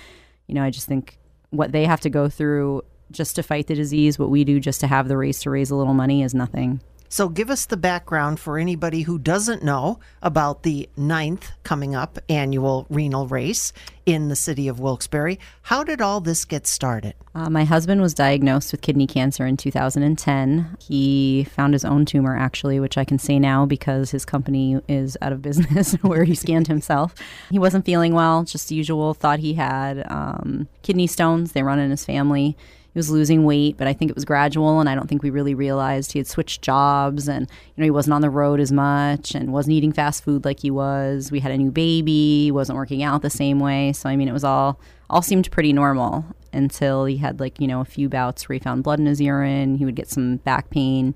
you 0.48 0.54
know, 0.54 0.64
I 0.64 0.70
just 0.70 0.88
think 0.88 1.18
what 1.52 1.72
they 1.72 1.86
have 1.86 2.02
to 2.02 2.10
go 2.10 2.28
through 2.28 2.84
just 3.10 3.38
to 3.38 3.44
fight 3.44 3.68
the 3.68 3.76
disease. 3.76 4.20
What 4.20 4.30
we 4.30 4.44
do 4.44 4.60
just 4.60 4.82
to 4.82 4.88
have 4.88 5.08
the 5.08 5.18
race 5.18 5.42
to 5.44 5.50
raise 5.50 5.72
a 5.72 5.76
little 5.76 5.94
money 5.94 6.22
is 6.22 6.36
nothing. 6.36 6.82
So, 7.12 7.28
give 7.28 7.50
us 7.50 7.66
the 7.66 7.76
background 7.76 8.40
for 8.40 8.58
anybody 8.58 9.02
who 9.02 9.20
doesn't 9.20 9.64
know 9.64 10.00
about 10.22 10.64
the 10.64 10.88
ninth 10.96 11.52
coming 11.64 11.94
up 11.94 12.18
annual 12.30 12.88
renal 12.90 13.28
race 13.28 13.74
in 14.06 14.30
the 14.30 14.36
city 14.38 14.70
of 14.70 14.80
Wilkes-Barre. 14.80 15.38
How 15.64 15.84
did 15.84 16.00
all 16.00 16.22
this 16.22 16.46
get 16.46 16.66
started? 16.66 17.16
Uh, 17.36 17.50
my 17.50 17.66
husband 17.66 18.00
was 18.00 18.14
diagnosed 18.14 18.72
with 18.72 18.80
kidney 18.80 19.08
cancer 19.08 19.46
in 19.46 19.58
2010. 19.58 20.78
He 20.80 21.44
found 21.54 21.74
his 21.74 21.84
own 21.84 22.06
tumor, 22.06 22.38
actually, 22.38 22.80
which 22.80 22.98
I 22.98 23.04
can 23.04 23.20
say 23.20 23.40
now 23.40 23.66
because 23.66 24.12
his 24.12 24.24
company 24.24 24.80
is 24.88 25.18
out 25.22 25.34
of 25.34 25.42
business 25.42 25.94
where 26.04 26.24
he 26.24 26.34
scanned 26.34 26.68
himself. 26.68 27.14
He 27.50 27.60
wasn't 27.60 27.86
feeling 27.86 28.14
well, 28.14 28.46
just 28.46 28.70
the 28.70 28.76
usual, 28.76 29.14
thought 29.14 29.40
he 29.40 29.56
had 29.56 30.10
um, 30.10 30.70
kidney 30.82 31.08
stones. 31.08 31.52
They 31.52 31.62
run 31.62 31.80
in 31.80 31.92
his 31.92 32.06
family 32.06 32.56
he 32.94 33.00
was 33.00 33.10
losing 33.10 33.46
weight, 33.46 33.78
but 33.78 33.88
I 33.88 33.94
think 33.94 34.12
it 34.12 34.16
was 34.16 34.26
gradual, 34.26 34.80
and 34.80 34.90
I 34.90 34.96
don't 34.96 35.08
think 35.08 35.24
we 35.24 35.30
really 35.30 35.54
realized 35.54 36.12
he 36.12 36.20
had 36.20 36.28
switched 36.28 36.62
jobs, 36.62 37.28
and 37.30 37.48
you 37.50 37.82
know 37.82 37.86
he 37.86 37.92
wasn't 37.92 38.14
on 38.14 38.22
the 38.22 38.30
road 38.30 38.60
as 38.60 38.72
much, 38.72 39.34
and 39.34 39.54
wasn't 39.54 39.74
eating 39.74 39.94
fast 39.94 40.24
food 40.24 40.44
like 40.44 40.60
he 40.60 40.72
was. 40.72 41.32
We 41.32 41.40
had 41.40 41.52
a 41.52 41.58
new 41.58 41.72
baby, 41.72 42.52
wasn't 42.52 42.78
working 42.78 43.02
out 43.02 43.22
the 43.22 43.30
same 43.30 43.60
way, 43.60 43.94
so 43.94 44.10
I 44.10 44.16
mean 44.16 44.28
it 44.28 44.34
was 44.34 44.44
all 44.44 44.80
all 45.10 45.22
seemed 45.22 45.50
pretty 45.52 45.74
normal 45.74 46.26
until 46.54 47.06
he 47.06 47.18
had 47.18 47.40
like 47.40 47.60
you 47.60 47.68
know 47.68 47.80
a 47.80 47.86
few 47.86 48.10
bouts 48.10 48.48
where 48.48 48.56
he 48.56 48.60
found 48.60 48.84
blood 48.84 49.00
in 49.00 49.06
his 49.06 49.22
urine. 49.22 49.76
He 49.76 49.86
would 49.86 49.96
get 49.96 50.10
some 50.10 50.38
back 50.38 50.70
pain 50.70 51.16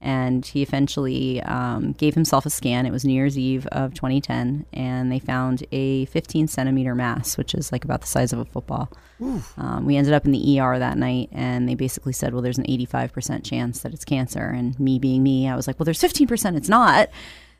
and 0.00 0.46
he 0.46 0.62
eventually 0.62 1.42
um, 1.42 1.92
gave 1.92 2.14
himself 2.14 2.46
a 2.46 2.50
scan. 2.50 2.86
It 2.86 2.90
was 2.90 3.04
New 3.04 3.12
Year's 3.12 3.38
Eve 3.38 3.66
of 3.68 3.92
2010, 3.94 4.64
and 4.72 5.12
they 5.12 5.18
found 5.18 5.64
a 5.72 6.06
15 6.06 6.48
centimeter 6.48 6.94
mass, 6.94 7.36
which 7.36 7.54
is 7.54 7.70
like 7.70 7.84
about 7.84 8.00
the 8.00 8.06
size 8.06 8.32
of 8.32 8.38
a 8.38 8.44
football. 8.46 8.90
Um, 9.58 9.84
we 9.84 9.96
ended 9.96 10.14
up 10.14 10.24
in 10.24 10.32
the 10.32 10.58
ER 10.58 10.78
that 10.78 10.96
night, 10.96 11.28
and 11.32 11.68
they 11.68 11.74
basically 11.74 12.14
said, 12.14 12.32
"Well, 12.32 12.42
there's 12.42 12.56
an 12.58 12.64
85% 12.66 13.44
chance 13.44 13.80
that 13.80 13.92
it's 13.92 14.04
cancer." 14.04 14.46
And 14.46 14.78
me 14.80 14.98
being 14.98 15.22
me, 15.22 15.46
I 15.48 15.54
was 15.54 15.66
like, 15.66 15.78
"Well, 15.78 15.84
there's 15.84 16.00
15%. 16.00 16.56
It's 16.56 16.70
not." 16.70 17.10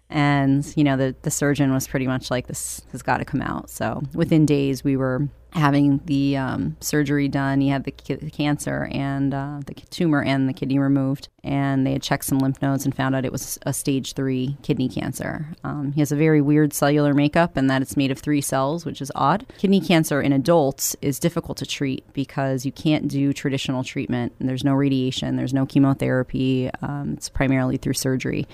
And 0.08 0.66
you 0.76 0.82
know, 0.82 0.96
the 0.96 1.14
the 1.22 1.30
surgeon 1.30 1.72
was 1.72 1.86
pretty 1.86 2.06
much 2.06 2.30
like, 2.30 2.46
"This 2.46 2.80
has 2.92 3.02
got 3.02 3.18
to 3.18 3.24
come 3.26 3.42
out." 3.42 3.68
So 3.68 4.02
within 4.14 4.46
days, 4.46 4.82
we 4.82 4.96
were 4.96 5.28
having 5.52 6.00
the 6.04 6.36
um, 6.36 6.76
surgery 6.80 7.28
done. 7.28 7.60
He 7.60 7.68
had 7.68 7.84
the, 7.84 7.90
ki- 7.90 8.14
the 8.14 8.30
cancer 8.30 8.88
and 8.92 9.34
uh, 9.34 9.60
the 9.66 9.74
tumor 9.74 10.22
and 10.22 10.48
the 10.48 10.52
kidney 10.52 10.78
removed. 10.78 11.28
And 11.42 11.86
they 11.86 11.92
had 11.92 12.02
checked 12.02 12.24
some 12.24 12.38
lymph 12.38 12.60
nodes 12.60 12.84
and 12.84 12.94
found 12.94 13.14
out 13.14 13.24
it 13.24 13.32
was 13.32 13.58
a 13.62 13.72
stage 13.72 14.12
three 14.12 14.56
kidney 14.62 14.88
cancer. 14.88 15.48
Um, 15.64 15.92
he 15.92 16.00
has 16.00 16.12
a 16.12 16.16
very 16.16 16.40
weird 16.40 16.72
cellular 16.72 17.14
makeup 17.14 17.56
and 17.56 17.68
that 17.70 17.82
it's 17.82 17.96
made 17.96 18.10
of 18.10 18.18
three 18.18 18.40
cells, 18.40 18.84
which 18.84 19.00
is 19.00 19.10
odd. 19.14 19.46
Kidney 19.58 19.80
cancer 19.80 20.20
in 20.20 20.32
adults 20.32 20.94
is 21.00 21.18
difficult 21.18 21.56
to 21.58 21.66
treat 21.66 22.04
because 22.12 22.66
you 22.66 22.72
can't 22.72 23.08
do 23.08 23.32
traditional 23.32 23.82
treatment. 23.82 24.32
There's 24.38 24.64
no 24.64 24.74
radiation, 24.74 25.36
there's 25.36 25.54
no 25.54 25.66
chemotherapy. 25.66 26.70
Um, 26.82 27.14
it's 27.14 27.28
primarily 27.28 27.76
through 27.76 27.94
surgery. 27.94 28.46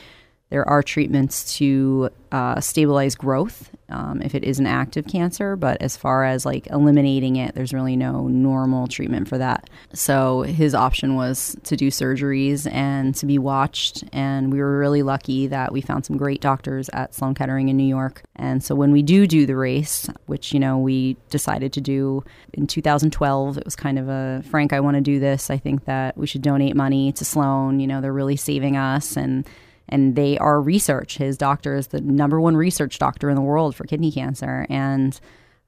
There 0.48 0.68
are 0.68 0.82
treatments 0.82 1.56
to 1.58 2.10
uh, 2.30 2.60
stabilize 2.60 3.14
growth 3.14 3.70
um, 3.88 4.20
if 4.22 4.34
it 4.34 4.44
is 4.44 4.58
an 4.58 4.66
active 4.66 5.06
cancer, 5.06 5.56
but 5.56 5.80
as 5.80 5.96
far 5.96 6.24
as 6.24 6.44
like 6.44 6.66
eliminating 6.68 7.36
it, 7.36 7.54
there's 7.54 7.72
really 7.72 7.96
no 7.96 8.26
normal 8.28 8.86
treatment 8.88 9.28
for 9.28 9.38
that. 9.38 9.70
So 9.92 10.42
his 10.42 10.74
option 10.74 11.14
was 11.14 11.56
to 11.64 11.76
do 11.76 11.90
surgeries 11.90 12.70
and 12.70 13.14
to 13.16 13.26
be 13.26 13.38
watched. 13.38 14.04
And 14.12 14.52
we 14.52 14.60
were 14.60 14.78
really 14.78 15.02
lucky 15.02 15.46
that 15.48 15.72
we 15.72 15.80
found 15.80 16.04
some 16.04 16.16
great 16.16 16.40
doctors 16.40 16.88
at 16.92 17.14
Sloan 17.14 17.34
Kettering 17.34 17.68
in 17.68 17.76
New 17.76 17.84
York. 17.86 18.22
And 18.34 18.62
so 18.62 18.74
when 18.74 18.92
we 18.92 19.02
do 19.02 19.26
do 19.26 19.46
the 19.46 19.56
race, 19.56 20.08
which, 20.26 20.52
you 20.52 20.60
know, 20.60 20.78
we 20.78 21.16
decided 21.30 21.72
to 21.74 21.80
do 21.80 22.24
in 22.52 22.66
2012, 22.66 23.58
it 23.58 23.64
was 23.64 23.76
kind 23.76 23.98
of 23.98 24.08
a 24.08 24.42
Frank, 24.50 24.72
I 24.72 24.80
want 24.80 24.96
to 24.96 25.00
do 25.00 25.20
this. 25.20 25.48
I 25.50 25.58
think 25.58 25.84
that 25.84 26.16
we 26.16 26.26
should 26.26 26.42
donate 26.42 26.74
money 26.74 27.12
to 27.12 27.24
Sloan. 27.24 27.78
You 27.78 27.86
know, 27.86 28.00
they're 28.00 28.12
really 28.12 28.36
saving 28.36 28.76
us. 28.76 29.16
And 29.16 29.46
and 29.88 30.16
they 30.16 30.38
are 30.38 30.60
research. 30.60 31.18
His 31.18 31.36
doctor 31.36 31.74
is 31.74 31.88
the 31.88 32.00
number 32.00 32.40
one 32.40 32.56
research 32.56 32.98
doctor 32.98 33.28
in 33.30 33.36
the 33.36 33.42
world 33.42 33.74
for 33.76 33.84
kidney 33.84 34.10
cancer. 34.12 34.66
And 34.68 35.18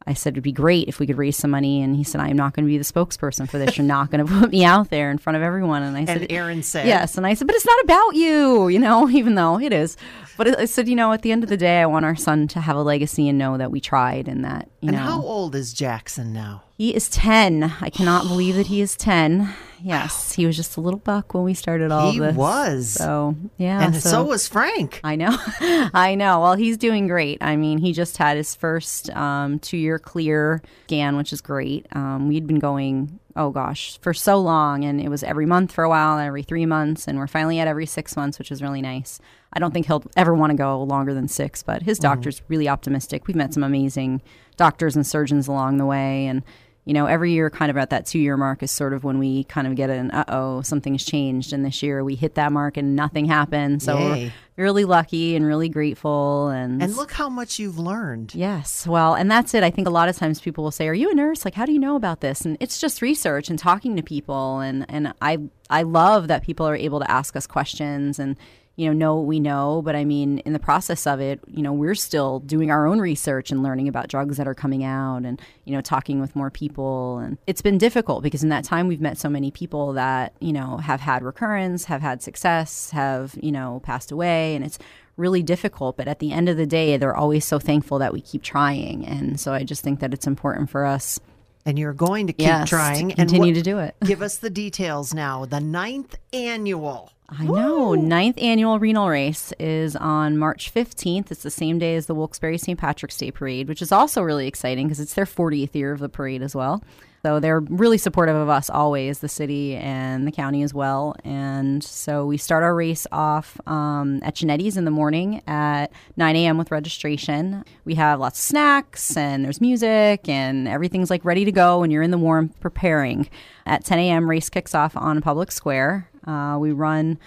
I 0.07 0.14
said 0.14 0.35
it'd 0.35 0.43
be 0.43 0.53
great 0.53 0.89
if 0.89 0.99
we 0.99 1.07
could 1.07 1.19
raise 1.19 1.37
some 1.37 1.51
money. 1.51 1.83
And 1.83 1.95
he 1.95 2.03
said, 2.03 2.21
I'm 2.21 2.37
not 2.37 2.55
going 2.55 2.64
to 2.64 2.69
be 2.69 2.79
the 2.79 2.85
spokesperson 2.85 3.49
for 3.49 3.59
this. 3.59 3.77
You're 3.77 3.87
not 3.87 4.11
going 4.11 4.25
to 4.27 4.41
put 4.41 4.51
me 4.51 4.64
out 4.64 4.91
there 4.91 5.11
in 5.11 5.19
front 5.19 5.37
of 5.37 5.43
everyone. 5.43 5.83
And 5.83 5.97
I 5.97 6.05
said, 6.05 6.23
And 6.23 6.33
Aaron 6.33 6.62
said, 6.62 6.87
Yes. 6.87 7.16
And 7.16 7.27
I 7.27 7.35
said, 7.35 7.47
but 7.47 7.55
it's 7.55 7.66
not 7.66 7.85
about 7.85 8.14
you, 8.14 8.69
you 8.69 8.79
know, 8.79 9.09
even 9.11 9.35
though 9.35 9.61
it 9.61 9.73
is. 9.73 9.97
But 10.37 10.59
I 10.59 10.64
said, 10.64 10.89
you 10.89 10.97
know, 10.97 11.12
at 11.12 11.23
the 11.23 11.33
end 11.33 11.43
of 11.43 11.51
the 11.51 11.57
day, 11.57 11.81
I 11.81 11.87
want 11.87 12.05
our 12.05 12.16
son 12.16 12.49
to 12.49 12.61
have 12.61 12.77
a 12.77 12.83
legacy 12.83 13.29
and 13.29 13.39
know 13.39 13.59
that 13.59 13.71
we 13.71 13.81
tried 13.81 14.29
and 14.29 14.45
that, 14.45 14.69
you 14.81 14.89
and 14.89 14.97
know. 14.97 15.03
And 15.03 15.11
how 15.11 15.21
old 15.23 15.55
is 15.55 15.73
Jackson 15.73 16.33
now? 16.33 16.62
He 16.77 16.95
is 16.95 17.09
10. 17.09 17.75
I 17.81 17.91
cannot 17.91 18.29
believe 18.29 18.55
that 18.55 18.69
he 18.69 18.81
is 18.81 18.97
10. 18.97 19.53
Yes, 19.83 20.33
he 20.33 20.47
was 20.47 20.57
just 20.57 20.76
a 20.76 20.81
little 20.81 20.99
buck 20.99 21.35
when 21.35 21.45
we 21.45 21.55
started 21.55 21.91
all 21.93 22.11
He 22.11 22.18
this. 22.18 22.33
He 22.33 22.39
was. 22.39 22.89
So, 22.89 23.37
yeah. 23.57 23.83
and 23.83 23.95
so, 23.97 24.24
was 24.24 24.49
Frank. 24.49 25.01
I 25.05 25.16
know. 25.16 25.37
I 25.95 26.14
know. 26.16 26.41
Well, 26.41 26.55
he's 26.55 26.76
doing 26.76 27.07
great. 27.07 27.39
I 27.41 27.57
mean, 27.57 27.79
he 27.79 27.93
just 27.93 28.16
had 28.16 28.37
his 28.37 28.55
first 28.55 29.11
um, 29.11 29.59
two 29.59 29.76
year 29.76 29.99
clear 29.99 30.62
scan, 30.87 31.16
which 31.16 31.33
is 31.33 31.41
great. 31.41 31.87
Um, 31.93 32.29
we'd 32.29 32.47
been 32.47 32.59
going, 32.59 33.20
oh 33.37 33.51
gosh, 33.51 33.99
for 34.01 34.12
so 34.12 34.39
long, 34.39 34.85
and 34.85 35.01
it 35.01 35.09
was 35.09 35.22
every 35.22 35.47
month 35.47 35.72
for 35.72 35.85
a 35.85 35.89
while, 35.89 36.18
every 36.18 36.43
three 36.43 36.66
months, 36.66 37.07
and 37.07 37.18
we're 37.18 37.26
finally 37.26 37.61
at 37.61 37.68
every 37.68 37.87
six 37.87 38.16
months, 38.16 38.39
which 38.39 38.51
is 38.51 38.62
really 38.62 38.83
nice. 38.83 39.20
I 39.53 39.61
don't 39.61 39.72
think 39.72 39.87
he'll 39.87 40.05
ever 40.16 40.35
want 40.35 40.51
to 40.51 40.57
go 40.57 40.83
longer 40.83 41.14
than 41.14 41.29
six, 41.29 41.62
but 41.62 41.83
his 41.83 41.99
doctor's 41.99 42.43
really 42.49 42.68
optimistic. 42.68 43.26
We've 43.26 43.37
met 43.37 43.55
some 43.55 43.62
amazing 43.62 44.22
doctors 44.57 44.97
and 44.97 45.07
surgeons 45.07 45.49
along 45.49 45.79
the 45.79 45.87
way, 45.87 46.26
and 46.26 46.43
you 46.89 46.95
know, 46.95 47.05
every 47.05 47.32
year, 47.32 47.51
kind 47.51 47.70
of 47.70 47.76
at 47.76 47.91
that 47.91 48.07
two 48.07 48.18
year 48.18 48.39
mark, 48.39 48.62
is 48.62 48.70
sort 48.70 48.95
of 48.95 49.05
when 49.05 49.18
we 49.18 49.45
kind 49.45 49.66
of 49.66 49.74
get 49.74 49.91
an 49.91 50.11
uh 50.11 50.24
oh, 50.28 50.62
something's 50.62 51.05
changed. 51.05 51.53
And 51.53 51.62
this 51.62 51.82
year 51.82 52.03
we 52.03 52.14
hit 52.14 52.36
that 52.36 52.51
mark 52.51 52.78
and 52.78 52.97
nothing 52.97 53.26
happened. 53.26 53.82
So 53.82 53.99
Yay. 53.99 54.32
we're 54.57 54.64
really 54.64 54.86
lucky 54.86 55.36
and 55.36 55.45
really 55.45 55.68
grateful. 55.68 56.49
And 56.49 56.82
And 56.82 56.97
look 56.97 57.12
how 57.12 57.28
much 57.28 57.59
you've 57.59 57.78
learned. 57.78 58.34
Yes. 58.34 58.86
Well, 58.86 59.14
and 59.14 59.30
that's 59.30 59.53
it. 59.53 59.62
I 59.62 59.70
think 59.70 59.86
a 59.86 59.91
lot 59.91 60.09
of 60.09 60.16
times 60.16 60.41
people 60.41 60.64
will 60.64 60.70
say, 60.70 60.89
"Are 60.89 60.95
you 60.95 61.11
a 61.11 61.14
nurse? 61.14 61.45
Like, 61.45 61.53
how 61.53 61.66
do 61.66 61.72
you 61.72 61.78
know 61.78 61.95
about 61.95 62.22
this?" 62.22 62.47
And 62.47 62.57
it's 62.59 62.80
just 62.80 63.03
research 63.03 63.51
and 63.51 63.59
talking 63.59 63.95
to 63.97 64.03
people. 64.03 64.61
And 64.61 64.86
and 64.89 65.12
I 65.20 65.36
I 65.68 65.82
love 65.82 66.28
that 66.28 66.43
people 66.43 66.66
are 66.66 66.74
able 66.74 67.01
to 67.01 67.11
ask 67.11 67.36
us 67.36 67.47
questions 67.47 68.18
and 68.18 68.34
you 68.79 68.87
know 68.87 68.93
know 68.93 69.16
what 69.16 69.26
we 69.26 69.41
know. 69.41 69.83
But 69.85 69.97
I 69.97 70.05
mean, 70.05 70.39
in 70.39 70.53
the 70.55 70.59
process 70.59 71.07
of 71.07 71.20
it, 71.20 71.41
you 71.49 71.62
know, 71.62 71.72
we're 71.72 71.95
still 71.97 72.39
doing 72.41 72.70
our 72.70 72.87
own 72.87 73.01
research 73.01 73.51
and 73.51 73.62
learning 73.62 73.89
about 73.89 74.09
drugs 74.09 74.37
that 74.39 74.47
are 74.47 74.55
coming 74.55 74.85
out, 74.85 75.24
and 75.24 75.43
you 75.64 75.74
know, 75.74 75.81
talking 75.83 76.20
with 76.20 76.35
more 76.37 76.51
people. 76.51 77.18
And 77.18 77.37
it's 77.47 77.61
been 77.61 77.76
difficult 77.76 78.22
because 78.22 78.43
in 78.43 78.49
that 78.51 78.64
time 78.64 78.87
we've 78.89 79.01
met 79.01 79.18
so 79.18 79.29
many 79.29 79.51
people 79.51 79.93
that 79.95 80.33
you 80.41 80.53
know 80.53 80.79
have 80.79 81.01
had 81.01 81.22
recurrence, 81.22 81.85
have 81.87 82.01
had 82.01 82.22
success, 82.22 82.91
have 82.91 83.37
you 83.43 83.51
know 83.53 83.81
passed 83.83 84.12
away, 84.12 84.55
and 84.55 84.64
it's 84.64 84.79
really 85.16 85.43
difficult. 85.43 85.97
But 85.97 86.07
at 86.07 86.20
the 86.20 86.31
end 86.33 86.49
of 86.49 86.57
the 86.57 86.66
day, 86.66 86.97
they're 86.97 87.16
always 87.16 87.45
so 87.45 87.59
thankful 87.59 87.99
that 87.99 88.12
we 88.12 88.20
keep 88.20 88.45
trying. 88.45 89.05
And 89.05 89.41
so 89.41 89.53
I 89.53 89.64
just 89.64 89.83
think 89.83 89.99
that 89.99 90.14
it's 90.14 90.29
important 90.29 90.70
for 90.70 90.85
us. 90.87 91.18
And 91.66 91.76
you're 91.79 91.93
going 91.93 92.29
to 92.29 92.33
keep 92.33 92.47
Yes, 92.47 92.68
to 92.68 92.76
trying. 92.76 93.11
continue 93.11 93.49
and 93.49 93.57
to 93.57 93.62
do 93.62 93.79
it. 93.81 93.97
give 94.05 94.22
us 94.22 94.37
the 94.39 94.49
details 94.49 95.12
now. 95.12 95.45
The 95.45 95.61
ninth 95.61 96.14
annual. 96.33 97.11
I 97.29 97.45
know. 97.45 97.95
Ninth 97.95 98.39
annual 98.41 98.79
renal 98.79 99.09
race 99.09 99.53
is 99.59 99.95
on 99.97 100.39
March 100.39 100.72
15th. 100.72 101.31
It's 101.31 101.43
the 101.43 101.51
same 101.51 101.79
day 101.79 101.95
as 101.95 102.07
the 102.07 102.14
Wilkes-Barre 102.14 102.57
St. 102.57 102.79
Patrick's 102.79 103.18
Day 103.18 103.31
Parade, 103.31 103.68
which 103.68 103.83
is 103.83 103.93
also 103.93 104.22
really 104.22 104.47
exciting 104.47 104.87
because 104.87 104.99
it's 105.01 105.14
their 105.14 105.26
40th 105.26 105.74
year 105.74 105.93
of 105.93 105.99
the 106.01 106.09
parade 106.09 106.43
as 106.43 106.55
well. 106.55 106.83
So 107.24 107.41
they're 107.41 107.61
really 107.61 107.99
supportive 107.99 108.37
of 108.37 108.49
us 108.49 108.70
always, 108.70 109.18
the 109.18 109.29
city 109.29 109.74
and 109.76 110.26
the 110.26 110.33
county 110.33 110.62
as 110.62 110.72
well. 110.72 111.16
And 111.24 111.83
so 111.83 112.24
we 112.24 112.39
start 112.39 112.62
our 112.62 112.74
race 112.74 113.07
off 113.11 113.61
um, 113.66 114.20
at 114.22 114.37
Genetti's 114.37 114.76
in 114.76 114.85
the 114.85 114.91
morning 114.91 115.43
at 115.47 115.91
9 116.16 116.37
a.m. 116.37 116.57
with 116.57 116.70
registration. 116.70 117.64
We 117.85 117.97
have 117.97 118.20
lots 118.20 118.39
of 118.39 118.45
snacks 118.45 119.16
and 119.16 119.45
there's 119.45 119.61
music 119.61 120.29
and 120.29 120.68
everything's 120.68 121.11
like 121.11 121.24
ready 121.24 121.45
to 121.45 121.53
go 121.53 121.83
and 121.83 121.93
you're 121.93 122.03
in 122.03 122.12
the 122.12 122.18
warm 122.18 122.51
preparing. 122.61 123.29
At 123.66 123.85
10 123.85 123.99
a.m., 123.99 124.31
race 124.31 124.49
kicks 124.49 124.74
off 124.74 124.97
on 124.97 125.20
Public 125.20 125.51
Square. 125.53 126.09
Uh, 126.29 126.59
we 126.59 126.72
run 126.72 127.18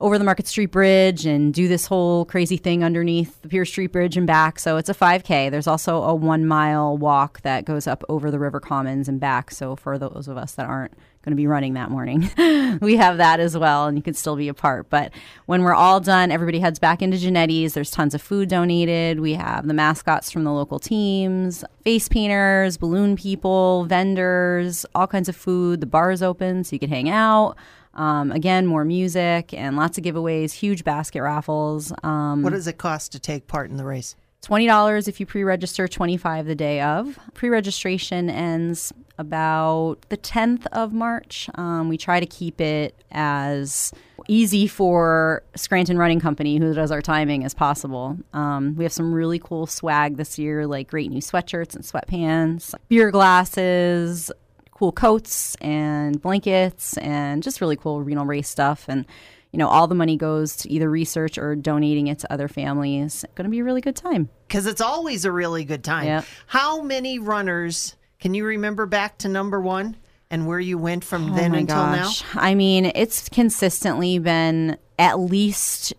over 0.00 0.16
the 0.16 0.24
Market 0.24 0.46
Street 0.46 0.70
Bridge 0.70 1.26
and 1.26 1.52
do 1.52 1.66
this 1.66 1.86
whole 1.86 2.24
crazy 2.24 2.56
thing 2.56 2.84
underneath 2.84 3.42
the 3.42 3.48
Pierce 3.48 3.70
Street 3.70 3.88
Bridge 3.88 4.16
and 4.16 4.26
back. 4.26 4.60
So 4.60 4.76
it's 4.76 4.88
a 4.88 4.94
5K. 4.94 5.50
There's 5.50 5.66
also 5.66 6.02
a 6.02 6.14
one 6.14 6.46
mile 6.46 6.96
walk 6.96 7.42
that 7.42 7.64
goes 7.64 7.86
up 7.86 8.04
over 8.08 8.30
the 8.30 8.38
River 8.38 8.60
Commons 8.60 9.08
and 9.08 9.18
back. 9.18 9.50
So 9.50 9.74
for 9.74 9.98
those 9.98 10.28
of 10.28 10.36
us 10.36 10.52
that 10.54 10.66
aren't 10.66 10.92
going 11.22 11.32
to 11.32 11.36
be 11.36 11.48
running 11.48 11.74
that 11.74 11.90
morning, 11.90 12.30
we 12.80 12.96
have 12.96 13.16
that 13.16 13.40
as 13.40 13.58
well, 13.58 13.86
and 13.86 13.98
you 13.98 14.02
can 14.02 14.14
still 14.14 14.36
be 14.36 14.46
a 14.46 14.54
part. 14.54 14.88
But 14.88 15.12
when 15.46 15.64
we're 15.64 15.74
all 15.74 15.98
done, 15.98 16.30
everybody 16.30 16.60
heads 16.60 16.78
back 16.78 17.02
into 17.02 17.16
Genetti's. 17.16 17.74
There's 17.74 17.90
tons 17.90 18.14
of 18.14 18.22
food 18.22 18.48
donated. 18.48 19.18
We 19.18 19.34
have 19.34 19.66
the 19.66 19.74
mascots 19.74 20.30
from 20.30 20.44
the 20.44 20.52
local 20.52 20.78
teams, 20.78 21.64
face 21.82 22.08
painters, 22.08 22.76
balloon 22.76 23.16
people, 23.16 23.84
vendors, 23.86 24.86
all 24.94 25.08
kinds 25.08 25.28
of 25.28 25.34
food. 25.34 25.80
The 25.80 25.86
bar 25.86 26.12
is 26.12 26.22
open 26.22 26.62
so 26.62 26.74
you 26.74 26.78
can 26.78 26.88
hang 26.88 27.10
out. 27.10 27.56
Um, 27.98 28.32
again, 28.32 28.64
more 28.66 28.84
music 28.84 29.52
and 29.52 29.76
lots 29.76 29.98
of 29.98 30.04
giveaways, 30.04 30.52
huge 30.52 30.84
basket 30.84 31.20
raffles. 31.22 31.92
Um, 32.02 32.42
What 32.42 32.52
does 32.52 32.66
it 32.66 32.78
cost 32.78 33.12
to 33.12 33.18
take 33.18 33.46
part 33.46 33.68
in 33.70 33.76
the 33.76 33.84
race? 33.84 34.16
Twenty 34.40 34.66
dollars 34.68 35.08
if 35.08 35.18
you 35.18 35.26
pre-register. 35.26 35.88
Twenty-five 35.88 36.46
the 36.46 36.54
day 36.54 36.80
of. 36.80 37.18
Pre-registration 37.34 38.30
ends 38.30 38.92
about 39.18 39.96
the 40.10 40.16
10th 40.16 40.64
of 40.70 40.92
March. 40.92 41.50
Um, 41.56 41.88
we 41.88 41.98
try 41.98 42.20
to 42.20 42.26
keep 42.26 42.60
it 42.60 42.94
as 43.10 43.92
easy 44.28 44.68
for 44.68 45.42
Scranton 45.56 45.98
Running 45.98 46.20
Company, 46.20 46.56
who 46.58 46.72
does 46.72 46.92
our 46.92 47.02
timing, 47.02 47.44
as 47.44 47.52
possible. 47.52 48.16
Um, 48.32 48.76
we 48.76 48.84
have 48.84 48.92
some 48.92 49.12
really 49.12 49.40
cool 49.40 49.66
swag 49.66 50.18
this 50.18 50.38
year, 50.38 50.68
like 50.68 50.86
great 50.88 51.10
new 51.10 51.20
sweatshirts 51.20 51.74
and 51.74 51.82
sweatpants, 51.84 52.74
beer 52.88 53.10
glasses, 53.10 54.30
cool 54.78 54.92
coats 54.92 55.56
and 55.56 56.22
blankets, 56.22 56.96
and 56.98 57.42
just 57.42 57.60
really 57.60 57.76
cool 57.76 58.00
renal 58.00 58.24
race 58.24 58.48
stuff. 58.48 58.84
And 58.88 59.04
you 59.50 59.58
know, 59.58 59.68
all 59.68 59.86
the 59.86 59.94
money 59.94 60.16
goes 60.16 60.56
to 60.56 60.70
either 60.70 60.90
research 60.90 61.38
or 61.38 61.56
donating 61.56 62.06
it 62.06 62.18
to 62.20 62.32
other 62.32 62.48
families. 62.48 63.24
Going 63.34 63.44
to 63.44 63.50
be 63.50 63.60
a 63.60 63.64
really 63.64 63.80
good 63.80 63.96
time. 63.96 64.28
Because 64.46 64.66
it's 64.66 64.80
always 64.80 65.24
a 65.24 65.32
really 65.32 65.64
good 65.64 65.82
time. 65.82 66.06
Yep. 66.06 66.24
How 66.48 66.82
many 66.82 67.18
runners 67.18 67.96
can 68.20 68.34
you 68.34 68.44
remember 68.44 68.84
back 68.86 69.18
to 69.18 69.28
number 69.28 69.60
one 69.60 69.96
and 70.30 70.46
where 70.46 70.60
you 70.60 70.76
went 70.76 71.02
from 71.02 71.32
Oh 71.32 71.34
then 71.34 71.54
until 71.54 71.76
gosh. 71.76 72.22
I 72.34 72.54
mean, 72.54 72.92
it's 72.94 73.28
consistently 73.28 74.18
been 74.18 74.76
at 74.98 75.18
least 75.18 75.94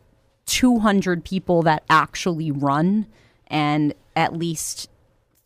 200 0.46 1.24
people 1.24 1.64
that 1.64 1.84
actually 1.90 2.52
run 2.52 3.08
and 3.48 3.94
at 4.16 4.34
least 4.34 4.89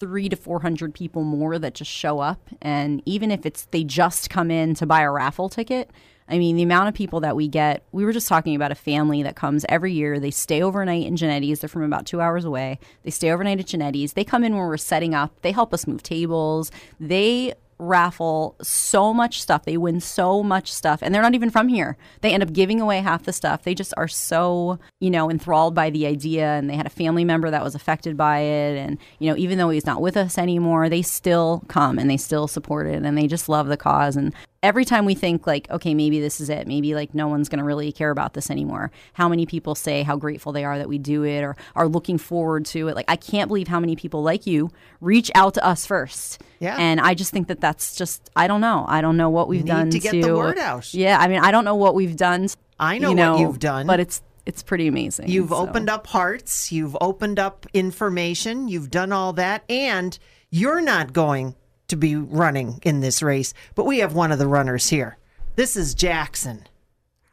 three 0.04 0.28
to 0.28 0.36
400 0.36 0.94
people 0.94 1.24
more 1.24 1.58
that 1.58 1.76
just 1.76 1.90
show 1.90 2.20
up. 2.20 2.50
And 2.62 3.02
even 3.06 3.32
if 3.32 3.46
it's 3.46 3.68
they 3.72 3.86
just 3.86 4.30
come 4.30 4.52
in 4.52 4.76
to 4.76 4.86
buy 4.86 5.00
a 5.00 5.10
raffle 5.10 5.48
ticket, 5.48 5.90
I 6.28 6.38
mean, 6.38 6.58
the 6.58 6.64
amount 6.64 6.90
of 6.90 6.94
people 6.94 7.22
that 7.22 7.38
we 7.38 7.48
get, 7.48 7.86
we 7.94 8.04
were 8.04 8.12
just 8.12 8.28
talking 8.28 8.54
about 8.54 8.72
a 8.72 8.76
family 8.76 9.24
that 9.24 9.38
comes 9.38 9.66
every 9.70 9.94
year. 9.94 10.20
They 10.20 10.32
stay 10.32 10.62
overnight 10.62 11.06
in 11.06 11.16
Genetti's. 11.16 11.60
They're 11.60 11.70
from 11.70 11.84
about 11.84 12.06
two 12.06 12.20
hours 12.20 12.44
away. 12.44 12.80
They 13.04 13.12
stay 13.12 13.32
overnight 13.32 13.62
at 13.62 13.66
Genetti's. 13.66 14.12
They 14.12 14.26
come 14.26 14.44
in 14.44 14.54
when 14.54 14.68
we're 14.68 14.78
setting 14.78 15.16
up. 15.16 15.42
They 15.42 15.54
help 15.54 15.74
us 15.74 15.88
move 15.88 16.04
tables. 16.04 16.70
They 17.00 17.54
raffle 17.84 18.56
so 18.62 19.14
much 19.14 19.42
stuff. 19.42 19.66
They 19.66 19.78
win 19.78 20.00
so 20.00 20.44
much 20.44 20.72
stuff. 20.72 21.02
And 21.02 21.14
they're 21.14 21.22
not 21.22 21.36
even 21.36 21.50
from 21.50 21.68
here. 21.68 21.98
They 22.22 22.34
end 22.34 22.44
up 22.44 22.54
giving 22.54 22.82
away 22.82 23.00
half 23.00 23.24
the 23.24 23.34
stuff. 23.34 23.64
They 23.64 23.76
just 23.76 23.94
are 23.98 24.08
so, 24.08 24.80
you 25.00 25.10
know, 25.10 25.30
enthralled 25.30 25.76
by 25.76 25.90
the 25.90 26.06
idea. 26.08 26.48
And 26.48 26.70
they 26.70 26.76
had 26.76 26.86
a 26.88 26.92
family 26.92 27.26
member 27.26 27.50
that 27.50 27.64
was 27.64 27.76
affected 27.76 28.18
by 28.18 28.40
it. 28.40 28.78
And, 28.78 28.98
you 29.20 29.30
know, 29.30 29.38
even 29.38 29.58
though 29.58 29.70
he's 29.70 29.86
not 29.86 30.02
with 30.02 30.18
us 30.18 30.38
anymore, 30.38 30.90
they 30.90 31.02
still 31.02 31.64
come 31.68 32.00
and 32.00 32.10
they 32.10 32.18
still 32.18 32.48
support 32.48 32.88
it 32.88 33.04
and 33.04 33.18
they 33.18 33.28
just 33.28 33.50
love 33.50 33.68
the 33.68 33.78
cause. 33.78 34.16
And 34.16 34.34
every 34.64 34.86
time 34.86 35.06
we 35.06 35.14
think 35.14 35.46
like 35.46 35.70
okay 35.70 35.94
maybe 35.94 36.20
this 36.20 36.42
is 36.42 36.50
it 36.50 36.66
maybe 36.68 36.96
like 36.96 37.14
no 37.14 37.28
one's 37.28 37.50
going 37.50 37.60
to 37.60 37.64
really 37.66 37.92
care 37.92 38.10
about 38.10 38.34
this 38.34 38.50
anymore 38.50 38.90
how 39.14 39.28
many 39.30 39.46
people 39.46 39.76
say 39.76 40.02
how 40.02 40.16
grateful 40.16 40.52
they 40.54 40.64
are 40.64 40.78
that 40.80 40.88
we 40.90 40.98
do 40.98 41.24
it 41.24 41.42
or 41.44 41.56
are 41.76 41.88
looking 41.88 42.18
forward 42.18 42.66
to 42.66 42.88
it 42.88 42.96
like 42.96 43.06
i 43.10 43.16
can't 43.16 43.50
believe 43.50 43.68
how 43.68 43.80
many 43.80 43.96
people 43.96 44.24
like 44.24 44.48
you 44.48 44.72
reach 45.02 45.30
out 45.36 45.54
to 45.54 45.64
us 45.66 45.86
first 45.86 46.42
Yeah. 46.60 46.78
and 46.80 47.00
i 47.02 47.14
just 47.14 47.32
think 47.32 47.50
that 47.50 47.60
that's 47.62 47.96
just 47.96 48.30
i 48.36 48.48
don't 48.48 48.62
know 48.62 48.86
i 48.88 49.02
don't 49.02 49.18
know 49.18 49.30
what 49.30 49.48
we've 49.50 49.64
Need 49.66 49.70
done 49.70 49.90
to 49.92 50.00
get 50.00 50.14
the 50.14 50.34
word 50.36 50.58
out. 50.58 50.94
yeah 50.94 51.18
i 51.20 51.28
mean 51.28 51.40
i 51.40 51.52
don't 51.52 51.66
know 51.66 51.76
what 51.76 51.94
we've 51.94 52.16
done 52.16 52.48
I 52.80 52.98
know 52.98 53.12
you 53.12 53.16
what 53.18 53.40
you've 53.40 53.60
done. 53.60 53.86
but 53.86 54.00
it's 54.00 54.22
it's 54.46 54.64
pretty 54.64 54.88
amazing 54.88 55.30
You've 55.30 55.50
so. 55.50 55.56
opened 55.58 55.90
up 55.90 56.08
hearts, 56.08 56.72
you've 56.72 56.98
opened 57.00 57.40
up 57.40 57.66
information, 57.74 58.68
you've 58.68 58.90
done 58.92 59.12
all 59.14 59.32
that, 59.34 59.64
and 59.70 60.18
you're 60.50 60.82
not 60.82 61.14
going 61.14 61.56
to 61.88 61.96
be 61.96 62.16
running 62.16 62.80
in 62.84 63.02
this 63.02 63.22
race, 63.22 63.54
but 63.76 63.86
we 63.86 64.00
have 64.00 64.14
one 64.14 64.32
of 64.32 64.40
the 64.40 64.48
runners 64.48 64.90
here. 64.90 65.18
This 65.56 65.76
is 65.76 65.94
Jackson. 65.94 66.68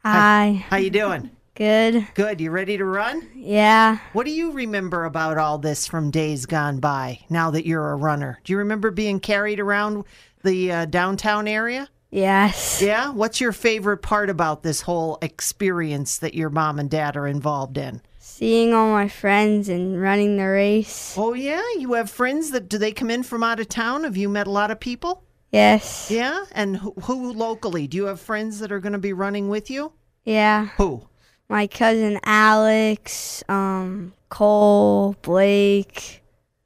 Hi. 0.03 0.65
How 0.69 0.77
you 0.77 0.89
doing? 0.89 1.31
Good. 1.55 2.07
Good. 2.15 2.39
You 2.39 2.49
ready 2.49 2.77
to 2.77 2.85
run? 2.85 3.27
Yeah. 3.35 3.97
What 4.13 4.25
do 4.25 4.31
you 4.31 4.51
remember 4.51 5.05
about 5.05 5.37
all 5.37 5.57
this 5.57 5.85
from 5.85 6.09
days 6.09 6.45
gone 6.45 6.79
by 6.79 7.19
now 7.29 7.51
that 7.51 7.67
you're 7.67 7.91
a 7.91 7.95
runner? 7.95 8.39
Do 8.43 8.53
you 8.53 8.57
remember 8.57 8.89
being 8.89 9.19
carried 9.19 9.59
around 9.59 10.05
the 10.43 10.71
uh, 10.71 10.85
downtown 10.85 11.47
area? 11.47 11.89
Yes. 12.09 12.81
Yeah? 12.81 13.11
What's 13.11 13.41
your 13.41 13.51
favorite 13.51 14.01
part 14.01 14.29
about 14.29 14.63
this 14.63 14.81
whole 14.81 15.17
experience 15.21 16.17
that 16.19 16.33
your 16.33 16.49
mom 16.49 16.79
and 16.79 16.89
dad 16.89 17.15
are 17.15 17.27
involved 17.27 17.77
in? 17.77 18.01
Seeing 18.41 18.73
all 18.73 18.91
my 18.91 19.07
friends 19.07 19.69
and 19.69 20.01
running 20.01 20.37
the 20.37 20.47
race. 20.47 21.13
Oh, 21.15 21.35
yeah? 21.35 21.61
You 21.77 21.93
have 21.93 22.09
friends 22.09 22.49
that 22.49 22.69
do 22.69 22.79
they 22.79 22.91
come 22.91 23.11
in 23.11 23.21
from 23.21 23.43
out 23.43 23.59
of 23.59 23.69
town? 23.69 24.03
Have 24.03 24.17
you 24.17 24.29
met 24.29 24.47
a 24.47 24.51
lot 24.51 24.71
of 24.71 24.79
people? 24.79 25.23
Yes. 25.51 26.09
Yeah? 26.09 26.45
And 26.53 26.77
who, 26.77 26.91
who 27.03 27.33
locally? 27.33 27.85
Do 27.85 27.97
you 27.97 28.05
have 28.05 28.19
friends 28.19 28.57
that 28.57 28.71
are 28.71 28.79
going 28.79 28.93
to 28.93 28.97
be 28.97 29.13
running 29.13 29.47
with 29.47 29.69
you? 29.69 29.93
Yeah. 30.25 30.69
Who? 30.77 31.07
My 31.49 31.67
cousin 31.67 32.19
Alex, 32.23 33.43
um, 33.47 34.11
Cole, 34.29 35.15
Blake. 35.21 36.23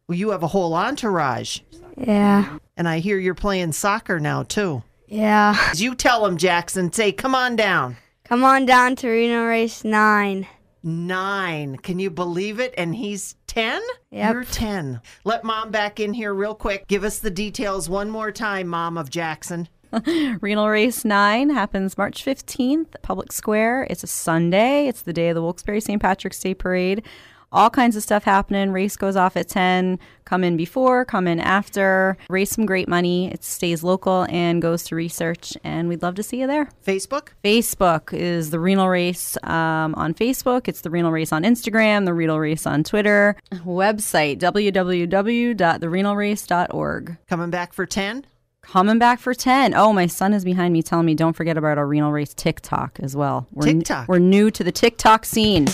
Well, 0.08 0.18
you 0.18 0.30
have 0.30 0.44
a 0.44 0.48
whole 0.48 0.76
entourage. 0.76 1.60
Yeah. 1.98 2.58
And 2.78 2.88
I 2.88 3.00
hear 3.00 3.18
you're 3.18 3.36
playing 3.36 3.74
soccer 3.74 4.22
now, 4.22 4.44
too. 4.44 4.82
Yeah. 5.10 5.58
You 5.76 5.94
tell 5.94 6.24
them, 6.24 6.38
Jackson. 6.38 6.94
Say, 6.94 7.12
come 7.12 7.36
on 7.36 7.58
down. 7.58 7.98
Come 8.24 8.46
on 8.46 8.66
down 8.66 8.96
to 8.96 9.10
Renal 9.10 9.46
Race 9.46 9.84
9. 9.84 10.48
Nine. 10.86 11.78
Can 11.78 11.98
you 11.98 12.12
believe 12.12 12.60
it? 12.60 12.76
And 12.78 12.96
he's 12.96 13.36
10? 13.48 13.82
Yep. 14.12 14.34
You're 14.34 14.44
10. 14.44 15.02
Let 15.24 15.44
mom 15.44 15.72
back 15.72 16.00
in 16.00 16.14
here 16.14 16.32
real 16.32 16.54
quick. 16.54 16.88
Give 16.88 17.04
us 17.04 17.18
the 17.18 17.32
details 17.32 17.90
one 17.90 18.12
more 18.12 18.32
time, 18.32 18.68
mom 18.68 18.96
of 18.96 19.10
Jackson. 19.10 19.68
Renal 20.42 20.70
Race 20.70 21.04
9 21.04 21.50
happens 21.50 21.98
March 21.98 22.24
15th, 22.24 23.02
Public 23.02 23.32
Square. 23.32 23.88
It's 23.90 24.04
a 24.04 24.08
Sunday. 24.08 24.88
It's 24.88 25.02
the 25.02 25.14
day 25.14 25.30
of 25.30 25.36
the 25.36 25.42
Wilkes-Barre 25.42 25.80
St. 25.80 26.02
Patrick's 26.02 26.40
Day 26.40 26.54
Parade. 26.54 27.04
All 27.52 27.70
kinds 27.70 27.96
of 27.96 28.04
stuff 28.04 28.24
happening. 28.24 28.72
Race 28.72 28.98
goes 28.98 29.16
off 29.16 29.38
at 29.38 29.48
10. 29.48 30.00
Come 30.26 30.44
in 30.44 30.58
before, 30.58 31.06
come 31.06 31.28
in 31.28 31.40
after. 31.40 32.18
Raise 32.30 32.50
some 32.50 32.66
great 32.66 32.88
money. 32.88 33.32
It 33.32 33.44
stays 33.44 33.84
local 33.84 34.26
and 34.30 34.62
goes 34.62 34.84
to 34.86 34.96
research, 34.96 35.54
and 35.64 35.88
we'd 35.88 36.02
love 36.02 36.16
to 36.16 36.24
see 36.24 36.42
you 36.42 36.48
there. 36.48 36.70
Facebook? 36.86 37.30
Facebook 37.44 38.12
is 38.12 38.50
the 38.50 38.60
Renal 38.60 38.90
Race 38.90 39.38
um, 39.44 39.94
on 39.96 40.14
Facebook. 40.16 40.68
It's 40.68 40.82
the 40.82 40.90
Renal 40.90 41.12
Race 41.12 41.32
on 41.32 41.44
Instagram, 41.44 42.06
the 42.06 42.14
Renal 42.14 42.40
Race 42.40 42.66
on 42.66 42.84
Twitter. 42.84 43.36
Website 43.54 44.40
www.therenalrace.org. 44.40 47.18
Coming 47.28 47.50
back 47.50 47.74
for 47.74 47.86
10? 47.86 48.26
Coming 48.62 48.98
back 48.98 49.20
for 49.20 49.34
10. 49.36 49.76
Oh, 49.76 49.94
my 49.94 50.08
son 50.08 50.34
is 50.34 50.44
behind 50.44 50.74
me 50.74 50.82
telling 50.82 51.06
me 51.06 51.14
don't 51.14 51.34
forget 51.34 51.56
about 51.56 51.78
our 51.78 51.86
renal 51.86 52.12
race 52.12 52.34
TikTok 52.34 53.00
as 53.00 53.16
well. 53.16 53.46
We're 53.52 53.68
n- 53.68 53.78
TikTok. 53.80 54.08
we're 54.08 54.18
new 54.20 54.50
to 54.52 54.64
the 54.64 54.72
TikTok 54.72 55.26
scene. 55.26 55.68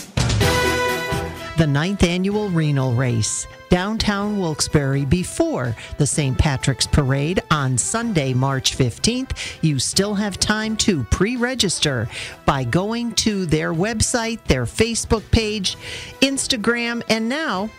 The 1.58 1.68
ninth 1.68 2.04
annual 2.04 2.50
renal 2.50 2.94
race, 2.94 3.46
downtown 3.70 4.40
Wilkes-Barre 4.40 5.06
before 5.06 5.76
the 5.98 6.08
St. 6.08 6.36
Patrick's 6.38 6.88
Parade 6.88 7.42
on 7.52 7.78
Sunday, 7.78 8.34
March 8.34 8.76
15th. 8.76 9.38
You 9.62 9.78
still 9.78 10.16
have 10.16 10.40
time 10.40 10.76
to 10.78 11.04
pre-register 11.06 12.08
by 12.46 12.64
going 12.64 13.12
to 13.16 13.46
their 13.46 13.74
website, 13.74 14.44
their 14.46 14.66
Facebook 14.66 15.30
page, 15.30 15.78
Instagram, 16.22 17.04
and 17.10 17.30
now 17.30 17.70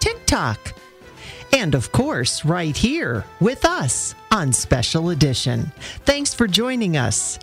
TikTok. 0.00 0.74
And 1.52 1.74
of 1.74 1.92
course, 1.92 2.44
right 2.44 2.76
here 2.76 3.24
with 3.40 3.64
us 3.64 4.14
on 4.30 4.52
Special 4.52 5.10
Edition. 5.10 5.72
Thanks 6.04 6.34
for 6.34 6.46
joining 6.46 6.96
us. 6.96 7.38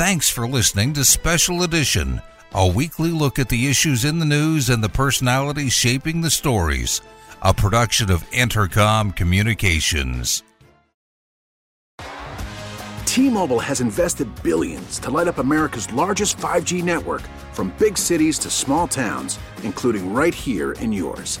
Thanks 0.00 0.30
for 0.30 0.48
listening 0.48 0.94
to 0.94 1.04
Special 1.04 1.62
Edition, 1.62 2.22
a 2.54 2.66
weekly 2.66 3.10
look 3.10 3.38
at 3.38 3.50
the 3.50 3.68
issues 3.68 4.06
in 4.06 4.18
the 4.18 4.24
news 4.24 4.70
and 4.70 4.82
the 4.82 4.88
personalities 4.88 5.74
shaping 5.74 6.22
the 6.22 6.30
stories. 6.30 7.02
A 7.42 7.52
production 7.52 8.10
of 8.10 8.24
Entercom 8.30 9.14
Communications. 9.14 10.42
T-Mobile 13.04 13.58
has 13.58 13.82
invested 13.82 14.42
billions 14.42 14.98
to 15.00 15.10
light 15.10 15.28
up 15.28 15.36
America's 15.36 15.92
largest 15.92 16.38
5G 16.38 16.82
network 16.82 17.20
from 17.52 17.74
big 17.78 17.98
cities 17.98 18.38
to 18.38 18.48
small 18.48 18.88
towns, 18.88 19.38
including 19.64 20.14
right 20.14 20.34
here 20.34 20.72
in 20.72 20.94
yours. 20.94 21.40